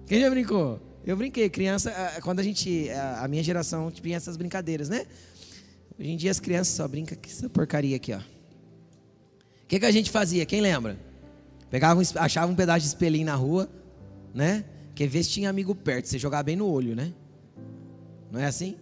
Quem 0.06 0.20
já 0.20 0.30
brincou? 0.30 0.80
Eu 1.04 1.16
brinquei, 1.16 1.50
criança, 1.50 1.92
quando 2.22 2.40
a 2.40 2.42
gente, 2.42 2.88
a 2.90 3.28
minha 3.28 3.42
geração 3.42 3.90
tinha 3.90 4.16
essas 4.16 4.36
brincadeiras, 4.36 4.88
né? 4.88 5.06
Hoje 5.98 6.10
em 6.10 6.16
dia 6.16 6.30
as 6.30 6.40
crianças 6.40 6.74
só 6.74 6.88
brincam 6.88 7.16
com 7.16 7.28
essa 7.28 7.48
porcaria 7.50 7.96
aqui, 7.96 8.12
ó. 8.12 8.20
O 9.66 9.68
que, 9.68 9.80
que 9.80 9.86
a 9.86 9.90
gente 9.90 10.12
fazia? 10.12 10.46
Quem 10.46 10.60
lembra? 10.60 10.96
Pegava, 11.68 12.00
achava 12.20 12.50
um 12.50 12.54
pedaço 12.54 12.82
de 12.82 12.86
espelhinho 12.86 13.26
na 13.26 13.34
rua, 13.34 13.68
né? 14.32 14.64
Quer 14.94 15.08
ver 15.08 15.24
se 15.24 15.30
tinha 15.30 15.50
amigo 15.50 15.74
perto, 15.74 16.06
você 16.06 16.20
jogava 16.20 16.44
bem 16.44 16.54
no 16.54 16.70
olho, 16.70 16.94
né? 16.94 17.12
Não 18.30 18.38
é 18.38 18.46
assim? 18.46 18.76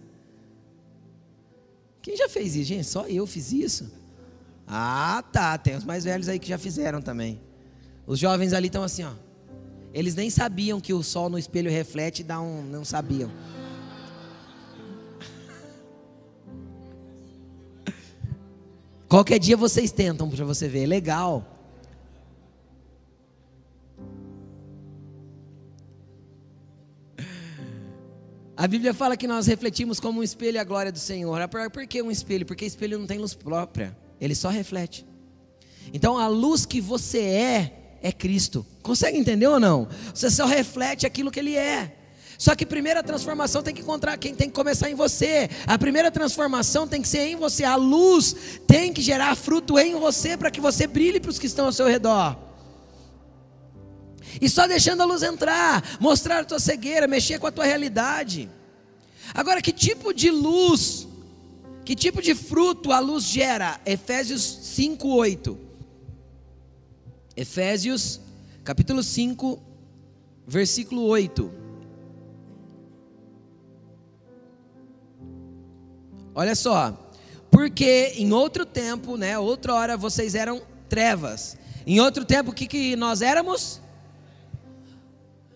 Quem 2.03 2.15
já 2.15 2.29
fez 2.29 2.55
isso, 2.55 2.65
gente? 2.65 2.83
Só 2.85 3.07
eu 3.07 3.25
fiz 3.25 3.51
isso. 3.51 3.91
Ah, 4.67 5.23
tá. 5.31 5.57
Tem 5.57 5.75
os 5.75 5.83
mais 5.83 6.03
velhos 6.03 6.29
aí 6.29 6.37
que 6.37 6.47
já 6.47 6.57
fizeram 6.59 7.01
também. 7.01 7.41
Os 8.05 8.19
jovens 8.19 8.53
ali 8.53 8.67
estão 8.67 8.83
assim, 8.83 9.03
ó. 9.03 9.13
Eles 9.91 10.13
nem 10.13 10.29
sabiam 10.29 10.79
que 10.79 10.93
o 10.93 11.01
sol 11.01 11.29
no 11.29 11.39
espelho 11.39 11.71
reflete 11.71 12.19
e 12.19 12.23
dá 12.23 12.39
um. 12.39 12.61
Não 12.61 12.85
sabiam. 12.85 13.31
Qualquer 19.15 19.39
dia 19.39 19.55
vocês 19.55 19.93
tentam 19.93 20.29
para 20.29 20.43
você 20.43 20.67
ver. 20.67 20.83
É 20.83 20.85
legal. 20.85 21.41
A 28.57 28.67
Bíblia 28.67 28.93
fala 28.93 29.15
que 29.15 29.25
nós 29.25 29.47
refletimos 29.47 30.01
como 30.01 30.19
um 30.19 30.23
espelho 30.23 30.59
a 30.59 30.65
glória 30.65 30.91
do 30.91 30.99
Senhor. 30.99 31.39
Por 31.47 31.87
que 31.87 32.01
um 32.01 32.11
espelho? 32.11 32.45
Porque 32.45 32.65
espelho 32.65 32.99
não 32.99 33.07
tem 33.07 33.17
luz 33.17 33.33
própria 33.33 33.97
ele 34.19 34.35
só 34.35 34.49
reflete. 34.49 35.05
Então 35.93 36.17
a 36.17 36.27
luz 36.27 36.65
que 36.65 36.81
você 36.81 37.19
é, 37.21 37.99
é 38.01 38.11
Cristo. 38.11 38.65
Consegue 38.83 39.17
entender 39.17 39.47
ou 39.47 39.61
não? 39.61 39.87
Você 40.13 40.29
só 40.29 40.45
reflete 40.45 41.05
aquilo 41.05 41.31
que 41.31 41.39
ele 41.39 41.55
é. 41.55 42.04
Só 42.37 42.55
que 42.55 42.65
primeira 42.65 43.01
transformação 43.01 43.63
tem 43.63 43.73
que 43.73 43.81
encontrar 43.81 44.17
quem 44.17 44.35
tem 44.35 44.49
que 44.49 44.55
começar 44.55 44.89
em 44.89 44.95
você. 44.95 45.49
A 45.65 45.77
primeira 45.77 46.11
transformação 46.11 46.87
tem 46.87 47.01
que 47.01 47.07
ser 47.07 47.27
em 47.27 47.35
você. 47.35 47.63
A 47.63 47.75
luz 47.75 48.35
tem 48.67 48.91
que 48.91 49.01
gerar 49.01 49.35
fruto 49.35 49.79
em 49.79 49.95
você 49.95 50.35
para 50.35 50.51
que 50.51 50.59
você 50.59 50.85
brilhe 50.85 51.19
para 51.19 51.31
os 51.31 51.39
que 51.39 51.47
estão 51.47 51.65
ao 51.65 51.71
seu 51.71 51.87
redor. 51.87 52.37
E 54.41 54.49
só 54.49 54.67
deixando 54.67 55.01
a 55.01 55.05
luz 55.05 55.23
entrar, 55.23 55.97
mostrar 55.99 56.39
a 56.39 56.43
tua 56.43 56.59
cegueira, 56.59 57.07
mexer 57.07 57.39
com 57.39 57.47
a 57.47 57.51
tua 57.51 57.63
realidade. 57.63 58.49
Agora, 59.33 59.61
que 59.61 59.71
tipo 59.71 60.13
de 60.13 60.29
luz, 60.29 61.07
que 61.85 61.95
tipo 61.95 62.21
de 62.21 62.35
fruto 62.35 62.91
a 62.91 62.99
luz 62.99 63.23
gera? 63.23 63.79
Efésios 63.85 64.41
5, 64.41 65.07
8. 65.07 65.57
Efésios, 67.35 68.19
capítulo 68.63 69.01
5, 69.01 69.61
versículo 70.47 71.03
8. 71.03 71.64
Olha 76.35 76.53
só, 76.53 76.93
porque 77.49 78.13
em 78.17 78.33
outro 78.33 78.65
tempo, 78.65 79.15
né, 79.15 79.39
outra 79.39 79.73
hora 79.73 79.95
vocês 79.95 80.35
eram 80.35 80.61
trevas. 80.89 81.57
Em 81.87 82.01
outro 82.01 82.25
tempo 82.25 82.51
o 82.51 82.53
que, 82.53 82.67
que 82.67 82.97
nós 82.97 83.21
éramos? 83.21 83.79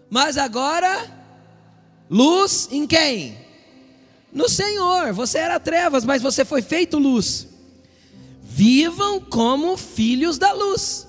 Mas 0.09 0.37
agora 0.37 1.11
luz 2.09 2.69
em 2.71 2.87
quem? 2.87 3.37
No 4.31 4.47
Senhor. 4.47 5.11
Você 5.11 5.37
era 5.39 5.59
trevas, 5.59 6.05
mas 6.05 6.21
você 6.21 6.45
foi 6.45 6.61
feito 6.61 6.97
luz. 6.97 7.47
Vivam 8.41 9.19
como 9.19 9.75
filhos 9.75 10.37
da 10.37 10.53
luz. 10.53 11.07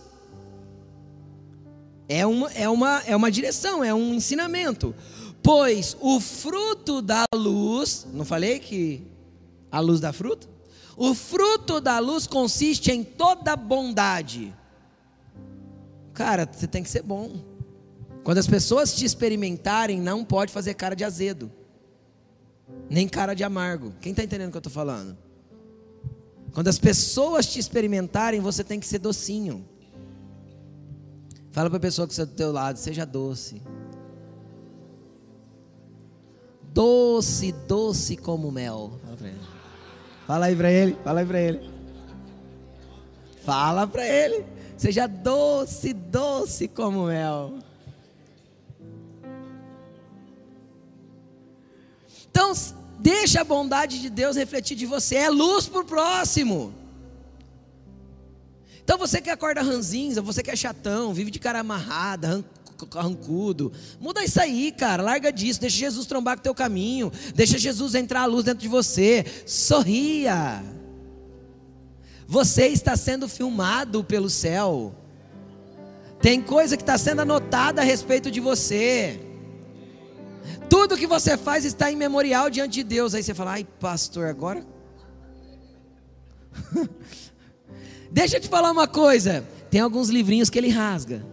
É 2.09 2.27
uma, 2.27 2.51
é 2.53 2.69
uma, 2.69 3.03
é 3.07 3.15
uma 3.15 3.31
direção, 3.31 3.85
é 3.85 3.95
um 3.95 4.13
ensinamento. 4.13 4.93
Pois 5.41 5.97
o 6.01 6.19
fruto 6.19 7.01
da 7.01 7.25
luz, 7.33 8.07
não 8.13 8.25
falei 8.25 8.59
que 8.59 9.10
a 9.71 9.81
luz 9.81 10.01
dá 10.01 10.13
fruto? 10.13 10.49
O 10.97 11.15
fruto 11.15 11.81
da 11.81 11.99
luz 11.99 12.27
consiste 12.27 12.91
em 12.91 13.03
toda 13.03 13.57
bondade. 13.57 14.55
Cara, 16.13 16.49
você 16.51 16.67
tem 16.67 16.83
que 16.83 16.91
ser 16.91 17.03
bom. 17.03 17.33
Quando 18.23 18.39
as 18.39 18.47
pessoas 18.47 18.95
te 18.95 19.05
experimentarem, 19.05 20.01
não 20.01 20.25
pode 20.25 20.53
fazer 20.53 20.75
cara 20.75 20.95
de 20.95 21.05
azedo, 21.05 21.51
nem 22.91 23.09
cara 23.09 23.35
de 23.35 23.43
amargo. 23.43 23.95
Quem 24.01 24.11
está 24.11 24.23
entendendo 24.23 24.49
o 24.49 24.51
que 24.51 24.59
eu 24.59 24.61
estou 24.61 24.73
falando? 24.73 25.17
Quando 26.53 26.69
as 26.69 26.79
pessoas 26.79 27.47
te 27.47 27.59
experimentarem, 27.59 28.41
você 28.41 28.63
tem 28.63 28.79
que 28.79 28.87
ser 28.87 28.99
docinho. 28.99 29.65
Fala 31.51 31.71
para 31.71 31.79
a 31.79 31.81
pessoa 31.81 32.07
que 32.07 32.13
está 32.13 32.25
do 32.25 32.35
teu 32.35 32.53
lado, 32.53 32.77
seja 32.77 33.07
doce. 33.07 33.63
Doce, 36.73 37.53
doce 37.67 38.17
como 38.17 38.51
mel. 38.53 39.01
Fala 39.03 39.17
para 39.17 39.29
ele. 39.29 39.60
Fala 40.31 40.47
aí 40.47 40.55
para 40.55 40.71
ele, 40.71 40.97
fala 41.03 41.21
aí 41.21 41.27
para 41.27 41.41
ele. 41.41 41.61
Fala 43.45 43.85
para 43.85 44.07
ele. 44.07 44.45
Seja 44.77 45.09
doce, 45.09 45.93
doce 45.93 46.69
como 46.69 47.07
mel. 47.07 47.59
Então, 52.31 52.53
deixa 53.01 53.41
a 53.41 53.45
bondade 53.45 54.01
de 54.01 54.09
Deus 54.09 54.37
refletir 54.37 54.77
de 54.77 54.87
você. 54.87 55.17
É 55.17 55.29
luz 55.29 55.67
para 55.67 55.81
o 55.81 55.85
próximo. 55.85 56.73
Então 58.85 58.97
você 58.97 59.21
que 59.21 59.31
acorda 59.31 59.63
ranzinza, 59.63 60.23
você 60.23 60.45
que 60.45 60.51
é 60.53 60.55
chatão, 60.55 61.13
vive 61.13 61.33
de 61.33 61.41
cara 61.41 61.59
amarrada, 61.59 62.45
carrancudo. 62.87 63.73
Muda 64.01 64.25
isso 64.25 64.41
aí, 64.41 64.73
cara. 64.73 65.03
Larga 65.03 65.33
disso. 65.33 65.61
Deixa 65.61 65.79
Jesus 65.79 66.07
trombar 66.07 66.37
com 66.37 66.41
o 66.41 66.45
teu 66.45 66.55
caminho. 66.55 67.13
Deixa 67.35 67.59
Jesus 67.59 67.95
entrar 67.95 68.23
a 68.23 68.27
luz 68.27 68.45
dentro 68.45 68.61
de 68.61 68.69
você. 68.69 69.25
Sorria. 69.47 70.63
Você 72.27 72.69
está 72.69 72.97
sendo 72.97 73.29
filmado 73.29 74.05
pelo 74.05 74.31
céu. 74.31 74.95
Tem 76.21 76.41
coisa 76.41 76.77
que 76.77 76.83
está 76.83 76.97
sendo 76.99 77.23
anotada 77.23 77.81
a 77.81 77.85
respeito 77.85 78.31
de 78.31 78.41
você. 78.41 79.21
Tudo 80.69 80.97
que 80.97 81.07
você 81.07 81.37
faz 81.37 81.65
está 81.65 81.91
em 81.91 81.97
memorial 81.97 82.49
diante 82.49 82.75
de 82.75 82.85
Deus. 82.85 83.15
Aí 83.15 83.23
você 83.23 83.35
fala, 83.35 83.53
ai, 83.53 83.67
pastor, 83.81 84.29
agora. 84.29 84.65
Deixa 88.13 88.37
eu 88.37 88.41
te 88.41 88.49
falar 88.49 88.71
uma 88.71 88.87
coisa. 88.87 89.45
Tem 89.71 89.81
alguns 89.81 90.09
livrinhos 90.09 90.51
que 90.51 90.59
ele 90.59 90.69
rasga. 90.69 91.25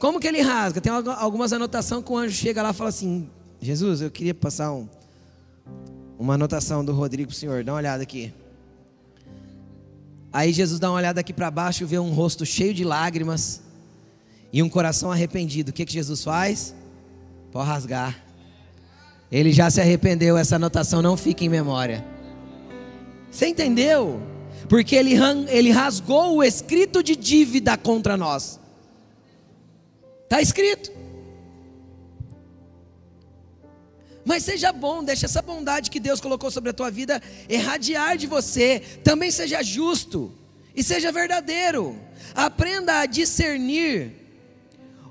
Como 0.00 0.18
que 0.18 0.26
ele 0.26 0.40
rasga? 0.40 0.80
Tem 0.80 0.90
algumas 0.90 1.52
anotações 1.52 2.02
que 2.02 2.10
o 2.10 2.16
anjo 2.16 2.34
chega 2.34 2.62
lá 2.62 2.70
e 2.70 2.72
fala 2.72 2.88
assim: 2.88 3.28
Jesus, 3.60 4.00
eu 4.00 4.10
queria 4.10 4.32
passar 4.32 4.72
um, 4.72 4.88
uma 6.18 6.34
anotação 6.34 6.82
do 6.82 6.94
Rodrigo 6.94 7.28
para 7.28 7.36
o 7.36 7.38
senhor, 7.38 7.62
dá 7.62 7.72
uma 7.72 7.78
olhada 7.78 8.02
aqui. 8.02 8.32
Aí 10.32 10.54
Jesus 10.54 10.80
dá 10.80 10.90
uma 10.90 10.96
olhada 10.96 11.20
aqui 11.20 11.34
para 11.34 11.50
baixo, 11.50 11.86
vê 11.86 11.98
um 11.98 12.12
rosto 12.12 12.46
cheio 12.46 12.72
de 12.72 12.82
lágrimas 12.82 13.60
e 14.50 14.62
um 14.62 14.70
coração 14.70 15.12
arrependido. 15.12 15.70
O 15.70 15.72
que, 15.72 15.84
que 15.84 15.92
Jesus 15.92 16.24
faz? 16.24 16.74
Pode 17.52 17.68
rasgar. 17.68 18.24
Ele 19.30 19.52
já 19.52 19.70
se 19.70 19.82
arrependeu, 19.82 20.38
essa 20.38 20.56
anotação 20.56 21.02
não 21.02 21.14
fica 21.14 21.44
em 21.44 21.48
memória. 21.50 22.02
Você 23.30 23.48
entendeu? 23.48 24.22
Porque 24.66 24.96
ele, 24.96 25.14
ele 25.50 25.70
rasgou 25.70 26.36
o 26.36 26.42
escrito 26.42 27.02
de 27.02 27.14
dívida 27.14 27.76
contra 27.76 28.16
nós. 28.16 28.60
Está 30.30 30.40
escrito. 30.40 30.92
Mas 34.24 34.44
seja 34.44 34.72
bom, 34.72 35.02
deixa 35.02 35.26
essa 35.26 35.42
bondade 35.42 35.90
que 35.90 35.98
Deus 35.98 36.20
colocou 36.20 36.52
sobre 36.52 36.70
a 36.70 36.72
tua 36.72 36.88
vida 36.88 37.20
irradiar 37.48 38.16
de 38.16 38.28
você. 38.28 38.78
Também 39.02 39.32
seja 39.32 39.60
justo 39.60 40.32
e 40.72 40.84
seja 40.84 41.10
verdadeiro. 41.10 41.98
Aprenda 42.32 43.00
a 43.00 43.06
discernir 43.06 44.12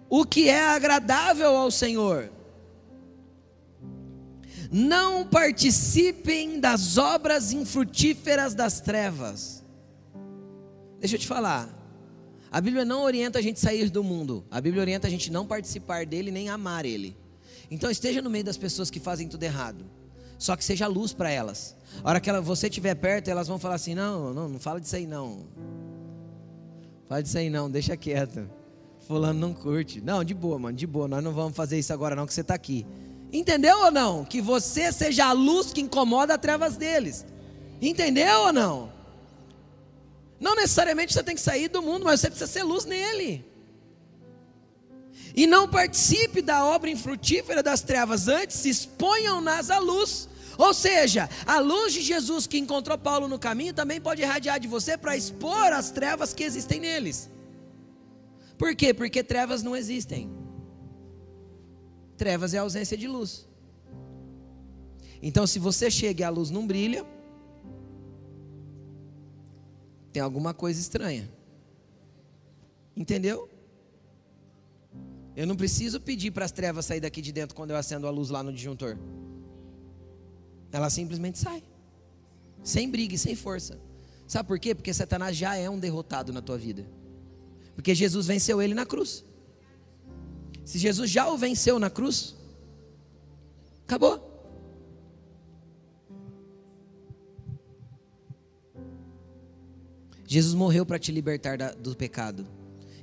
o 0.10 0.24
que 0.24 0.48
é 0.48 0.62
agradável 0.62 1.54
ao 1.54 1.70
Senhor. 1.70 2.32
Não 4.72 5.28
participem 5.28 6.62
das 6.62 6.98
obras 6.98 7.52
infrutíferas 7.52 8.56
das 8.56 8.80
trevas. 8.80 9.62
Deixa 11.02 11.16
eu 11.16 11.20
te 11.20 11.28
falar. 11.28 11.79
A 12.52 12.60
Bíblia 12.60 12.84
não 12.84 13.04
orienta 13.04 13.40
a 13.40 13.42
gente 13.42 13.60
sair 13.60 13.90
do 13.90 14.04
mundo. 14.04 14.44
A 14.50 14.60
Bíblia 14.60 14.82
orienta 14.82 15.08
a 15.08 15.10
gente 15.10 15.32
não 15.32 15.46
participar 15.46 16.06
dele 16.06 16.32
nem 16.32 16.50
amar 16.50 16.86
ele. 16.86 17.16
Então 17.70 17.92
esteja 17.92 18.22
no 18.22 18.30
meio 18.30 18.44
das 18.44 18.58
pessoas 18.58 18.90
que 18.90 19.00
fazem 19.00 19.28
tudo 19.28 19.44
errado. 19.44 19.86
Só 20.38 20.56
que 20.56 20.64
seja 20.64 20.88
luz 20.88 21.14
para 21.14 21.30
elas. 21.30 21.76
A 22.04 22.10
hora 22.10 22.20
que 22.20 22.30
ela, 22.30 22.42
você 22.42 22.68
estiver 22.68 22.96
perto, 22.96 23.28
elas 23.28 23.48
vão 23.48 23.60
falar 23.60 23.76
assim: 23.76 23.94
não, 23.94 24.34
não, 24.34 24.50
não 24.50 24.60
fala 24.60 24.80
disso 24.80 24.96
aí 24.96 25.06
não. 25.06 25.46
Fala 27.08 27.22
disso 27.22 27.38
aí 27.38 27.50
não, 27.50 27.70
deixa 27.70 27.96
quieto. 27.98 28.50
Fulano 29.08 29.40
não 29.40 29.54
curte. 29.54 30.02
Não, 30.02 30.24
de 30.24 30.34
boa, 30.34 30.58
mano, 30.58 30.78
de 30.78 30.88
boa. 30.88 31.08
Nós 31.08 31.24
não 31.24 31.34
vamos 31.34 31.56
fazer 31.56 31.78
isso 31.78 31.92
agora 31.92 32.16
não, 32.16 32.26
que 32.26 32.34
você 32.34 32.42
está 32.42 32.54
aqui. 32.54 32.86
Entendeu 33.32 33.78
ou 33.86 33.92
não? 33.92 34.26
Que 34.26 34.42
você 34.42 34.92
seja 34.92 35.26
a 35.26 35.32
luz 35.32 35.72
que 35.74 35.82
incomoda 35.82 36.36
as 36.36 36.42
trevas 36.42 36.78
deles. 36.78 37.26
Entendeu 37.82 38.42
ou 38.42 38.54
não? 38.54 38.92
Não 40.40 40.56
necessariamente 40.56 41.14
você 41.14 41.24
tem 41.24 41.36
que 41.36 41.42
sair 41.42 41.68
do 41.68 41.82
mundo, 41.82 42.06
mas 42.06 42.22
você 42.22 42.30
precisa 42.30 42.52
ser 42.52 42.64
luz 42.64 42.86
nele. 42.86 43.46
E 45.36 45.46
não 45.46 45.68
participe 45.68 46.42
da 46.42 46.66
obra 46.66 46.90
infrutífera 46.90 47.62
das 47.62 47.82
trevas, 47.82 48.28
antes 48.28 48.66
exponham-nas 48.66 49.70
à 49.70 49.80
luz. 49.80 50.30
Ou 50.58 50.74
seja, 50.74 51.30
a 51.46 51.60
luz 51.60 51.94
de 51.94 52.02
Jesus 52.02 52.46
que 52.46 52.58
encontrou 52.58 52.98
Paulo 52.98 53.28
no 53.28 53.40
caminho 53.40 53.74
também 53.74 54.02
pode 54.02 54.22
irradiar 54.22 54.60
de 54.60 54.68
você 54.68 54.98
para 54.98 55.16
expor 55.16 55.72
as 55.72 55.92
trevas 55.92 56.34
que 56.34 56.44
existem 56.44 56.80
neles. 56.80 57.30
Por 58.58 58.76
quê? 58.76 58.94
Porque 58.94 59.24
trevas 59.24 59.64
não 59.64 59.76
existem. 59.76 60.30
Trevas 62.18 62.54
é 62.54 62.58
ausência 62.58 62.98
de 62.98 63.08
luz. 63.08 63.48
Então, 65.22 65.48
se 65.48 65.60
você 65.60 65.90
chega 65.90 66.22
e 66.22 66.24
a 66.26 66.30
luz 66.30 66.50
não 66.50 66.68
brilha, 66.68 67.06
tem 70.12 70.22
alguma 70.22 70.54
coisa 70.54 70.80
estranha. 70.80 71.30
Entendeu? 72.96 73.50
Eu 75.36 75.48
não 75.48 75.56
preciso 75.56 76.02
pedir 76.02 76.32
para 76.32 76.46
as 76.46 76.52
trevas 76.52 76.86
sair 76.86 77.00
daqui 77.00 77.22
de 77.22 77.32
dentro 77.32 77.56
quando 77.56 77.72
eu 77.72 77.78
acendo 77.78 78.08
a 78.08 78.10
luz 78.10 78.30
lá 78.30 78.44
no 78.44 78.52
disjuntor. 78.52 78.98
Ela 80.72 80.90
simplesmente 80.90 81.38
sai. 81.38 81.64
Sem 82.64 82.90
briga 82.90 83.16
e 83.16 83.18
sem 83.18 83.36
força. 83.36 83.80
Sabe 84.28 84.48
por 84.48 84.60
quê? 84.60 84.76
Porque 84.76 84.94
Satanás 84.94 85.36
já 85.36 85.56
é 85.56 85.70
um 85.70 85.80
derrotado 85.80 86.34
na 86.34 86.42
tua 86.42 86.58
vida. 86.58 86.86
Porque 87.74 87.96
Jesus 87.96 88.28
venceu 88.28 88.62
ele 88.62 88.74
na 88.74 88.86
cruz. 88.86 89.24
Se 90.66 90.78
Jesus 90.78 91.10
já 91.10 91.28
o 91.30 91.38
venceu 91.38 91.80
na 91.80 91.90
cruz, 91.90 92.36
acabou. 93.86 94.29
Jesus 100.32 100.54
morreu 100.54 100.86
para 100.86 101.00
te 101.00 101.12
libertar 101.12 101.58
da, 101.58 101.72
do 101.72 101.96
pecado. 101.96 102.46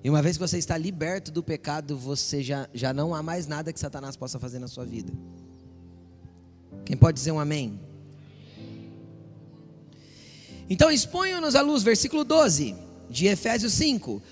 E 0.05 0.09
uma 0.09 0.23
vez 0.23 0.37
que 0.37 0.41
você 0.47 0.59
está 0.59 0.79
liberto 0.79 1.33
do 1.33 1.43
pecado, 1.43 1.99
você 1.99 2.41
já, 2.41 2.69
já 2.73 2.95
não 2.95 3.13
há 3.13 3.21
mais 3.21 3.49
nada 3.49 3.73
que 3.73 3.81
Satanás 3.81 4.17
possa 4.17 4.39
fazer 4.39 4.61
na 4.61 4.69
sua 4.69 4.85
vida. 4.87 5.13
Quem 6.85 6.97
pode 6.97 7.17
dizer 7.17 7.33
um 7.33 7.41
amém? 7.41 7.81
Então 10.71 10.89
exponham-nos 10.89 11.57
à 11.57 11.63
luz, 11.63 11.83
versículo 11.83 12.23
12 12.23 12.77
de 13.11 13.27
Efésios 13.27 13.73
5. 13.73 14.23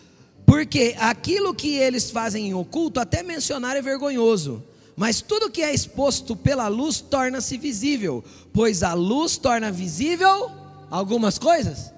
Porque 0.47 0.95
aquilo 0.97 1.53
que 1.53 1.75
eles 1.75 2.13
fazem 2.13 2.47
em 2.47 2.55
oculto, 2.55 3.01
até 3.01 3.25
mencionar 3.25 3.77
é 3.77 3.83
vergonhoso. 3.83 4.63
Mas 4.95 5.21
tudo 5.21 5.51
que 5.51 5.63
é 5.63 5.75
exposto 5.75 6.37
pela 6.37 6.69
luz 6.69 7.01
torna-se 7.01 7.59
visível, 7.59 8.23
pois 8.53 8.85
a 8.85 8.95
luz 8.95 9.37
torna 9.37 9.73
visível 9.73 10.49
algumas 10.89 11.41
coisas. 11.41 11.93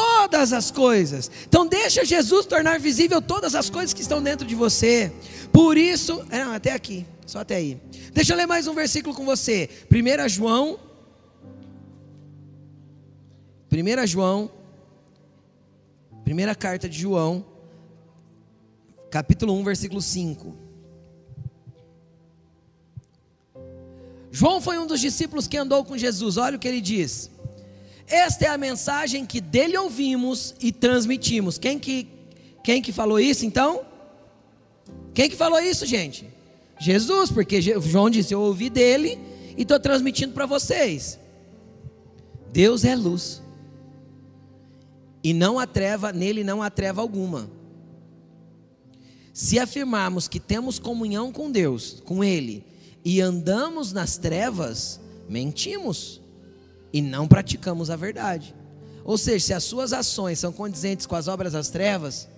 Todas 0.00 0.52
as 0.52 0.70
coisas. 0.70 1.30
Então 1.46 1.66
deixa 1.66 2.04
Jesus 2.04 2.46
tornar 2.46 2.80
visível 2.80 3.20
todas 3.20 3.54
as 3.54 3.68
coisas 3.68 3.92
que 3.92 4.00
estão 4.00 4.22
dentro 4.22 4.46
de 4.46 4.54
você. 4.54 5.12
Por 5.52 5.76
isso, 5.76 6.24
é, 6.30 6.44
não, 6.44 6.52
até 6.52 6.72
aqui, 6.72 7.06
só 7.26 7.40
até 7.40 7.56
aí. 7.56 7.80
Deixa 8.12 8.32
eu 8.32 8.36
ler 8.36 8.46
mais 8.46 8.66
um 8.66 8.74
versículo 8.74 9.14
com 9.14 9.24
você. 9.24 9.68
1 9.90 10.28
João 10.28 10.78
1 13.72 14.06
João, 14.06 14.50
primeira 16.24 16.56
carta 16.56 16.88
de 16.88 16.98
João, 16.98 17.44
capítulo 19.10 19.54
1, 19.54 19.64
versículo 19.64 20.02
5. 20.02 20.56
João 24.32 24.60
foi 24.60 24.78
um 24.78 24.86
dos 24.86 25.00
discípulos 25.00 25.46
que 25.46 25.56
andou 25.56 25.84
com 25.84 25.96
Jesus. 25.96 26.36
Olha 26.36 26.56
o 26.56 26.58
que 26.58 26.66
ele 26.66 26.80
diz. 26.80 27.30
Esta 28.10 28.46
é 28.46 28.48
a 28.48 28.58
mensagem 28.58 29.24
que 29.24 29.40
dele 29.40 29.78
ouvimos 29.78 30.56
e 30.60 30.72
transmitimos. 30.72 31.56
Quem 31.58 31.78
que, 31.78 32.08
quem 32.64 32.82
que 32.82 32.92
falou 32.92 33.20
isso 33.20 33.46
então? 33.46 33.82
Quem 35.14 35.30
que 35.30 35.36
falou 35.36 35.60
isso, 35.60 35.86
gente? 35.86 36.28
Jesus, 36.80 37.30
porque 37.30 37.62
João 37.62 38.10
disse: 38.10 38.34
Eu 38.34 38.40
ouvi 38.40 38.68
dele 38.68 39.16
e 39.56 39.62
estou 39.62 39.78
transmitindo 39.78 40.32
para 40.32 40.44
vocês. 40.44 41.20
Deus 42.52 42.84
é 42.84 42.96
luz. 42.96 43.40
E 45.22 45.32
não 45.32 45.58
há 45.60 45.66
treva, 45.66 46.12
nele 46.12 46.42
não 46.42 46.62
há 46.62 46.68
treva 46.68 47.00
alguma. 47.00 47.48
Se 49.32 49.58
afirmarmos 49.60 50.26
que 50.26 50.40
temos 50.40 50.80
comunhão 50.80 51.30
com 51.30 51.48
Deus, 51.48 52.02
com 52.04 52.24
Ele, 52.24 52.64
e 53.04 53.20
andamos 53.20 53.92
nas 53.92 54.16
trevas, 54.16 55.00
mentimos 55.28 56.20
e 56.92 57.00
não 57.00 57.28
praticamos 57.28 57.90
a 57.90 57.96
verdade. 57.96 58.54
Ou 59.04 59.16
seja, 59.16 59.46
se 59.46 59.54
as 59.54 59.64
suas 59.64 59.92
ações 59.92 60.38
são 60.38 60.52
condizentes 60.52 61.06
com 61.06 61.16
as 61.16 61.28
obras 61.28 61.52
das 61.52 61.68
trevas, 61.68 62.28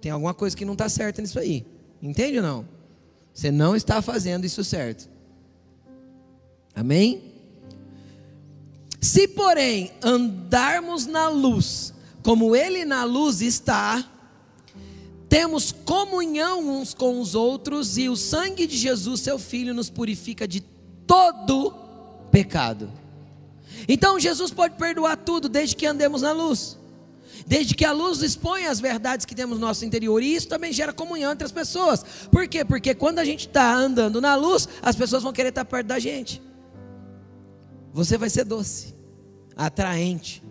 tem 0.00 0.10
alguma 0.10 0.34
coisa 0.34 0.56
que 0.56 0.64
não 0.64 0.72
está 0.72 0.88
certa 0.88 1.22
nisso 1.22 1.38
aí. 1.38 1.64
Entende 2.02 2.38
ou 2.38 2.42
não? 2.42 2.68
Você 3.32 3.50
não 3.50 3.74
está 3.74 4.02
fazendo 4.02 4.44
isso 4.44 4.62
certo. 4.64 5.08
Amém? 6.74 7.22
Se, 9.00 9.26
porém, 9.28 9.92
andarmos 10.02 11.06
na 11.06 11.28
luz, 11.28 11.92
como 12.22 12.54
Ele 12.54 12.84
na 12.84 13.04
luz 13.04 13.40
está, 13.40 14.08
temos 15.28 15.72
comunhão 15.72 16.68
uns 16.68 16.94
com 16.94 17.20
os 17.20 17.34
outros 17.34 17.96
e 17.96 18.08
o 18.08 18.16
sangue 18.16 18.66
de 18.66 18.76
Jesus, 18.76 19.20
seu 19.20 19.38
Filho, 19.38 19.74
nos 19.74 19.90
purifica 19.90 20.46
de 20.46 20.60
todo 21.06 21.74
pecado. 22.32 22.90
Então 23.86 24.18
Jesus 24.18 24.50
pode 24.50 24.74
perdoar 24.76 25.16
tudo 25.16 25.48
desde 25.48 25.76
que 25.76 25.86
andemos 25.86 26.22
na 26.22 26.32
luz. 26.32 26.78
Desde 27.46 27.74
que 27.74 27.84
a 27.84 27.92
luz 27.92 28.22
expõe 28.22 28.66
as 28.66 28.80
verdades 28.80 29.26
que 29.26 29.34
temos 29.34 29.58
no 29.58 29.66
nosso 29.66 29.84
interior, 29.84 30.22
e 30.22 30.34
isso 30.34 30.48
também 30.48 30.72
gera 30.72 30.92
comunhão 30.92 31.32
entre 31.32 31.44
as 31.44 31.52
pessoas. 31.52 32.04
Por 32.30 32.46
quê? 32.46 32.64
Porque 32.64 32.94
quando 32.94 33.18
a 33.18 33.24
gente 33.24 33.46
está 33.48 33.74
andando 33.74 34.20
na 34.20 34.34
luz, 34.34 34.68
as 34.80 34.96
pessoas 34.96 35.22
vão 35.22 35.32
querer 35.32 35.48
estar 35.48 35.64
perto 35.64 35.86
da 35.88 35.98
gente. 35.98 36.40
Você 37.92 38.16
vai 38.16 38.30
ser 38.30 38.44
doce, 38.44 38.94
atraente, 39.56 40.42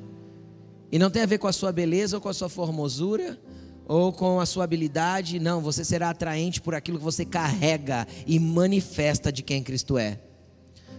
e 0.91 0.99
não 0.99 1.09
tem 1.09 1.21
a 1.21 1.25
ver 1.25 1.37
com 1.37 1.47
a 1.47 1.53
sua 1.53 1.71
beleza 1.71 2.17
ou 2.17 2.21
com 2.21 2.29
a 2.29 2.33
sua 2.33 2.49
formosura, 2.49 3.39
ou 3.87 4.11
com 4.11 4.39
a 4.39 4.45
sua 4.45 4.63
habilidade, 4.63 5.39
não, 5.39 5.61
você 5.61 5.83
será 5.83 6.09
atraente 6.09 6.61
por 6.61 6.75
aquilo 6.75 6.97
que 6.97 7.03
você 7.03 7.25
carrega 7.25 8.07
e 8.27 8.39
manifesta 8.39 9.31
de 9.31 9.41
quem 9.41 9.63
Cristo 9.63 9.97
é. 9.97 10.19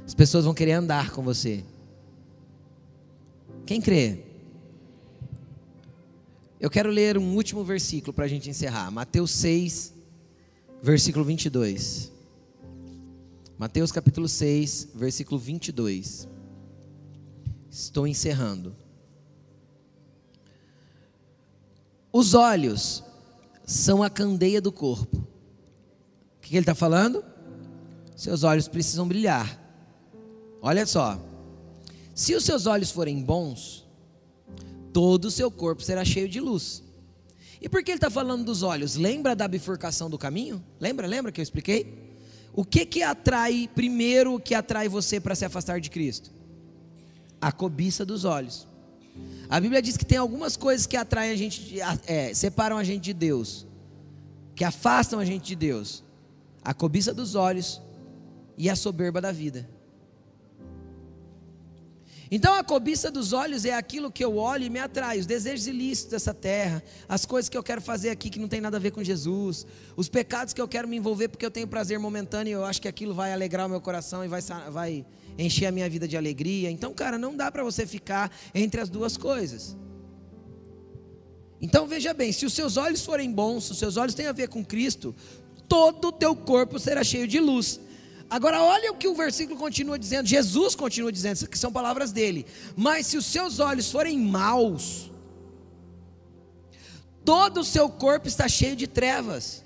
As 0.06 0.14
pessoas 0.14 0.44
vão 0.44 0.54
querer 0.54 0.72
andar 0.72 1.10
com 1.10 1.22
você. 1.22 1.64
Quem 3.64 3.80
crê? 3.80 4.24
Eu 6.60 6.70
quero 6.70 6.90
ler 6.90 7.18
um 7.18 7.34
último 7.34 7.64
versículo 7.64 8.12
para 8.12 8.24
a 8.24 8.28
gente 8.28 8.48
encerrar. 8.50 8.90
Mateus 8.90 9.30
6, 9.32 9.94
versículo 10.82 11.24
22. 11.24 12.12
Mateus 13.58 13.92
capítulo 13.92 14.28
6, 14.28 14.88
versículo 14.94 15.38
22. 15.38 16.28
Estou 17.70 18.06
encerrando. 18.06 18.76
Os 22.12 22.34
olhos 22.34 23.02
são 23.64 24.02
a 24.02 24.10
candeia 24.10 24.60
do 24.60 24.70
corpo. 24.70 25.16
O 25.16 26.40
que 26.40 26.54
ele 26.54 26.60
está 26.60 26.74
falando? 26.74 27.24
Seus 28.14 28.42
olhos 28.42 28.68
precisam 28.68 29.08
brilhar. 29.08 29.61
Olha 30.62 30.86
só. 30.86 31.20
Se 32.14 32.36
os 32.36 32.44
seus 32.44 32.66
olhos 32.66 32.92
forem 32.92 33.20
bons, 33.20 33.84
todo 34.92 35.24
o 35.24 35.30
seu 35.30 35.50
corpo 35.50 35.82
será 35.82 36.04
cheio 36.04 36.28
de 36.28 36.38
luz. 36.38 36.84
E 37.60 37.68
por 37.68 37.82
que 37.82 37.90
ele 37.90 37.98
está 37.98 38.10
falando 38.10 38.44
dos 38.44 38.62
olhos? 38.62 38.94
Lembra 38.94 39.34
da 39.34 39.48
bifurcação 39.48 40.08
do 40.08 40.16
caminho? 40.16 40.62
Lembra, 40.78 41.06
lembra 41.06 41.32
que 41.32 41.40
eu 41.40 41.42
expliquei? 41.42 42.16
O 42.52 42.64
que 42.64 42.86
que 42.86 43.02
atrai, 43.02 43.68
primeiro, 43.74 44.38
que 44.38 44.54
atrai 44.54 44.88
você 44.88 45.20
para 45.20 45.34
se 45.34 45.44
afastar 45.44 45.80
de 45.80 45.90
Cristo? 45.90 46.30
A 47.40 47.50
cobiça 47.50 48.04
dos 48.04 48.24
olhos. 48.24 48.68
A 49.48 49.58
Bíblia 49.58 49.82
diz 49.82 49.96
que 49.96 50.04
tem 50.04 50.18
algumas 50.18 50.56
coisas 50.56 50.86
que 50.86 50.96
atraem 50.96 51.32
a 51.32 51.36
gente, 51.36 51.78
é, 52.06 52.32
separam 52.34 52.78
a 52.78 52.84
gente 52.84 53.02
de 53.02 53.12
Deus, 53.12 53.66
que 54.54 54.64
afastam 54.64 55.18
a 55.18 55.24
gente 55.24 55.44
de 55.44 55.56
Deus: 55.56 56.04
a 56.62 56.72
cobiça 56.72 57.12
dos 57.12 57.34
olhos 57.34 57.80
e 58.56 58.70
a 58.70 58.76
soberba 58.76 59.20
da 59.20 59.32
vida. 59.32 59.68
Então 62.34 62.54
a 62.54 62.64
cobiça 62.64 63.10
dos 63.10 63.34
olhos 63.34 63.66
é 63.66 63.74
aquilo 63.74 64.10
que 64.10 64.24
eu 64.24 64.38
olho 64.38 64.64
e 64.64 64.70
me 64.70 64.78
atrai, 64.78 65.18
os 65.18 65.26
desejos 65.26 65.66
ilícitos 65.66 66.12
dessa 66.12 66.32
terra, 66.32 66.82
as 67.06 67.26
coisas 67.26 67.46
que 67.50 67.58
eu 67.58 67.62
quero 67.62 67.82
fazer 67.82 68.08
aqui 68.08 68.30
que 68.30 68.38
não 68.38 68.48
tem 68.48 68.58
nada 68.58 68.78
a 68.78 68.80
ver 68.80 68.90
com 68.90 69.04
Jesus, 69.04 69.66
os 69.94 70.08
pecados 70.08 70.54
que 70.54 70.60
eu 70.60 70.66
quero 70.66 70.88
me 70.88 70.96
envolver 70.96 71.28
porque 71.28 71.44
eu 71.44 71.50
tenho 71.50 71.68
prazer 71.68 71.98
momentâneo 71.98 72.50
e 72.50 72.52
eu 72.54 72.64
acho 72.64 72.80
que 72.80 72.88
aquilo 72.88 73.12
vai 73.12 73.34
alegrar 73.34 73.66
o 73.66 73.68
meu 73.68 73.82
coração 73.82 74.24
e 74.24 74.28
vai, 74.28 74.40
vai 74.70 75.04
encher 75.36 75.66
a 75.66 75.70
minha 75.70 75.90
vida 75.90 76.08
de 76.08 76.16
alegria. 76.16 76.70
Então, 76.70 76.94
cara, 76.94 77.18
não 77.18 77.36
dá 77.36 77.52
para 77.52 77.62
você 77.62 77.84
ficar 77.86 78.34
entre 78.54 78.80
as 78.80 78.88
duas 78.88 79.18
coisas. 79.18 79.76
Então 81.60 81.86
veja 81.86 82.14
bem, 82.14 82.32
se 82.32 82.46
os 82.46 82.54
seus 82.54 82.78
olhos 82.78 83.04
forem 83.04 83.30
bons, 83.30 83.64
se 83.64 83.72
os 83.72 83.78
seus 83.78 83.98
olhos 83.98 84.14
têm 84.14 84.26
a 84.26 84.32
ver 84.32 84.48
com 84.48 84.64
Cristo, 84.64 85.14
todo 85.68 86.08
o 86.08 86.12
teu 86.12 86.34
corpo 86.34 86.78
será 86.78 87.04
cheio 87.04 87.28
de 87.28 87.38
luz. 87.38 87.78
Agora, 88.32 88.62
olha 88.62 88.90
o 88.90 88.96
que 88.96 89.06
o 89.06 89.14
versículo 89.14 89.58
continua 89.58 89.98
dizendo, 89.98 90.26
Jesus 90.26 90.74
continua 90.74 91.12
dizendo, 91.12 91.46
que 91.46 91.58
são 91.58 91.70
palavras 91.70 92.12
dele. 92.12 92.46
Mas 92.74 93.06
se 93.06 93.18
os 93.18 93.26
seus 93.26 93.60
olhos 93.60 93.92
forem 93.92 94.18
maus, 94.18 95.10
todo 97.26 97.60
o 97.60 97.64
seu 97.64 97.90
corpo 97.90 98.26
está 98.26 98.48
cheio 98.48 98.74
de 98.74 98.86
trevas. 98.86 99.62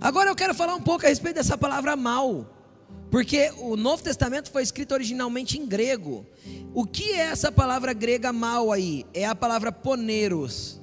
Agora 0.00 0.30
eu 0.30 0.36
quero 0.36 0.54
falar 0.54 0.76
um 0.76 0.80
pouco 0.80 1.04
a 1.04 1.08
respeito 1.08 1.34
dessa 1.34 1.58
palavra 1.58 1.96
mal, 1.96 2.48
porque 3.10 3.52
o 3.58 3.76
Novo 3.76 4.04
Testamento 4.04 4.48
foi 4.52 4.62
escrito 4.62 4.92
originalmente 4.92 5.58
em 5.58 5.66
grego. 5.66 6.24
O 6.72 6.86
que 6.86 7.14
é 7.14 7.32
essa 7.32 7.50
palavra 7.50 7.92
grega 7.92 8.32
mal 8.32 8.70
aí? 8.70 9.04
É 9.12 9.26
a 9.26 9.34
palavra 9.34 9.72
poneros. 9.72 10.80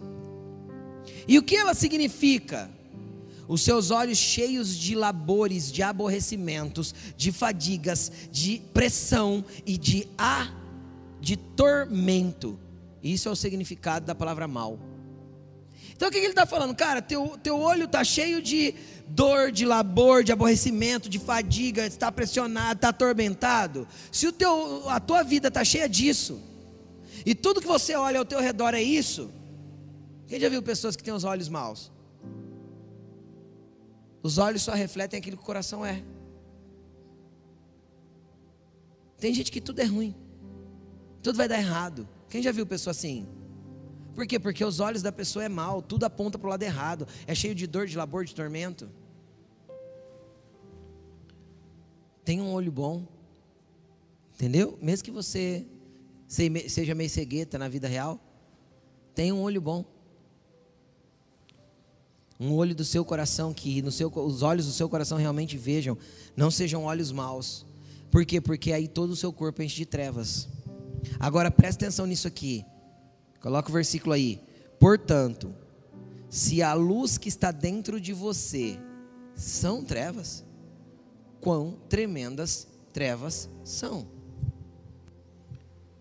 E 1.25 1.39
o 1.39 1.43
que 1.43 1.55
ela 1.55 1.73
significa? 1.73 2.75
Os 3.47 3.61
seus 3.61 3.91
olhos 3.91 4.17
cheios 4.17 4.75
de 4.75 4.95
labores, 4.95 5.71
de 5.71 5.81
aborrecimentos, 5.81 6.93
de 7.15 7.31
fadigas, 7.31 8.11
de 8.31 8.61
pressão 8.73 9.43
e 9.65 9.77
de 9.77 10.07
a 10.17 10.49
de 11.19 11.35
tormento. 11.35 12.59
Isso 13.01 13.27
é 13.27 13.31
o 13.31 13.35
significado 13.35 14.05
da 14.05 14.15
palavra 14.15 14.47
mal. 14.47 14.79
Então 15.95 16.09
o 16.09 16.11
que 16.11 16.17
ele 16.17 16.27
está 16.27 16.45
falando? 16.45 16.75
Cara, 16.75 17.01
teu, 17.01 17.39
teu 17.41 17.59
olho 17.59 17.85
está 17.85 18.03
cheio 18.03 18.41
de 18.41 18.75
dor, 19.07 19.51
de 19.51 19.65
labor, 19.65 20.23
de 20.23 20.31
aborrecimento, 20.31 21.09
de 21.09 21.17
fadiga, 21.17 21.87
está 21.87 22.11
pressionado, 22.11 22.77
está 22.77 22.89
atormentado. 22.89 23.87
Se 24.11 24.27
o 24.27 24.31
teu, 24.31 24.87
a 24.89 24.99
tua 24.99 25.23
vida 25.23 25.47
está 25.47 25.63
cheia 25.63 25.89
disso, 25.89 26.39
e 27.25 27.33
tudo 27.33 27.61
que 27.61 27.67
você 27.67 27.95
olha 27.95 28.19
ao 28.19 28.25
teu 28.25 28.39
redor 28.39 28.75
é 28.75 28.81
isso, 28.81 29.31
quem 30.27 30.39
já 30.39 30.49
viu 30.49 30.61
pessoas 30.61 30.95
que 30.95 31.03
têm 31.03 31.13
os 31.13 31.23
olhos 31.23 31.49
maus? 31.49 31.91
Os 34.27 34.37
olhos 34.37 34.61
só 34.61 34.73
refletem 34.73 35.17
aquilo 35.17 35.37
que 35.37 35.43
o 35.43 35.45
coração 35.45 35.85
é. 35.85 36.03
Tem 39.17 39.33
gente 39.33 39.49
que 39.49 39.61
tudo 39.61 39.79
é 39.79 39.85
ruim, 39.85 40.13
tudo 41.23 41.37
vai 41.37 41.47
dar 41.47 41.57
errado. 41.57 42.05
Quem 42.29 42.41
já 42.41 42.51
viu 42.51 42.65
pessoa 42.65 42.91
assim? 42.91 43.25
Por 44.13 44.27
quê? 44.27 44.37
Porque 44.37 44.65
os 44.65 44.81
olhos 44.81 45.01
da 45.01 45.13
pessoa 45.13 45.45
é 45.45 45.49
mal, 45.49 45.81
tudo 45.81 46.03
aponta 46.03 46.37
para 46.37 46.47
o 46.47 46.49
lado 46.49 46.63
errado, 46.63 47.07
é 47.25 47.33
cheio 47.33 47.55
de 47.55 47.65
dor, 47.65 47.87
de 47.87 47.95
labor, 47.95 48.25
de 48.25 48.35
tormento. 48.35 48.91
Tem 52.25 52.41
um 52.41 52.51
olho 52.51 52.71
bom, 52.71 53.07
entendeu? 54.33 54.77
Mesmo 54.81 55.05
que 55.05 55.11
você 55.11 55.65
seja 56.67 56.93
meio 56.93 57.09
cegueta 57.09 57.57
na 57.57 57.69
vida 57.69 57.87
real, 57.87 58.19
Tenha 59.17 59.33
um 59.33 59.41
olho 59.41 59.59
bom. 59.59 59.83
Um 62.39 62.53
olho 62.53 62.75
do 62.75 62.85
seu 62.85 63.03
coração 63.03 63.53
que 63.53 63.81
no 63.81 63.91
seu, 63.91 64.11
os 64.13 64.43
olhos 64.43 64.65
do 64.65 64.71
seu 64.71 64.87
coração 64.87 65.17
realmente 65.17 65.57
vejam, 65.57 65.97
não 66.35 66.51
sejam 66.51 66.83
olhos 66.83 67.11
maus. 67.11 67.65
Por 68.11 68.25
quê? 68.25 68.39
Porque 68.39 68.71
aí 68.71 68.87
todo 68.87 69.11
o 69.11 69.15
seu 69.15 69.33
corpo 69.33 69.61
enche 69.61 69.75
de 69.75 69.85
trevas. 69.85 70.47
Agora 71.19 71.49
preste 71.49 71.83
atenção 71.83 72.05
nisso 72.05 72.27
aqui. 72.27 72.63
Coloca 73.41 73.69
o 73.69 73.73
versículo 73.73 74.13
aí. 74.13 74.41
Portanto, 74.79 75.53
se 76.29 76.61
a 76.61 76.73
luz 76.73 77.17
que 77.17 77.29
está 77.29 77.51
dentro 77.51 77.99
de 77.99 78.13
você 78.13 78.79
são 79.35 79.83
trevas, 79.83 80.43
quão 81.41 81.77
tremendas 81.89 82.67
trevas 82.91 83.49
são. 83.63 84.07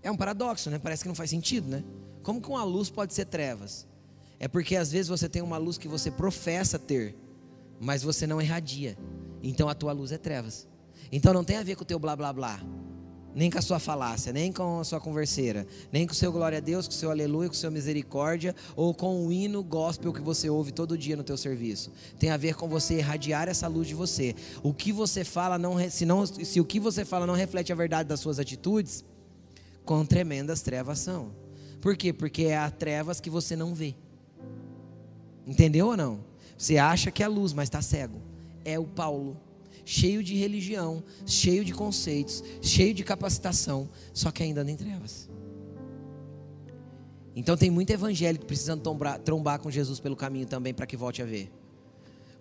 É 0.02 0.10
um 0.10 0.16
paradoxo, 0.16 0.70
né? 0.70 0.78
Parece 0.78 1.02
que 1.02 1.08
não 1.08 1.14
faz 1.14 1.30
sentido, 1.30 1.68
né? 1.68 1.84
Como 2.22 2.40
que 2.40 2.48
uma 2.48 2.64
luz 2.64 2.90
pode 2.90 3.12
ser 3.12 3.26
trevas? 3.26 3.86
É 4.38 4.48
porque 4.48 4.76
às 4.76 4.92
vezes 4.92 5.08
você 5.08 5.28
tem 5.28 5.42
uma 5.42 5.58
luz 5.58 5.78
que 5.78 5.88
você 5.88 6.10
professa 6.10 6.78
ter, 6.78 7.16
mas 7.80 8.02
você 8.02 8.26
não 8.26 8.40
irradia. 8.40 8.96
Então 9.42 9.68
a 9.68 9.74
tua 9.74 9.92
luz 9.92 10.12
é 10.12 10.18
trevas. 10.18 10.68
Então 11.10 11.32
não 11.32 11.44
tem 11.44 11.56
a 11.56 11.62
ver 11.62 11.76
com 11.76 11.82
o 11.82 11.86
teu 11.86 11.98
blá 11.98 12.14
blá 12.16 12.32
blá 12.32 12.60
nem 13.36 13.50
com 13.50 13.58
a 13.58 13.62
sua 13.62 13.78
falácia, 13.78 14.32
nem 14.32 14.50
com 14.50 14.80
a 14.80 14.84
sua 14.84 14.98
converseira, 14.98 15.66
nem 15.92 16.06
com 16.06 16.14
o 16.14 16.16
seu 16.16 16.32
glória 16.32 16.56
a 16.56 16.60
Deus, 16.60 16.88
com 16.88 16.94
o 16.94 16.96
seu 16.96 17.10
aleluia, 17.10 17.50
com 17.50 17.54
o 17.54 17.58
seu 17.58 17.70
misericórdia, 17.70 18.56
ou 18.74 18.94
com 18.94 19.26
o 19.26 19.30
hino 19.30 19.62
gospel 19.62 20.10
que 20.10 20.22
você 20.22 20.48
ouve 20.48 20.72
todo 20.72 20.96
dia 20.96 21.14
no 21.16 21.22
teu 21.22 21.36
serviço. 21.36 21.92
Tem 22.18 22.30
a 22.30 22.38
ver 22.38 22.54
com 22.54 22.66
você 22.66 22.94
irradiar 22.94 23.46
essa 23.46 23.68
luz 23.68 23.88
de 23.88 23.94
você. 23.94 24.34
O 24.62 24.72
que 24.72 24.90
você 24.90 25.22
fala 25.22 25.58
não 25.58 25.76
se, 25.90 26.06
não, 26.06 26.24
se 26.24 26.58
o 26.58 26.64
que 26.64 26.80
você 26.80 27.04
fala 27.04 27.26
não 27.26 27.34
reflete 27.34 27.70
a 27.70 27.76
verdade 27.76 28.08
das 28.08 28.20
suas 28.20 28.38
atitudes, 28.38 29.04
com 29.84 30.02
tremendas 30.06 30.62
trevas 30.62 30.98
são. 30.98 31.30
Por 31.82 31.94
quê? 31.94 32.14
Porque 32.14 32.44
é 32.44 32.56
a 32.56 32.70
trevas 32.70 33.20
que 33.20 33.28
você 33.28 33.54
não 33.54 33.74
vê. 33.74 33.94
Entendeu 35.46 35.86
ou 35.88 35.96
não? 35.96 36.20
Você 36.58 36.78
acha 36.78 37.10
que 37.10 37.22
é 37.22 37.28
luz, 37.28 37.52
mas 37.52 37.68
está 37.68 37.80
cego. 37.80 38.20
É 38.64 38.78
o 38.78 38.84
Paulo 38.84 39.38
cheio 39.86 40.20
de 40.20 40.34
religião, 40.34 41.02
cheio 41.24 41.64
de 41.64 41.72
conceitos, 41.72 42.42
cheio 42.60 42.92
de 42.92 43.04
capacitação, 43.04 43.88
só 44.12 44.32
que 44.32 44.42
ainda 44.42 44.68
em 44.68 44.74
trevas. 44.74 45.30
Então 47.36 47.56
tem 47.56 47.70
muito 47.70 47.90
evangélico 47.90 48.44
precisando 48.44 48.82
trombar, 48.82 49.20
trombar 49.20 49.60
com 49.60 49.70
Jesus 49.70 50.00
pelo 50.00 50.16
caminho 50.16 50.46
também 50.46 50.74
para 50.74 50.86
que 50.86 50.96
volte 50.96 51.22
a 51.22 51.24
ver. 51.24 51.52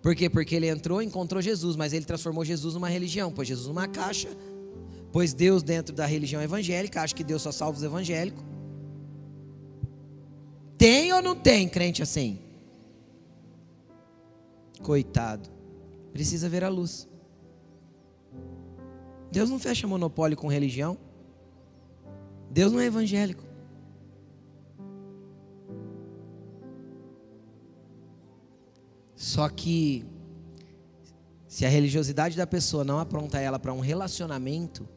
Por 0.02 0.16
quê? 0.16 0.28
Porque 0.28 0.56
ele 0.56 0.68
entrou, 0.68 1.00
encontrou 1.00 1.40
Jesus, 1.40 1.76
mas 1.76 1.92
ele 1.92 2.04
transformou 2.04 2.44
Jesus 2.44 2.74
numa 2.74 2.88
religião, 2.88 3.30
pôs 3.30 3.46
Jesus 3.46 3.68
numa 3.68 3.86
caixa, 3.86 4.28
pôs 5.12 5.32
Deus 5.32 5.62
dentro 5.62 5.94
da 5.94 6.04
religião 6.04 6.42
evangélica, 6.42 7.00
acha 7.00 7.14
que 7.14 7.22
Deus 7.22 7.42
só 7.42 7.52
salva 7.52 7.78
os 7.78 7.84
evangélicos. 7.84 8.42
Tem 10.76 11.12
ou 11.12 11.22
não 11.22 11.36
tem 11.36 11.68
crente 11.68 12.02
assim? 12.02 12.38
Coitado, 14.82 15.48
precisa 16.12 16.48
ver 16.48 16.64
a 16.64 16.68
luz. 16.68 17.08
Deus 19.30 19.50
não 19.50 19.58
fecha 19.58 19.86
monopólio 19.86 20.36
com 20.36 20.48
religião. 20.48 20.96
Deus 22.50 22.72
não 22.72 22.80
é 22.80 22.86
evangélico. 22.86 23.44
Só 29.14 29.48
que 29.48 30.04
se 31.48 31.64
a 31.64 31.68
religiosidade 31.68 32.36
da 32.36 32.46
pessoa 32.46 32.84
não 32.84 32.98
apronta 32.98 33.40
ela 33.40 33.58
para 33.58 33.72
um 33.72 33.80
relacionamento, 33.80 34.88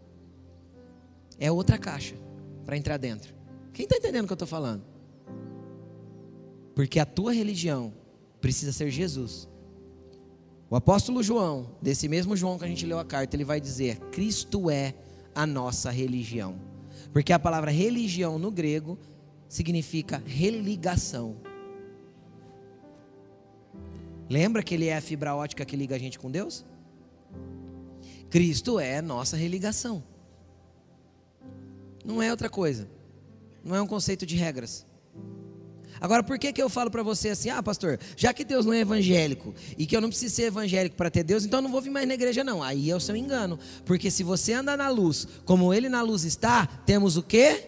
é 1.40 1.52
outra 1.52 1.78
caixa 1.78 2.16
para 2.66 2.78
entrar 2.78 2.98
dentro. 2.98 3.34
Quem 3.74 3.86
está 3.86 3.96
entendendo 3.96 4.26
o 4.26 4.28
que 4.28 4.34
eu 4.34 4.36
estou 4.36 4.48
falando? 4.48 4.84
Porque 6.76 7.00
a 7.00 7.06
tua 7.06 7.34
religião 7.34 7.94
precisa 8.42 8.72
ser 8.72 8.90
Jesus. 8.90 9.48
O 10.70 10.76
apóstolo 10.76 11.24
João, 11.24 11.72
desse 11.82 12.08
mesmo 12.08 12.38
João 12.38 12.58
que 12.60 12.66
a 12.66 12.68
gente 12.68 12.86
leu 12.86 13.00
a 13.00 13.06
carta, 13.06 13.36
ele 13.36 13.44
vai 13.44 13.60
dizer: 13.60 13.98
Cristo 14.12 14.70
é 14.70 14.94
a 15.34 15.46
nossa 15.46 15.90
religião. 15.90 16.60
Porque 17.12 17.34
a 17.34 17.40
palavra 17.40 17.72
religião 17.72 18.38
no 18.38 18.52
grego 18.52 18.98
significa 19.48 20.22
religação. 20.28 21.38
Lembra 24.30 24.62
que 24.62 24.76
ele 24.76 24.86
é 24.86 24.96
a 24.96 25.02
fibra 25.02 25.36
ótica 25.36 25.66
que 25.66 25.76
liga 25.76 25.96
a 25.96 26.00
gente 26.00 26.20
com 26.20 26.30
Deus? 26.30 26.64
Cristo 28.30 28.80
é 28.80 29.02
nossa 29.02 29.36
religação. 29.36 30.04
Não 32.06 32.22
é 32.22 32.30
outra 32.30 32.48
coisa. 32.48 32.88
Não 33.64 33.76
é 33.76 33.82
um 33.82 33.88
conceito 33.88 34.24
de 34.24 34.36
regras. 34.36 34.86
Agora, 36.02 36.24
por 36.24 36.40
que, 36.40 36.54
que 36.54 36.62
eu 36.62 36.70
falo 36.70 36.90
para 36.90 37.04
você 37.04 37.30
assim, 37.30 37.50
ah, 37.50 37.62
pastor, 37.62 38.00
já 38.16 38.34
que 38.34 38.46
Deus 38.46 38.66
não 38.66 38.74
é 38.74 38.80
evangélico 38.80 39.54
e 39.78 39.86
que 39.86 39.96
eu 39.96 40.02
não 40.02 40.10
preciso 40.10 40.36
ser 40.36 40.44
evangélico 40.44 40.96
para 40.96 41.10
ter 41.10 41.24
Deus, 41.24 41.44
então 41.44 41.60
eu 41.60 41.64
não 41.64 41.72
vou 41.72 41.82
vir 41.82 41.90
mais 41.90 42.08
na 42.08 42.14
igreja, 42.14 42.44
não. 42.44 42.64
Aí 42.64 42.90
é 42.90 42.96
o 42.96 43.00
seu 43.00 43.16
engano. 43.16 43.60
Porque 43.86 44.10
se 44.10 44.24
você 44.24 44.54
anda 44.54 44.78
na 44.78 44.90
luz, 44.90 45.28
como 45.46 45.74
Ele 45.74 45.90
na 45.90 46.02
luz 46.02 46.24
está, 46.24 46.66
temos 46.66 47.18
o 47.18 47.24
quê? 47.24 47.68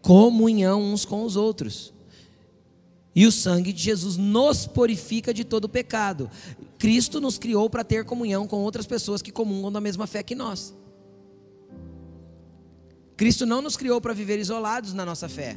Comunhão 0.00 0.82
uns 0.82 1.04
com 1.04 1.22
os 1.22 1.36
outros. 1.36 1.92
E 3.14 3.26
o 3.26 3.32
sangue 3.32 3.72
de 3.72 3.82
Jesus 3.82 4.16
nos 4.16 4.66
purifica 4.66 5.32
de 5.32 5.44
todo 5.44 5.68
pecado. 5.68 6.30
Cristo 6.78 7.20
nos 7.20 7.38
criou 7.38 7.68
para 7.68 7.84
ter 7.84 8.04
comunhão 8.04 8.46
com 8.46 8.56
outras 8.62 8.86
pessoas 8.86 9.22
que 9.22 9.30
comungam 9.30 9.70
da 9.70 9.80
mesma 9.80 10.06
fé 10.06 10.22
que 10.22 10.34
nós. 10.34 10.74
Cristo 13.16 13.46
não 13.46 13.62
nos 13.62 13.76
criou 13.76 14.00
para 14.00 14.12
viver 14.12 14.38
isolados 14.38 14.92
na 14.92 15.04
nossa 15.04 15.28
fé 15.28 15.56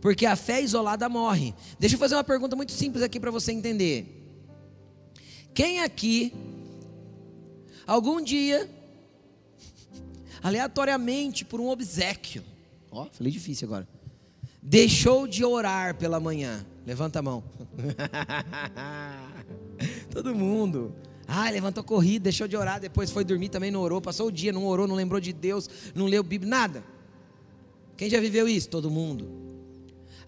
porque 0.00 0.26
a 0.26 0.34
fé 0.36 0.60
isolada 0.62 1.08
morre. 1.08 1.54
Deixa 1.78 1.94
eu 1.94 1.98
fazer 1.98 2.14
uma 2.14 2.24
pergunta 2.24 2.56
muito 2.56 2.72
simples 2.72 3.02
aqui 3.02 3.20
para 3.20 3.30
você 3.30 3.52
entender. 3.52 4.16
Quem 5.52 5.80
aqui, 5.80 6.32
algum 7.86 8.20
dia, 8.20 8.70
aleatoriamente, 10.42 11.44
por 11.44 11.60
um 11.60 11.68
obsequio, 11.68 12.42
ó, 12.90 13.06
falei 13.12 13.32
difícil 13.32 13.66
agora, 13.66 13.88
deixou 14.62 15.26
de 15.26 15.44
orar 15.44 15.96
pela 15.96 16.20
manhã? 16.20 16.64
Levanta 16.86 17.18
a 17.18 17.22
mão. 17.22 17.44
Todo 20.10 20.34
mundo. 20.34 20.94
Ah, 21.28 21.48
levantou 21.50 21.84
corrida, 21.84 22.24
deixou 22.24 22.48
de 22.48 22.56
orar, 22.56 22.80
depois 22.80 23.10
foi 23.10 23.22
dormir, 23.24 23.50
também 23.50 23.70
não 23.70 23.80
orou, 23.80 24.00
passou 24.00 24.26
o 24.26 24.32
dia, 24.32 24.52
não 24.52 24.66
orou, 24.66 24.88
não 24.88 24.96
lembrou 24.96 25.20
de 25.20 25.32
Deus, 25.32 25.70
não 25.94 26.06
leu 26.06 26.24
Bíblia, 26.24 26.50
nada. 26.50 26.84
Quem 27.96 28.10
já 28.10 28.18
viveu 28.18 28.48
isso? 28.48 28.68
Todo 28.68 28.90
mundo. 28.90 29.49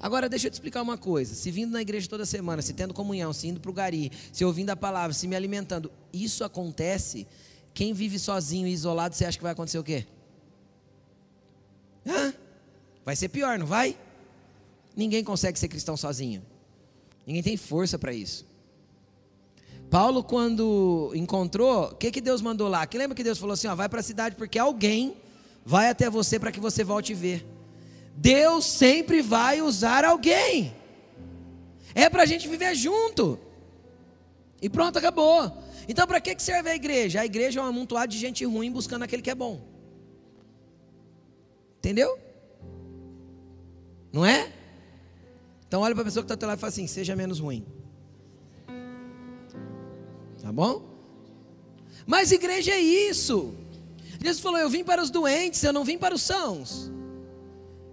Agora 0.02 0.28
deixa 0.28 0.48
eu 0.48 0.50
te 0.50 0.54
explicar 0.54 0.82
uma 0.82 0.98
coisa: 0.98 1.32
se 1.32 1.48
vindo 1.52 1.70
na 1.70 1.80
igreja 1.80 2.08
toda 2.08 2.26
semana, 2.26 2.60
se 2.60 2.72
tendo 2.72 2.92
comunhão, 2.92 3.32
se 3.32 3.46
indo 3.46 3.60
para 3.60 3.70
o 3.70 3.74
gari, 3.74 4.10
se 4.32 4.44
ouvindo 4.44 4.70
a 4.70 4.76
palavra, 4.76 5.14
se 5.14 5.28
me 5.28 5.36
alimentando, 5.36 5.92
isso 6.12 6.42
acontece. 6.42 7.26
Quem 7.72 7.94
vive 7.94 8.18
sozinho 8.18 8.66
e 8.66 8.72
isolado, 8.72 9.14
você 9.14 9.24
acha 9.24 9.38
que 9.38 9.42
vai 9.42 9.52
acontecer 9.52 9.78
o 9.78 9.84
quê? 9.84 10.04
Hã? 12.04 12.34
Vai 13.04 13.14
ser 13.14 13.28
pior, 13.28 13.58
não 13.58 13.66
vai? 13.66 13.96
Ninguém 14.94 15.22
consegue 15.22 15.58
ser 15.58 15.68
cristão 15.68 15.96
sozinho. 15.96 16.42
Ninguém 17.24 17.42
tem 17.42 17.56
força 17.56 17.98
para 17.98 18.12
isso. 18.12 18.44
Paulo, 19.88 20.24
quando 20.24 21.12
encontrou, 21.14 21.90
o 21.90 21.94
que, 21.94 22.10
que 22.10 22.20
Deus 22.20 22.42
mandou 22.42 22.68
lá? 22.68 22.86
Que 22.86 22.98
lembra 22.98 23.14
que 23.14 23.22
Deus 23.22 23.38
falou 23.38 23.54
assim: 23.54 23.68
ó, 23.68 23.74
vai 23.76 23.88
para 23.88 24.00
a 24.00 24.02
cidade 24.02 24.34
porque 24.34 24.58
alguém 24.58 25.16
vai 25.64 25.88
até 25.88 26.10
você 26.10 26.40
para 26.40 26.50
que 26.50 26.58
você 26.58 26.82
volte 26.82 27.12
e 27.12 27.14
ver. 27.14 27.51
Deus 28.16 28.66
sempre 28.66 29.22
vai 29.22 29.62
usar 29.62 30.04
alguém. 30.04 30.74
É 31.94 32.08
para 32.08 32.22
a 32.22 32.26
gente 32.26 32.48
viver 32.48 32.74
junto. 32.74 33.38
E 34.60 34.68
pronto, 34.68 34.98
acabou. 34.98 35.62
Então, 35.88 36.06
para 36.06 36.20
que 36.20 36.40
serve 36.40 36.70
a 36.70 36.74
igreja? 36.74 37.20
A 37.20 37.26
igreja 37.26 37.60
é 37.60 37.62
um 37.62 37.66
amontoado 37.66 38.12
de 38.12 38.18
gente 38.18 38.44
ruim 38.44 38.70
buscando 38.70 39.02
aquele 39.02 39.22
que 39.22 39.30
é 39.30 39.34
bom. 39.34 39.60
Entendeu? 41.78 42.18
Não 44.12 44.24
é? 44.24 44.52
Então, 45.66 45.80
olha 45.80 45.94
para 45.94 46.02
a 46.02 46.04
pessoa 46.04 46.22
que 46.22 46.26
está 46.26 46.36
teu 46.36 46.46
lado 46.46 46.58
e 46.58 46.60
fala 46.60 46.68
assim: 46.68 46.86
seja 46.86 47.16
menos 47.16 47.40
ruim. 47.40 47.66
Tá 50.40 50.52
bom? 50.52 50.82
Mas 52.06 52.30
igreja 52.30 52.72
é 52.72 52.80
isso. 52.80 53.54
Jesus 54.20 54.40
falou: 54.40 54.58
Eu 54.58 54.68
vim 54.68 54.84
para 54.84 55.02
os 55.02 55.10
doentes, 55.10 55.62
eu 55.64 55.72
não 55.72 55.84
vim 55.84 55.98
para 55.98 56.14
os 56.14 56.22
sãos. 56.22 56.90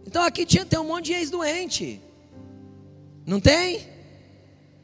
Então 0.10 0.24
aqui 0.24 0.44
tinha 0.44 0.66
tem 0.66 0.80
um 0.80 0.86
monte 0.86 1.06
de 1.06 1.14
ex-doente. 1.14 2.02
Não 3.28 3.40
tem? 3.40 3.86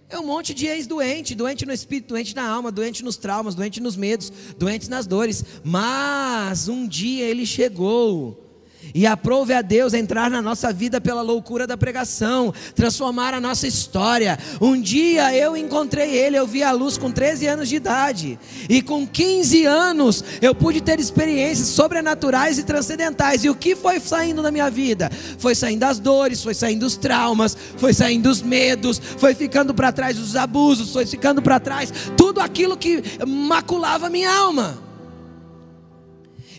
É 0.07 0.19
um 0.19 0.23
monte 0.27 0.53
de 0.53 0.67
ex-doente, 0.67 1.33
doente 1.33 1.65
no 1.65 1.73
espírito, 1.73 2.09
doente 2.09 2.35
na 2.35 2.47
alma, 2.47 2.71
doente 2.71 3.03
nos 3.03 3.17
traumas, 3.17 3.55
doente 3.55 3.81
nos 3.81 3.95
medos, 3.95 4.31
doente 4.55 4.87
nas 4.87 5.07
dores. 5.07 5.43
Mas 5.63 6.67
um 6.67 6.87
dia 6.87 7.25
ele 7.25 7.43
chegou 7.43 8.44
E 8.93 9.05
aprove 9.05 9.53
a 9.53 9.61
Deus 9.61 9.93
entrar 9.93 10.29
na 10.29 10.41
nossa 10.41 10.71
vida 10.71 11.01
pela 11.01 11.21
loucura 11.21 11.67
da 11.67 11.77
pregação, 11.77 12.53
transformar 12.73 13.33
a 13.33 13.41
nossa 13.41 13.67
história. 13.67 14.37
Um 14.61 14.79
dia 14.79 15.35
eu 15.35 15.55
encontrei 15.57 16.15
ele, 16.15 16.37
eu 16.37 16.47
vi 16.47 16.63
a 16.63 16.71
luz 16.71 16.97
com 16.97 17.11
13 17.11 17.47
anos 17.47 17.69
de 17.69 17.75
idade. 17.75 18.39
E 18.69 18.81
com 18.81 19.05
15 19.05 19.65
anos 19.65 20.23
eu 20.41 20.53
pude 20.53 20.81
ter 20.81 20.99
experiências 20.99 21.67
sobrenaturais 21.69 22.57
e 22.57 22.63
transcendentais. 22.63 23.43
E 23.43 23.49
o 23.49 23.55
que 23.55 23.75
foi 23.75 23.99
saindo 23.99 24.41
da 24.41 24.51
minha 24.51 24.69
vida? 24.69 25.09
Foi 25.37 25.55
saindo 25.55 25.83
as 25.83 25.99
dores, 25.99 26.43
foi 26.43 26.53
saindo 26.53 26.85
os 26.85 26.97
traumas, 26.97 27.57
foi 27.77 27.93
saindo 27.93 28.29
os 28.29 28.41
medos, 28.41 29.01
foi 29.17 29.33
ficando 29.33 29.73
para 29.73 29.91
trás 29.91 30.17
os 30.19 30.35
abusos, 30.35 30.91
foi 30.91 31.05
ficando 31.05 31.41
para 31.41 31.59
trás 31.59 31.91
tudo 32.15 32.39
aquilo 32.39 32.77
que 32.77 33.03
maculava 33.25 34.09
minha 34.09 34.33
alma. 34.33 34.85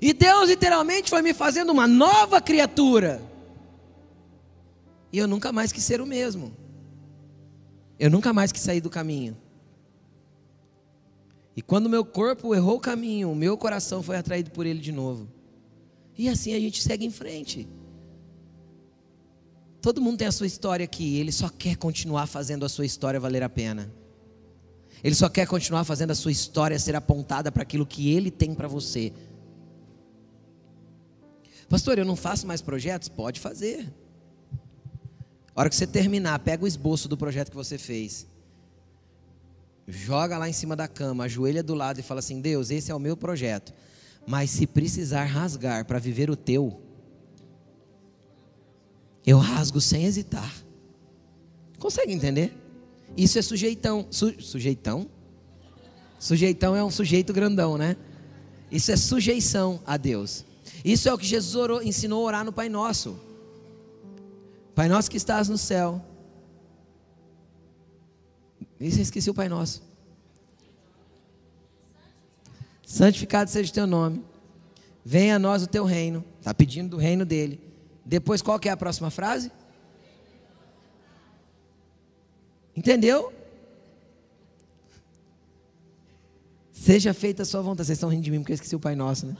E 0.06 0.12
Deus 0.12 0.48
literalmente 0.48 1.10
foi 1.10 1.20
me 1.20 1.34
fazendo 1.34 1.72
uma 1.72 1.88
nova 1.88 2.40
criatura. 2.40 3.20
E 5.12 5.18
eu 5.18 5.26
nunca 5.26 5.50
mais 5.50 5.72
quis 5.72 5.82
ser 5.82 6.00
o 6.00 6.06
mesmo. 6.06 6.56
Eu 7.98 8.08
nunca 8.08 8.32
mais 8.32 8.52
quis 8.52 8.62
sair 8.62 8.80
do 8.80 8.88
caminho. 8.88 9.36
E 11.56 11.60
quando 11.60 11.90
meu 11.90 12.04
corpo 12.04 12.54
errou 12.54 12.76
o 12.76 12.80
caminho, 12.80 13.32
o 13.32 13.34
meu 13.34 13.58
coração 13.58 14.00
foi 14.00 14.16
atraído 14.16 14.52
por 14.52 14.64
ele 14.64 14.78
de 14.78 14.92
novo. 14.92 15.26
E 16.16 16.28
assim 16.28 16.54
a 16.54 16.60
gente 16.60 16.80
segue 16.80 17.04
em 17.04 17.10
frente. 17.10 17.66
Todo 19.82 20.00
mundo 20.00 20.18
tem 20.18 20.28
a 20.28 20.32
sua 20.32 20.46
história 20.46 20.84
aqui, 20.84 21.18
ele 21.18 21.32
só 21.32 21.48
quer 21.48 21.74
continuar 21.74 22.28
fazendo 22.28 22.64
a 22.64 22.68
sua 22.68 22.86
história 22.86 23.18
valer 23.18 23.42
a 23.42 23.48
pena. 23.48 23.92
Ele 25.02 25.16
só 25.16 25.28
quer 25.28 25.48
continuar 25.48 25.82
fazendo 25.82 26.12
a 26.12 26.14
sua 26.14 26.30
história 26.30 26.78
ser 26.78 26.94
apontada 26.94 27.50
para 27.50 27.64
aquilo 27.64 27.84
que 27.84 28.14
ele 28.14 28.30
tem 28.30 28.54
para 28.54 28.68
você. 28.68 29.12
Pastor, 31.68 31.98
eu 31.98 32.04
não 32.04 32.16
faço 32.16 32.46
mais 32.46 32.62
projetos? 32.62 33.08
Pode 33.08 33.40
fazer. 33.40 33.92
A 35.54 35.60
hora 35.60 35.70
que 35.70 35.76
você 35.76 35.86
terminar, 35.86 36.38
pega 36.40 36.64
o 36.64 36.68
esboço 36.68 37.08
do 37.08 37.16
projeto 37.16 37.50
que 37.50 37.56
você 37.56 37.78
fez. 37.78 38.26
Joga 39.88 40.36
lá 40.36 40.48
em 40.48 40.52
cima 40.52 40.76
da 40.76 40.86
cama, 40.86 41.24
ajoelha 41.24 41.62
do 41.62 41.74
lado 41.74 41.98
e 41.98 42.02
fala 42.02 42.20
assim: 42.20 42.40
Deus, 42.40 42.70
esse 42.70 42.90
é 42.90 42.94
o 42.94 42.98
meu 42.98 43.16
projeto. 43.16 43.72
Mas 44.26 44.50
se 44.50 44.66
precisar 44.66 45.24
rasgar 45.24 45.84
para 45.84 45.98
viver 45.98 46.28
o 46.28 46.36
teu, 46.36 46.80
eu 49.24 49.38
rasgo 49.38 49.80
sem 49.80 50.04
hesitar. 50.04 50.52
Consegue 51.78 52.12
entender? 52.12 52.52
Isso 53.16 53.38
é 53.38 53.42
sujeitão. 53.42 54.06
Su, 54.10 54.34
sujeitão? 54.42 55.08
Sujeitão 56.18 56.74
é 56.74 56.82
um 56.82 56.90
sujeito 56.90 57.32
grandão, 57.32 57.78
né? 57.78 57.96
Isso 58.70 58.90
é 58.90 58.96
sujeição 58.96 59.80
a 59.86 59.96
Deus. 59.96 60.44
Isso 60.86 61.08
é 61.08 61.12
o 61.12 61.18
que 61.18 61.26
Jesus 61.26 61.56
orou, 61.56 61.82
ensinou 61.82 62.22
a 62.22 62.26
orar 62.26 62.44
no 62.44 62.52
Pai 62.52 62.68
Nosso. 62.68 63.18
Pai 64.72 64.88
Nosso 64.88 65.10
que 65.10 65.16
estás 65.16 65.48
no 65.48 65.58
céu. 65.58 66.00
Isso 68.78 68.98
eu 68.98 69.02
esqueci 69.02 69.28
o 69.28 69.34
Pai 69.34 69.48
Nosso. 69.48 69.82
Santificado 72.86 73.50
seja 73.50 73.68
o 73.68 73.74
teu 73.74 73.84
nome. 73.84 74.24
Venha 75.04 75.34
a 75.34 75.38
nós 75.40 75.64
o 75.64 75.66
teu 75.66 75.84
reino. 75.84 76.24
Está 76.38 76.54
pedindo 76.54 76.90
do 76.90 76.98
reino 76.98 77.24
dele. 77.24 77.60
Depois, 78.04 78.40
qual 78.40 78.60
que 78.60 78.68
é 78.68 78.72
a 78.72 78.76
próxima 78.76 79.10
frase? 79.10 79.50
Entendeu? 82.76 83.32
Seja 86.70 87.12
feita 87.12 87.42
a 87.42 87.44
sua 87.44 87.60
vontade. 87.60 87.88
Vocês 87.88 87.96
estão 87.98 88.08
rindo 88.08 88.22
de 88.22 88.30
mim 88.30 88.38
porque 88.38 88.52
eu 88.52 88.54
esqueci 88.54 88.76
o 88.76 88.80
Pai 88.80 88.94
Nosso, 88.94 89.26
né? 89.26 89.36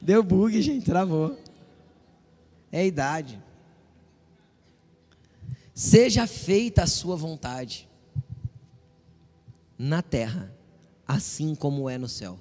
Deu 0.00 0.22
bug, 0.22 0.60
gente, 0.62 0.84
travou. 0.84 1.38
É 2.70 2.80
a 2.80 2.84
idade. 2.84 3.42
Seja 5.74 6.26
feita 6.26 6.82
a 6.82 6.86
sua 6.86 7.16
vontade 7.16 7.88
na 9.78 10.02
terra, 10.02 10.52
assim 11.06 11.54
como 11.54 11.88
é 11.88 11.96
no 11.96 12.08
céu. 12.08 12.38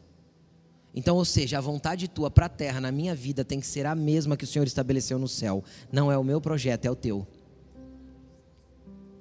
Então, 0.93 1.15
ou 1.15 1.23
seja, 1.23 1.59
a 1.59 1.61
vontade 1.61 2.07
tua 2.07 2.31
para 2.31 2.47
a 2.47 2.49
terra, 2.49 2.81
na 2.81 2.91
minha 2.91 3.13
vida, 3.13 3.45
tem 3.45 3.59
que 3.59 3.67
ser 3.67 3.85
a 3.85 3.93
mesma 3.93 4.35
que 4.35 4.43
o 4.43 4.47
Senhor 4.47 4.65
estabeleceu 4.65 5.19
no 5.19 5.27
céu. 5.27 5.63
Não 5.91 6.11
é 6.11 6.17
o 6.17 6.23
meu 6.23 6.41
projeto, 6.41 6.85
é 6.85 6.91
o 6.91 6.95
teu. 6.95 7.27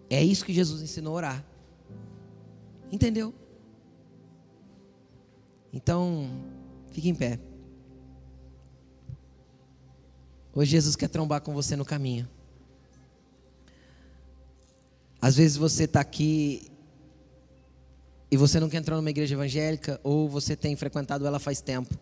É 0.09 0.25
isso 0.25 0.45
que 0.45 0.55
Jesus 0.55 0.81
ensinou 0.81 1.13
a 1.13 1.17
orar. 1.17 1.45
Entendeu? 2.91 3.35
Então, 5.71 6.31
fique 6.93 7.11
em 7.11 7.15
pé. 7.15 7.39
Hoje 10.57 10.71
Jesus 10.71 10.97
quer 10.97 11.09
trombar 11.09 11.43
com 11.43 11.53
você 11.53 11.77
no 11.77 11.85
caminho. 11.85 12.27
Às 15.21 15.37
vezes 15.37 15.59
você 15.59 15.85
está 15.85 16.01
aqui 16.01 16.71
e 18.31 18.39
você 18.39 18.59
nunca 18.59 18.75
entrou 18.75 18.97
numa 18.97 19.11
igreja 19.11 19.35
evangélica 19.35 20.01
ou 20.03 20.27
você 20.27 20.57
tem 20.57 20.75
frequentado 20.75 21.27
ela 21.27 21.39
faz 21.39 21.61
tempo, 21.61 21.95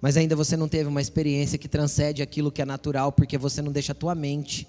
mas 0.00 0.16
ainda 0.16 0.36
você 0.36 0.56
não 0.56 0.68
teve 0.68 0.88
uma 0.88 1.00
experiência 1.00 1.58
que 1.58 1.66
transcende 1.66 2.22
aquilo 2.22 2.52
que 2.52 2.62
é 2.62 2.64
natural, 2.64 3.10
porque 3.10 3.36
você 3.36 3.60
não 3.60 3.72
deixa 3.72 3.90
a 3.90 3.96
tua 3.96 4.14
mente, 4.14 4.68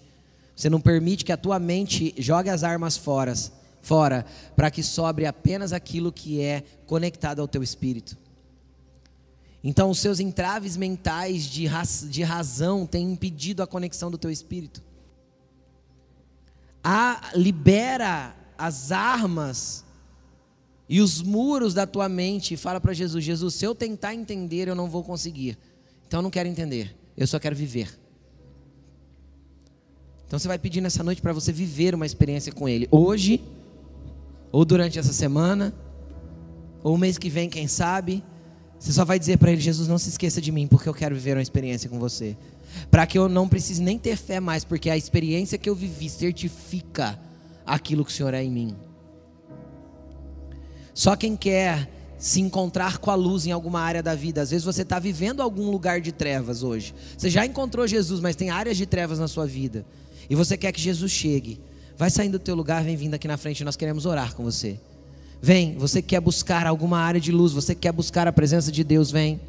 você 0.55 0.67
não 0.67 0.81
permite 0.81 1.23
que 1.23 1.31
a 1.31 1.37
tua 1.37 1.59
mente 1.59 2.15
jogue 2.17 2.49
as 2.49 2.63
armas 2.63 2.97
fora, 2.97 3.35
fora, 3.79 4.25
para 4.55 4.71
que 4.71 4.81
sobre 4.81 5.27
apenas 5.27 5.71
aquilo 5.71 6.11
que 6.11 6.41
é 6.41 6.63
conectado 6.87 7.41
ao 7.41 7.47
teu 7.47 7.61
espírito. 7.61 8.17
Então, 9.63 9.89
os 9.89 9.99
seus 9.99 10.19
entraves 10.19 10.75
mentais 10.75 11.45
de, 11.45 11.65
raz, 11.65 12.05
de 12.09 12.21
razão 12.21 12.85
têm 12.85 13.13
impedido 13.13 13.63
a 13.63 13.67
conexão 13.67 14.11
do 14.11 14.17
teu 14.17 14.29
espírito. 14.29 14.83
A, 16.83 17.31
libera 17.33 18.35
as 18.57 18.91
armas 18.91 19.85
e 20.89 20.99
os 20.99 21.21
muros 21.21 21.73
da 21.73 21.87
tua 21.87 22.09
mente 22.09 22.55
e 22.55 22.57
fala 22.57 22.81
para 22.81 22.91
Jesus: 22.91 23.23
Jesus, 23.23 23.55
se 23.55 23.65
eu 23.65 23.73
tentar 23.73 24.13
entender, 24.13 24.67
eu 24.67 24.75
não 24.75 24.89
vou 24.89 25.01
conseguir. 25.01 25.57
Então, 26.05 26.19
eu 26.19 26.23
não 26.23 26.29
quero 26.29 26.49
entender, 26.49 26.93
eu 27.15 27.25
só 27.25 27.39
quero 27.39 27.55
viver. 27.55 27.97
Então, 30.27 30.37
você 30.37 30.47
vai 30.47 30.59
pedir 30.59 30.81
nessa 30.81 31.03
noite 31.03 31.21
para 31.21 31.31
você 31.31 31.53
viver 31.53 31.95
uma 31.95 32.05
experiência 32.05 32.51
com 32.51 32.67
Ele, 32.67 32.85
hoje, 32.91 33.41
ou 34.51 34.65
durante 34.65 34.99
essa 34.99 35.13
semana, 35.13 35.73
ou 36.83 36.97
mês 36.97 37.17
que 37.17 37.29
vem, 37.29 37.49
quem 37.49 37.65
sabe 37.65 38.21
você 38.83 38.91
só 38.91 39.05
vai 39.05 39.17
dizer 39.17 39.37
para 39.37 39.49
ele: 39.49 39.61
Jesus, 39.61 39.87
não 39.87 39.97
se 39.97 40.09
esqueça 40.09 40.41
de 40.41 40.51
mim, 40.51 40.67
porque 40.67 40.89
eu 40.89 40.93
quero 40.93 41.15
viver 41.15 41.37
uma 41.37 41.41
experiência 41.41 41.89
com 41.89 41.97
você. 41.97 42.35
Para 42.91 43.07
que 43.07 43.17
eu 43.17 43.29
não 43.29 43.47
precise 43.47 43.81
nem 43.81 43.97
ter 43.97 44.17
fé 44.17 44.41
mais, 44.41 44.65
porque 44.65 44.89
a 44.89 44.97
experiência 44.97 45.57
que 45.57 45.69
eu 45.69 45.75
vivi 45.75 46.09
certifica 46.09 47.17
aquilo 47.65 48.03
que 48.03 48.11
o 48.11 48.13
Senhor 48.13 48.33
é 48.33 48.43
em 48.43 48.51
mim. 48.51 48.75
Só 50.93 51.15
quem 51.15 51.37
quer 51.37 51.89
se 52.17 52.41
encontrar 52.41 52.97
com 52.97 53.09
a 53.09 53.15
luz 53.15 53.45
em 53.47 53.51
alguma 53.53 53.79
área 53.79 54.03
da 54.03 54.15
vida. 54.15 54.41
Às 54.41 54.51
vezes 54.51 54.65
você 54.65 54.81
está 54.81 54.99
vivendo 54.99 55.41
algum 55.41 55.71
lugar 55.71 56.01
de 56.01 56.11
trevas 56.11 56.61
hoje. 56.61 56.93
Você 57.17 57.29
já 57.29 57.45
encontrou 57.45 57.87
Jesus, 57.87 58.19
mas 58.19 58.35
tem 58.35 58.49
áreas 58.49 58.75
de 58.75 58.85
trevas 58.85 59.17
na 59.17 59.29
sua 59.29 59.45
vida. 59.45 59.85
E 60.29 60.35
você 60.35 60.57
quer 60.57 60.73
que 60.73 60.81
Jesus 60.81 61.09
chegue. 61.09 61.57
Vai 61.95 62.09
saindo 62.09 62.33
do 62.33 62.43
teu 62.43 62.53
lugar, 62.53 62.83
vem 62.83 62.97
vindo 62.97 63.13
aqui 63.13 63.29
na 63.29 63.37
frente, 63.37 63.63
nós 63.63 63.77
queremos 63.77 64.05
orar 64.05 64.35
com 64.35 64.43
você. 64.43 64.77
Vem, 65.45 65.75
você 65.77 66.01
quer 66.01 66.21
buscar 66.21 66.65
alguma 66.65 66.97
área 66.97 67.19
de 67.19 67.29
luz, 67.29 67.51
você 67.51 67.75
quer 67.75 67.91
buscar 67.91 68.25
a 68.29 68.31
presença 68.31 68.71
de 68.71 68.81
Deus, 68.81 69.11
vem. 69.11 69.41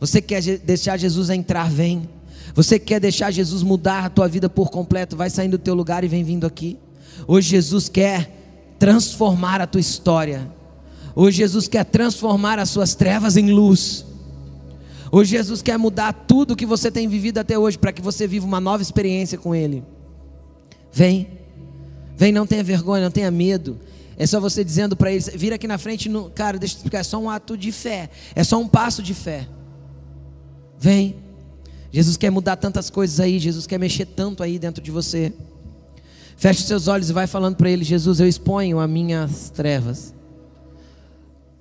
Você 0.00 0.22
quer 0.22 0.40
deixar 0.40 0.96
Jesus 0.96 1.28
entrar, 1.28 1.70
vem. 1.70 2.08
Você 2.54 2.78
quer 2.78 2.98
deixar 2.98 3.30
Jesus 3.30 3.62
mudar 3.62 4.06
a 4.06 4.08
tua 4.08 4.28
vida 4.28 4.48
por 4.48 4.70
completo, 4.70 5.14
vai 5.14 5.28
saindo 5.28 5.58
do 5.58 5.62
teu 5.62 5.74
lugar 5.74 6.02
e 6.02 6.08
vem 6.08 6.24
vindo 6.24 6.46
aqui. 6.46 6.78
Hoje 7.26 7.50
Jesus 7.50 7.86
quer 7.86 8.30
transformar 8.78 9.60
a 9.60 9.66
tua 9.66 9.78
história. 9.78 10.50
Hoje 11.14 11.36
Jesus 11.36 11.68
quer 11.68 11.84
transformar 11.84 12.58
as 12.58 12.70
suas 12.70 12.94
trevas 12.94 13.36
em 13.36 13.52
luz. 13.52 14.06
Hoje 15.12 15.36
Jesus 15.36 15.60
quer 15.60 15.78
mudar 15.78 16.14
tudo 16.14 16.56
que 16.56 16.64
você 16.64 16.90
tem 16.90 17.06
vivido 17.08 17.36
até 17.36 17.58
hoje 17.58 17.76
para 17.76 17.92
que 17.92 18.00
você 18.00 18.26
viva 18.26 18.46
uma 18.46 18.58
nova 18.58 18.82
experiência 18.82 19.36
com 19.36 19.54
Ele. 19.54 19.84
Vem, 20.90 21.28
vem, 22.16 22.32
não 22.32 22.46
tenha 22.46 22.64
vergonha, 22.64 23.04
não 23.04 23.10
tenha 23.10 23.30
medo. 23.30 23.78
É 24.18 24.26
só 24.26 24.40
você 24.40 24.64
dizendo 24.64 24.96
para 24.96 25.12
eles, 25.12 25.30
vira 25.34 25.56
aqui 25.56 25.68
na 25.68 25.76
frente, 25.76 26.08
no, 26.08 26.30
cara, 26.30 26.58
deixa 26.58 26.74
eu 26.74 26.78
explicar, 26.78 27.00
é 27.00 27.02
só 27.02 27.18
um 27.18 27.28
ato 27.28 27.56
de 27.56 27.70
fé, 27.70 28.08
é 28.34 28.42
só 28.42 28.58
um 28.58 28.66
passo 28.66 29.02
de 29.02 29.12
fé. 29.12 29.46
Vem. 30.78 31.16
Jesus 31.92 32.16
quer 32.16 32.30
mudar 32.30 32.56
tantas 32.56 32.88
coisas 32.88 33.20
aí, 33.20 33.38
Jesus 33.38 33.66
quer 33.66 33.78
mexer 33.78 34.06
tanto 34.06 34.42
aí 34.42 34.58
dentro 34.58 34.82
de 34.82 34.90
você. 34.90 35.32
Feche 36.36 36.60
os 36.60 36.66
seus 36.66 36.88
olhos 36.88 37.10
e 37.10 37.12
vai 37.12 37.26
falando 37.26 37.56
para 37.56 37.70
ele, 37.70 37.84
Jesus, 37.84 38.18
eu 38.18 38.26
exponho 38.26 38.80
as 38.80 38.88
minhas 38.88 39.50
trevas. 39.50 40.14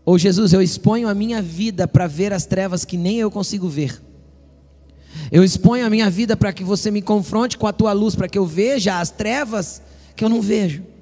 Ou 0.05 0.17
Jesus, 0.17 0.53
eu 0.53 0.61
exponho 0.61 1.09
a 1.09 1.13
minha 1.13 1.41
vida 1.41 1.87
para 1.87 2.07
ver 2.07 2.31
as 2.31 2.45
trevas 2.45 2.85
que 2.85 2.97
nem 2.97 3.17
eu 3.17 3.29
consigo 3.31 3.67
ver. 3.67 4.01
Eu 5.31 5.43
exponho 5.43 5.85
a 5.85 5.89
minha 5.89 6.09
vida 6.09 6.37
para 6.37 6.53
que 6.53 6.63
você 6.63 6.91
me 6.91 7.01
confronte 7.01 7.57
com 7.57 7.67
a 7.67 7.73
tua 7.73 7.91
luz, 7.93 8.15
para 8.15 8.27
que 8.27 8.37
eu 8.37 8.45
veja 8.45 8.99
as 8.99 9.09
trevas 9.09 9.81
que 10.15 10.23
eu 10.23 10.29
não 10.29 10.41
vejo 10.41 10.94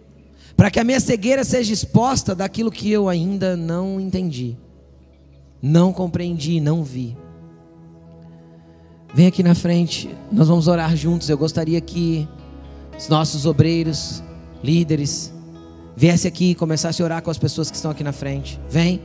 para 0.56 0.70
que 0.70 0.80
a 0.80 0.84
minha 0.84 1.00
cegueira 1.00 1.44
seja 1.44 1.74
exposta 1.74 2.36
daquilo 2.36 2.72
que 2.72 2.92
eu 2.92 3.10
ainda 3.10 3.58
não 3.58 4.00
entendi, 4.00 4.58
não 5.62 5.92
compreendi, 5.92 6.60
não 6.60 6.84
vi. 6.84 7.18
Vem 9.14 9.28
aqui 9.28 9.44
na 9.44 9.54
frente, 9.54 10.10
nós 10.32 10.48
vamos 10.48 10.68
orar 10.68 10.96
juntos. 10.96 11.30
Eu 11.30 11.38
gostaria 11.38 11.80
que 11.80 12.28
os 12.98 13.08
nossos 13.08 13.46
obreiros, 13.46 14.24
líderes, 14.64 15.32
viessem 15.96 16.30
aqui 16.30 16.52
e 16.52 16.56
começassem 16.56 17.04
a 17.04 17.06
orar 17.06 17.22
com 17.22 17.30
as 17.30 17.38
pessoas 17.38 17.70
que 17.70 17.76
estão 17.76 17.92
aqui 17.92 18.04
na 18.04 18.12
frente. 18.12 18.60
Vem. 18.70 19.02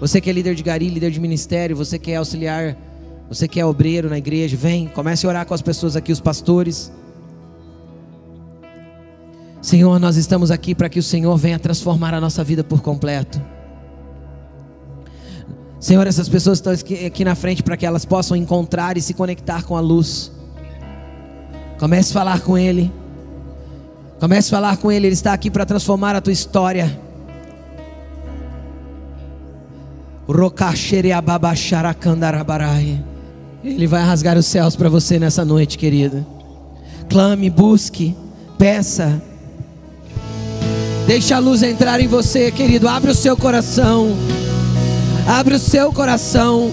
Você 0.00 0.20
que 0.20 0.28
é 0.28 0.32
líder 0.32 0.56
de 0.56 0.64
gari, 0.64 0.88
líder 0.88 1.12
de 1.12 1.20
ministério, 1.20 1.76
você 1.76 1.96
que 1.96 2.10
é 2.10 2.16
auxiliar, 2.16 2.76
você 3.28 3.46
que 3.46 3.60
é 3.60 3.64
obreiro 3.64 4.10
na 4.10 4.18
igreja, 4.18 4.56
vem, 4.56 4.88
comece 4.88 5.24
a 5.24 5.28
orar 5.28 5.46
com 5.46 5.54
as 5.54 5.62
pessoas 5.62 5.94
aqui, 5.94 6.10
os 6.10 6.20
pastores. 6.20 6.90
Senhor, 9.62 10.00
nós 10.00 10.16
estamos 10.16 10.50
aqui 10.50 10.74
para 10.74 10.88
que 10.88 10.98
o 10.98 11.02
Senhor 11.02 11.36
venha 11.36 11.56
transformar 11.56 12.12
a 12.12 12.20
nossa 12.20 12.42
vida 12.42 12.64
por 12.64 12.82
completo. 12.82 13.40
Senhor, 15.78 16.04
essas 16.04 16.28
pessoas 16.28 16.58
estão 16.58 16.72
aqui 17.06 17.24
na 17.24 17.36
frente 17.36 17.62
para 17.62 17.76
que 17.76 17.86
elas 17.86 18.04
possam 18.04 18.36
encontrar 18.36 18.96
e 18.96 19.00
se 19.00 19.14
conectar 19.14 19.62
com 19.62 19.76
a 19.76 19.80
luz. 19.80 20.32
Comece 21.78 22.10
a 22.10 22.14
falar 22.14 22.40
com 22.40 22.58
Ele. 22.58 22.92
Comece 24.18 24.48
a 24.48 24.58
falar 24.58 24.76
com 24.78 24.90
Ele. 24.90 25.06
Ele 25.06 25.14
está 25.14 25.32
aqui 25.32 25.48
para 25.48 25.64
transformar 25.64 26.16
a 26.16 26.20
tua 26.20 26.32
história. 26.32 27.00
Ele 33.62 33.86
vai 33.86 34.02
rasgar 34.02 34.36
os 34.36 34.46
céus 34.46 34.74
para 34.74 34.88
você 34.88 35.20
nessa 35.20 35.44
noite, 35.44 35.78
querida. 35.78 36.26
Clame, 37.08 37.48
busque, 37.48 38.16
peça. 38.58 39.22
Deixa 41.12 41.36
a 41.36 41.38
luz 41.38 41.62
entrar 41.62 42.00
em 42.00 42.06
você, 42.06 42.50
querido. 42.50 42.88
Abre 42.88 43.10
o 43.10 43.14
seu 43.14 43.36
coração. 43.36 44.16
Abre 45.26 45.56
o 45.56 45.58
seu 45.58 45.92
coração. 45.92 46.72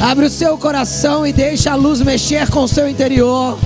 Abre 0.00 0.26
o 0.26 0.28
seu 0.28 0.58
coração 0.58 1.24
e 1.24 1.32
deixa 1.32 1.70
a 1.70 1.76
luz 1.76 2.02
mexer 2.02 2.50
com 2.50 2.64
o 2.64 2.68
seu 2.68 2.88
interior. 2.88 3.56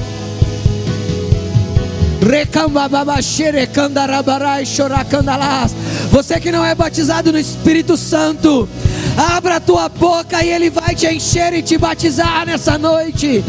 Você 6.11 6.39
que 6.39 6.53
não 6.53 6.63
é 6.63 6.75
batizado 6.75 7.33
no 7.33 7.39
Espírito 7.39 7.97
Santo, 7.97 8.69
abra 9.17 9.57
a 9.57 9.61
tua 9.61 9.89
boca 9.89 10.45
e 10.45 10.51
Ele 10.51 10.69
vai 10.69 10.95
te 10.95 11.07
encher 11.07 11.55
e 11.55 11.63
te 11.63 11.79
batizar 11.79 12.45
nessa 12.45 12.77
noite. 12.77 13.43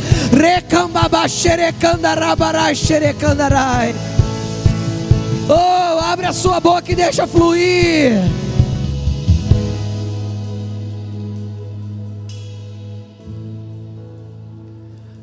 Oh, 5.50 6.00
abre 6.00 6.28
a 6.28 6.34
sua 6.34 6.60
boca 6.60 6.92
e 6.92 6.96
deixa 6.96 7.26
fluir. 7.26 8.12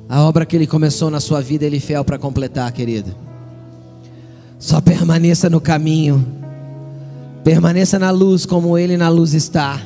A 0.09 0.23
obra 0.23 0.45
que 0.45 0.57
Ele 0.57 0.67
começou 0.67 1.11
na 1.11 1.21
sua 1.21 1.41
vida, 1.41 1.65
Ele 1.65 1.77
é 1.77 1.81
fiel 1.81 2.05
para 2.05 2.19
completar, 2.19 2.73
querido. 2.73 3.15
Só 4.59 4.81
permaneça 4.81 5.49
no 5.49 5.61
caminho, 5.61 6.27
permaneça 7.45 7.97
na 7.97 8.11
luz 8.11 8.45
como 8.45 8.77
Ele 8.77 8.97
na 8.97 9.09
luz 9.09 9.33
está. 9.33 9.81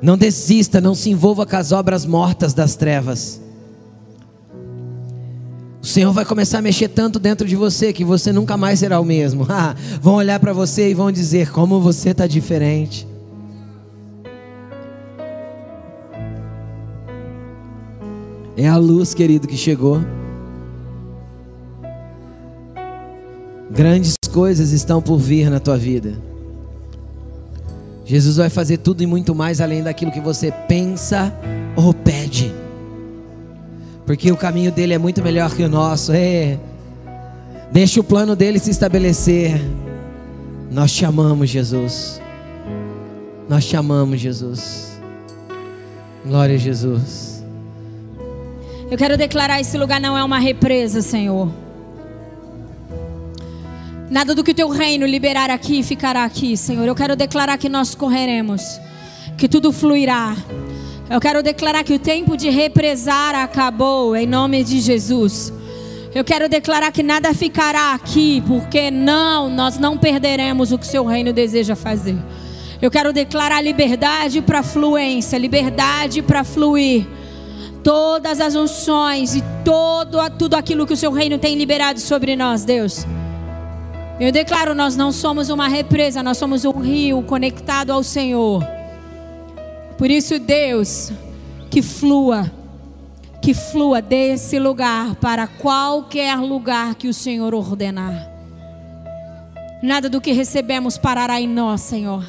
Não 0.00 0.16
desista, 0.16 0.80
não 0.80 0.94
se 0.94 1.10
envolva 1.10 1.44
com 1.44 1.56
as 1.56 1.72
obras 1.72 2.06
mortas 2.06 2.54
das 2.54 2.76
trevas. 2.76 3.40
O 5.82 5.86
Senhor 5.86 6.12
vai 6.12 6.26
começar 6.26 6.58
a 6.58 6.62
mexer 6.62 6.88
tanto 6.88 7.18
dentro 7.18 7.48
de 7.48 7.56
você 7.56 7.92
que 7.92 8.04
você 8.04 8.32
nunca 8.32 8.56
mais 8.56 8.80
será 8.80 9.00
o 9.00 9.04
mesmo. 9.04 9.46
vão 10.00 10.14
olhar 10.14 10.38
para 10.38 10.52
você 10.52 10.90
e 10.90 10.94
vão 10.94 11.10
dizer: 11.10 11.50
como 11.50 11.80
você 11.80 12.10
está 12.10 12.26
diferente. 12.26 13.08
É 18.56 18.68
a 18.68 18.76
luz, 18.76 19.14
querido, 19.14 19.48
que 19.48 19.56
chegou. 19.56 20.00
Grandes 23.70 24.16
coisas 24.30 24.72
estão 24.72 25.00
por 25.00 25.16
vir 25.16 25.48
na 25.48 25.58
tua 25.58 25.78
vida. 25.78 26.12
Jesus 28.04 28.36
vai 28.36 28.50
fazer 28.50 28.78
tudo 28.78 29.02
e 29.02 29.06
muito 29.06 29.34
mais 29.34 29.60
além 29.60 29.82
daquilo 29.82 30.10
que 30.10 30.20
você 30.20 30.52
pensa 30.68 31.32
ou 31.74 31.94
pede. 31.94 32.52
Porque 34.10 34.32
o 34.32 34.36
caminho 34.36 34.72
dele 34.72 34.92
é 34.92 34.98
muito 34.98 35.22
melhor 35.22 35.54
que 35.54 35.62
o 35.62 35.68
nosso. 35.68 36.10
É. 36.10 36.58
Deixa 37.70 38.00
o 38.00 38.02
plano 38.02 38.34
dele 38.34 38.58
se 38.58 38.68
estabelecer. 38.68 39.62
Nós 40.68 40.92
te 40.92 41.04
amamos, 41.04 41.48
Jesus. 41.48 42.20
Nós 43.48 43.64
te 43.64 43.76
amamos, 43.76 44.20
Jesus. 44.20 45.00
Glória 46.26 46.56
a 46.56 46.58
Jesus. 46.58 47.44
Eu 48.90 48.98
quero 48.98 49.16
declarar: 49.16 49.60
esse 49.60 49.78
lugar 49.78 50.00
não 50.00 50.18
é 50.18 50.24
uma 50.24 50.40
represa, 50.40 51.00
Senhor. 51.02 51.48
Nada 54.10 54.34
do 54.34 54.42
que 54.42 54.50
o 54.50 54.54
teu 54.54 54.70
reino 54.70 55.06
liberar 55.06 55.50
aqui 55.50 55.84
ficará 55.84 56.24
aqui, 56.24 56.56
Senhor. 56.56 56.84
Eu 56.84 56.96
quero 56.96 57.14
declarar 57.14 57.56
que 57.58 57.68
nós 57.68 57.94
correremos, 57.94 58.60
que 59.38 59.48
tudo 59.48 59.70
fluirá. 59.70 60.36
Eu 61.10 61.20
quero 61.20 61.42
declarar 61.42 61.82
que 61.82 61.94
o 61.94 61.98
tempo 61.98 62.36
de 62.36 62.48
represar 62.50 63.34
acabou, 63.34 64.14
em 64.14 64.28
nome 64.28 64.62
de 64.62 64.80
Jesus. 64.80 65.52
Eu 66.14 66.22
quero 66.22 66.48
declarar 66.48 66.92
que 66.92 67.02
nada 67.02 67.34
ficará 67.34 67.94
aqui, 67.94 68.40
porque 68.46 68.92
não, 68.92 69.50
nós 69.50 69.76
não 69.76 69.98
perderemos 69.98 70.70
o 70.70 70.78
que 70.78 70.86
seu 70.86 71.04
reino 71.04 71.32
deseja 71.32 71.74
fazer. 71.74 72.16
Eu 72.80 72.92
quero 72.92 73.12
declarar 73.12 73.60
liberdade 73.60 74.40
para 74.40 74.62
fluência, 74.62 75.36
liberdade 75.36 76.22
para 76.22 76.44
fluir 76.44 77.04
todas 77.82 78.40
as 78.40 78.54
unções 78.54 79.34
e 79.34 79.42
todo, 79.64 80.18
tudo 80.38 80.54
aquilo 80.54 80.86
que 80.86 80.92
o 80.92 80.96
seu 80.96 81.10
reino 81.10 81.38
tem 81.38 81.56
liberado 81.56 81.98
sobre 81.98 82.36
nós, 82.36 82.64
Deus. 82.64 83.04
Eu 84.20 84.30
declaro, 84.30 84.76
nós 84.76 84.96
não 84.96 85.10
somos 85.10 85.50
uma 85.50 85.66
represa, 85.66 86.22
nós 86.22 86.38
somos 86.38 86.64
um 86.64 86.78
rio 86.78 87.20
conectado 87.22 87.90
ao 87.90 88.04
Senhor. 88.04 88.79
Por 90.00 90.10
isso, 90.10 90.38
Deus, 90.38 91.12
que 91.70 91.82
flua, 91.82 92.50
que 93.42 93.52
flua 93.52 94.00
desse 94.00 94.58
lugar 94.58 95.16
para 95.16 95.46
qualquer 95.46 96.38
lugar 96.38 96.94
que 96.94 97.06
o 97.06 97.12
Senhor 97.12 97.54
ordenar. 97.54 98.30
Nada 99.82 100.08
do 100.08 100.18
que 100.18 100.32
recebemos 100.32 100.96
parará 100.96 101.38
em 101.38 101.46
nós, 101.46 101.82
Senhor. 101.82 102.24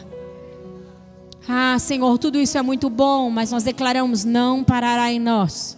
Ah, 1.48 1.80
Senhor, 1.80 2.18
tudo 2.18 2.38
isso 2.38 2.58
é 2.58 2.62
muito 2.62 2.90
bom, 2.90 3.30
mas 3.30 3.52
nós 3.52 3.64
declaramos: 3.64 4.26
não 4.26 4.66
parará 4.66 5.10
em 5.10 5.18
nós. 5.18 5.78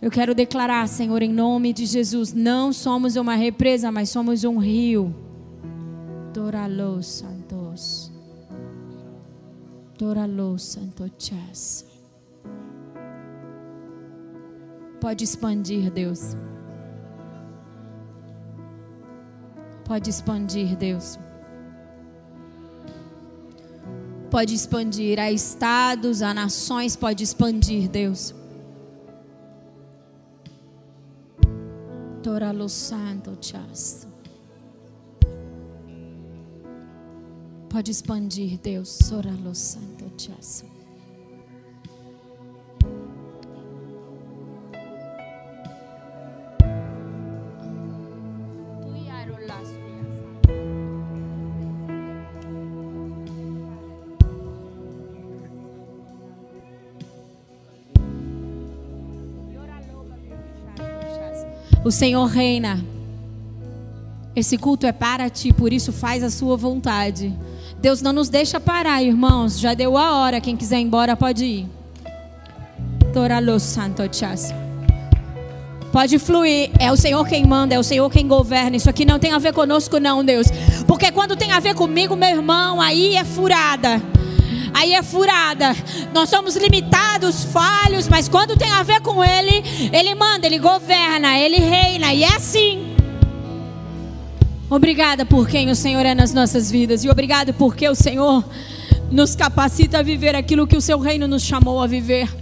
Eu 0.00 0.10
quero 0.10 0.34
declarar, 0.34 0.88
Senhor, 0.88 1.20
em 1.20 1.30
nome 1.30 1.74
de 1.74 1.84
Jesus: 1.84 2.32
não 2.32 2.72
somos 2.72 3.16
uma 3.16 3.34
represa, 3.34 3.92
mas 3.92 4.08
somos 4.08 4.44
um 4.44 4.56
rio. 4.56 5.14
Doralo 6.32 7.02
Santos. 7.02 7.41
Doralo 10.02 10.58
Santos. 10.58 11.84
Pode 15.00 15.22
expandir, 15.22 15.92
Deus. 15.92 16.36
Pode 19.84 20.10
expandir, 20.10 20.76
Deus 20.76 21.20
pode 24.28 24.54
expandir, 24.54 25.20
a 25.20 25.30
estados, 25.30 26.22
a 26.22 26.32
nações 26.32 26.96
pode 26.96 27.22
expandir, 27.22 27.86
Deus. 27.86 28.34
Toralo 32.22 32.66
Santo 32.66 33.36
Chas. 33.42 34.11
Pode 37.72 37.90
expandir, 37.90 38.58
Deus. 38.58 38.90
Soralo 38.90 39.54
Santo 39.54 40.04
Chas. 40.18 40.62
O 61.82 61.90
Senhor 61.90 62.26
reina. 62.26 62.84
Esse 64.36 64.58
culto 64.58 64.86
é 64.86 64.92
para 64.92 65.30
ti, 65.30 65.54
por 65.54 65.72
isso 65.72 65.90
faz 65.90 66.22
a 66.22 66.28
sua 66.28 66.54
vontade. 66.54 67.34
Deus 67.82 68.00
não 68.00 68.12
nos 68.12 68.28
deixa 68.28 68.60
parar, 68.60 69.02
irmãos. 69.02 69.58
Já 69.58 69.74
deu 69.74 69.98
a 69.98 70.16
hora. 70.16 70.40
Quem 70.40 70.56
quiser 70.56 70.78
ir 70.78 70.82
embora 70.82 71.16
pode 71.16 71.44
ir. 71.44 71.66
Pode 75.90 76.16
fluir. 76.20 76.70
É 76.78 76.92
o 76.92 76.96
Senhor 76.96 77.26
quem 77.26 77.44
manda, 77.44 77.74
é 77.74 77.78
o 77.80 77.82
Senhor 77.82 78.08
quem 78.08 78.28
governa. 78.28 78.76
Isso 78.76 78.88
aqui 78.88 79.04
não 79.04 79.18
tem 79.18 79.32
a 79.32 79.38
ver 79.38 79.52
conosco, 79.52 79.98
não, 79.98 80.24
Deus. 80.24 80.46
Porque 80.86 81.10
quando 81.10 81.34
tem 81.34 81.50
a 81.50 81.58
ver 81.58 81.74
comigo, 81.74 82.14
meu 82.14 82.28
irmão, 82.28 82.80
aí 82.80 83.16
é 83.16 83.24
furada. 83.24 84.00
aí 84.72 84.94
é 84.94 85.02
furada. 85.02 85.74
Nós 86.14 86.30
somos 86.30 86.54
limitados, 86.54 87.42
falhos, 87.42 88.06
mas 88.06 88.28
quando 88.28 88.56
tem 88.56 88.70
a 88.70 88.84
ver 88.84 89.00
com 89.00 89.24
Ele, 89.24 89.90
Ele 89.92 90.14
manda, 90.14 90.46
Ele 90.46 90.60
governa, 90.60 91.36
Ele 91.36 91.56
reina, 91.56 92.14
e 92.14 92.22
é 92.22 92.36
assim. 92.36 92.91
Obrigada 94.74 95.26
por 95.26 95.46
quem 95.46 95.68
o 95.68 95.76
Senhor 95.76 96.06
é 96.06 96.14
nas 96.14 96.32
nossas 96.32 96.70
vidas, 96.70 97.04
e 97.04 97.10
obrigado 97.10 97.52
porque 97.52 97.86
o 97.86 97.94
Senhor 97.94 98.42
nos 99.10 99.36
capacita 99.36 99.98
a 99.98 100.02
viver 100.02 100.34
aquilo 100.34 100.66
que 100.66 100.74
o 100.74 100.80
Seu 100.80 100.98
reino 100.98 101.28
nos 101.28 101.42
chamou 101.42 101.78
a 101.82 101.86
viver. 101.86 102.34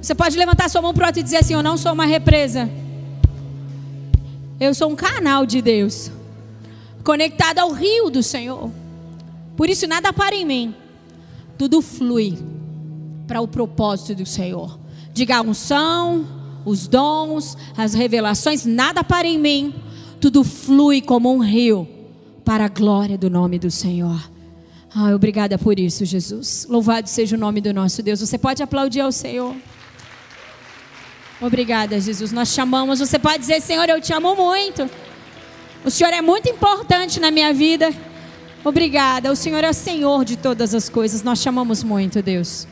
Você 0.00 0.14
pode 0.14 0.38
levantar 0.38 0.70
sua 0.70 0.80
mão 0.80 0.94
para 0.94 1.04
o 1.04 1.06
outro 1.08 1.20
e 1.20 1.22
dizer 1.22 1.36
assim: 1.36 1.52
Eu 1.52 1.62
não 1.62 1.76
sou 1.76 1.92
uma 1.92 2.06
represa. 2.06 2.66
Eu 4.58 4.72
sou 4.72 4.90
um 4.90 4.96
canal 4.96 5.44
de 5.44 5.60
Deus, 5.60 6.10
conectado 7.04 7.58
ao 7.58 7.70
rio 7.70 8.08
do 8.08 8.22
Senhor. 8.22 8.70
Por 9.54 9.68
isso, 9.68 9.86
nada 9.86 10.14
para 10.14 10.34
em 10.34 10.46
mim, 10.46 10.74
tudo 11.58 11.82
flui 11.82 12.38
para 13.26 13.42
o 13.42 13.46
propósito 13.46 14.14
do 14.14 14.24
Senhor. 14.24 14.80
Diga 15.12 15.36
a 15.36 15.42
unção, 15.42 16.26
os 16.64 16.88
dons, 16.88 17.54
as 17.76 17.92
revelações, 17.92 18.64
nada 18.64 19.04
para 19.04 19.26
em 19.26 19.38
mim, 19.38 19.74
tudo 20.20 20.44
flui 20.44 21.00
como 21.00 21.34
um 21.34 21.38
rio 21.38 21.88
para 22.44 22.66
a 22.66 22.68
glória 22.68 23.16
do 23.16 23.30
nome 23.30 23.58
do 23.58 23.70
Senhor. 23.70 24.20
Ah, 24.94 25.14
obrigada 25.14 25.56
por 25.56 25.78
isso, 25.78 26.04
Jesus. 26.04 26.66
Louvado 26.68 27.08
seja 27.08 27.36
o 27.36 27.38
nome 27.38 27.60
do 27.60 27.72
nosso 27.72 28.02
Deus. 28.02 28.20
Você 28.20 28.36
pode 28.36 28.62
aplaudir 28.62 29.00
ao 29.00 29.12
Senhor. 29.12 29.54
Obrigada, 31.40 31.98
Jesus. 32.00 32.32
Nós 32.32 32.48
chamamos. 32.48 32.98
Você 32.98 33.18
pode 33.18 33.38
dizer, 33.38 33.60
Senhor, 33.62 33.88
eu 33.88 34.00
te 34.00 34.12
amo 34.12 34.34
muito. 34.34 34.90
O 35.84 35.90
Senhor 35.90 36.12
é 36.12 36.20
muito 36.20 36.50
importante 36.50 37.18
na 37.18 37.30
minha 37.30 37.54
vida. 37.54 37.94
Obrigada. 38.62 39.32
O 39.32 39.36
Senhor 39.36 39.64
é 39.64 39.72
Senhor 39.72 40.24
de 40.24 40.36
todas 40.36 40.74
as 40.74 40.88
coisas. 40.88 41.22
Nós 41.22 41.38
chamamos 41.38 41.82
muito, 41.82 42.20
Deus. 42.20 42.66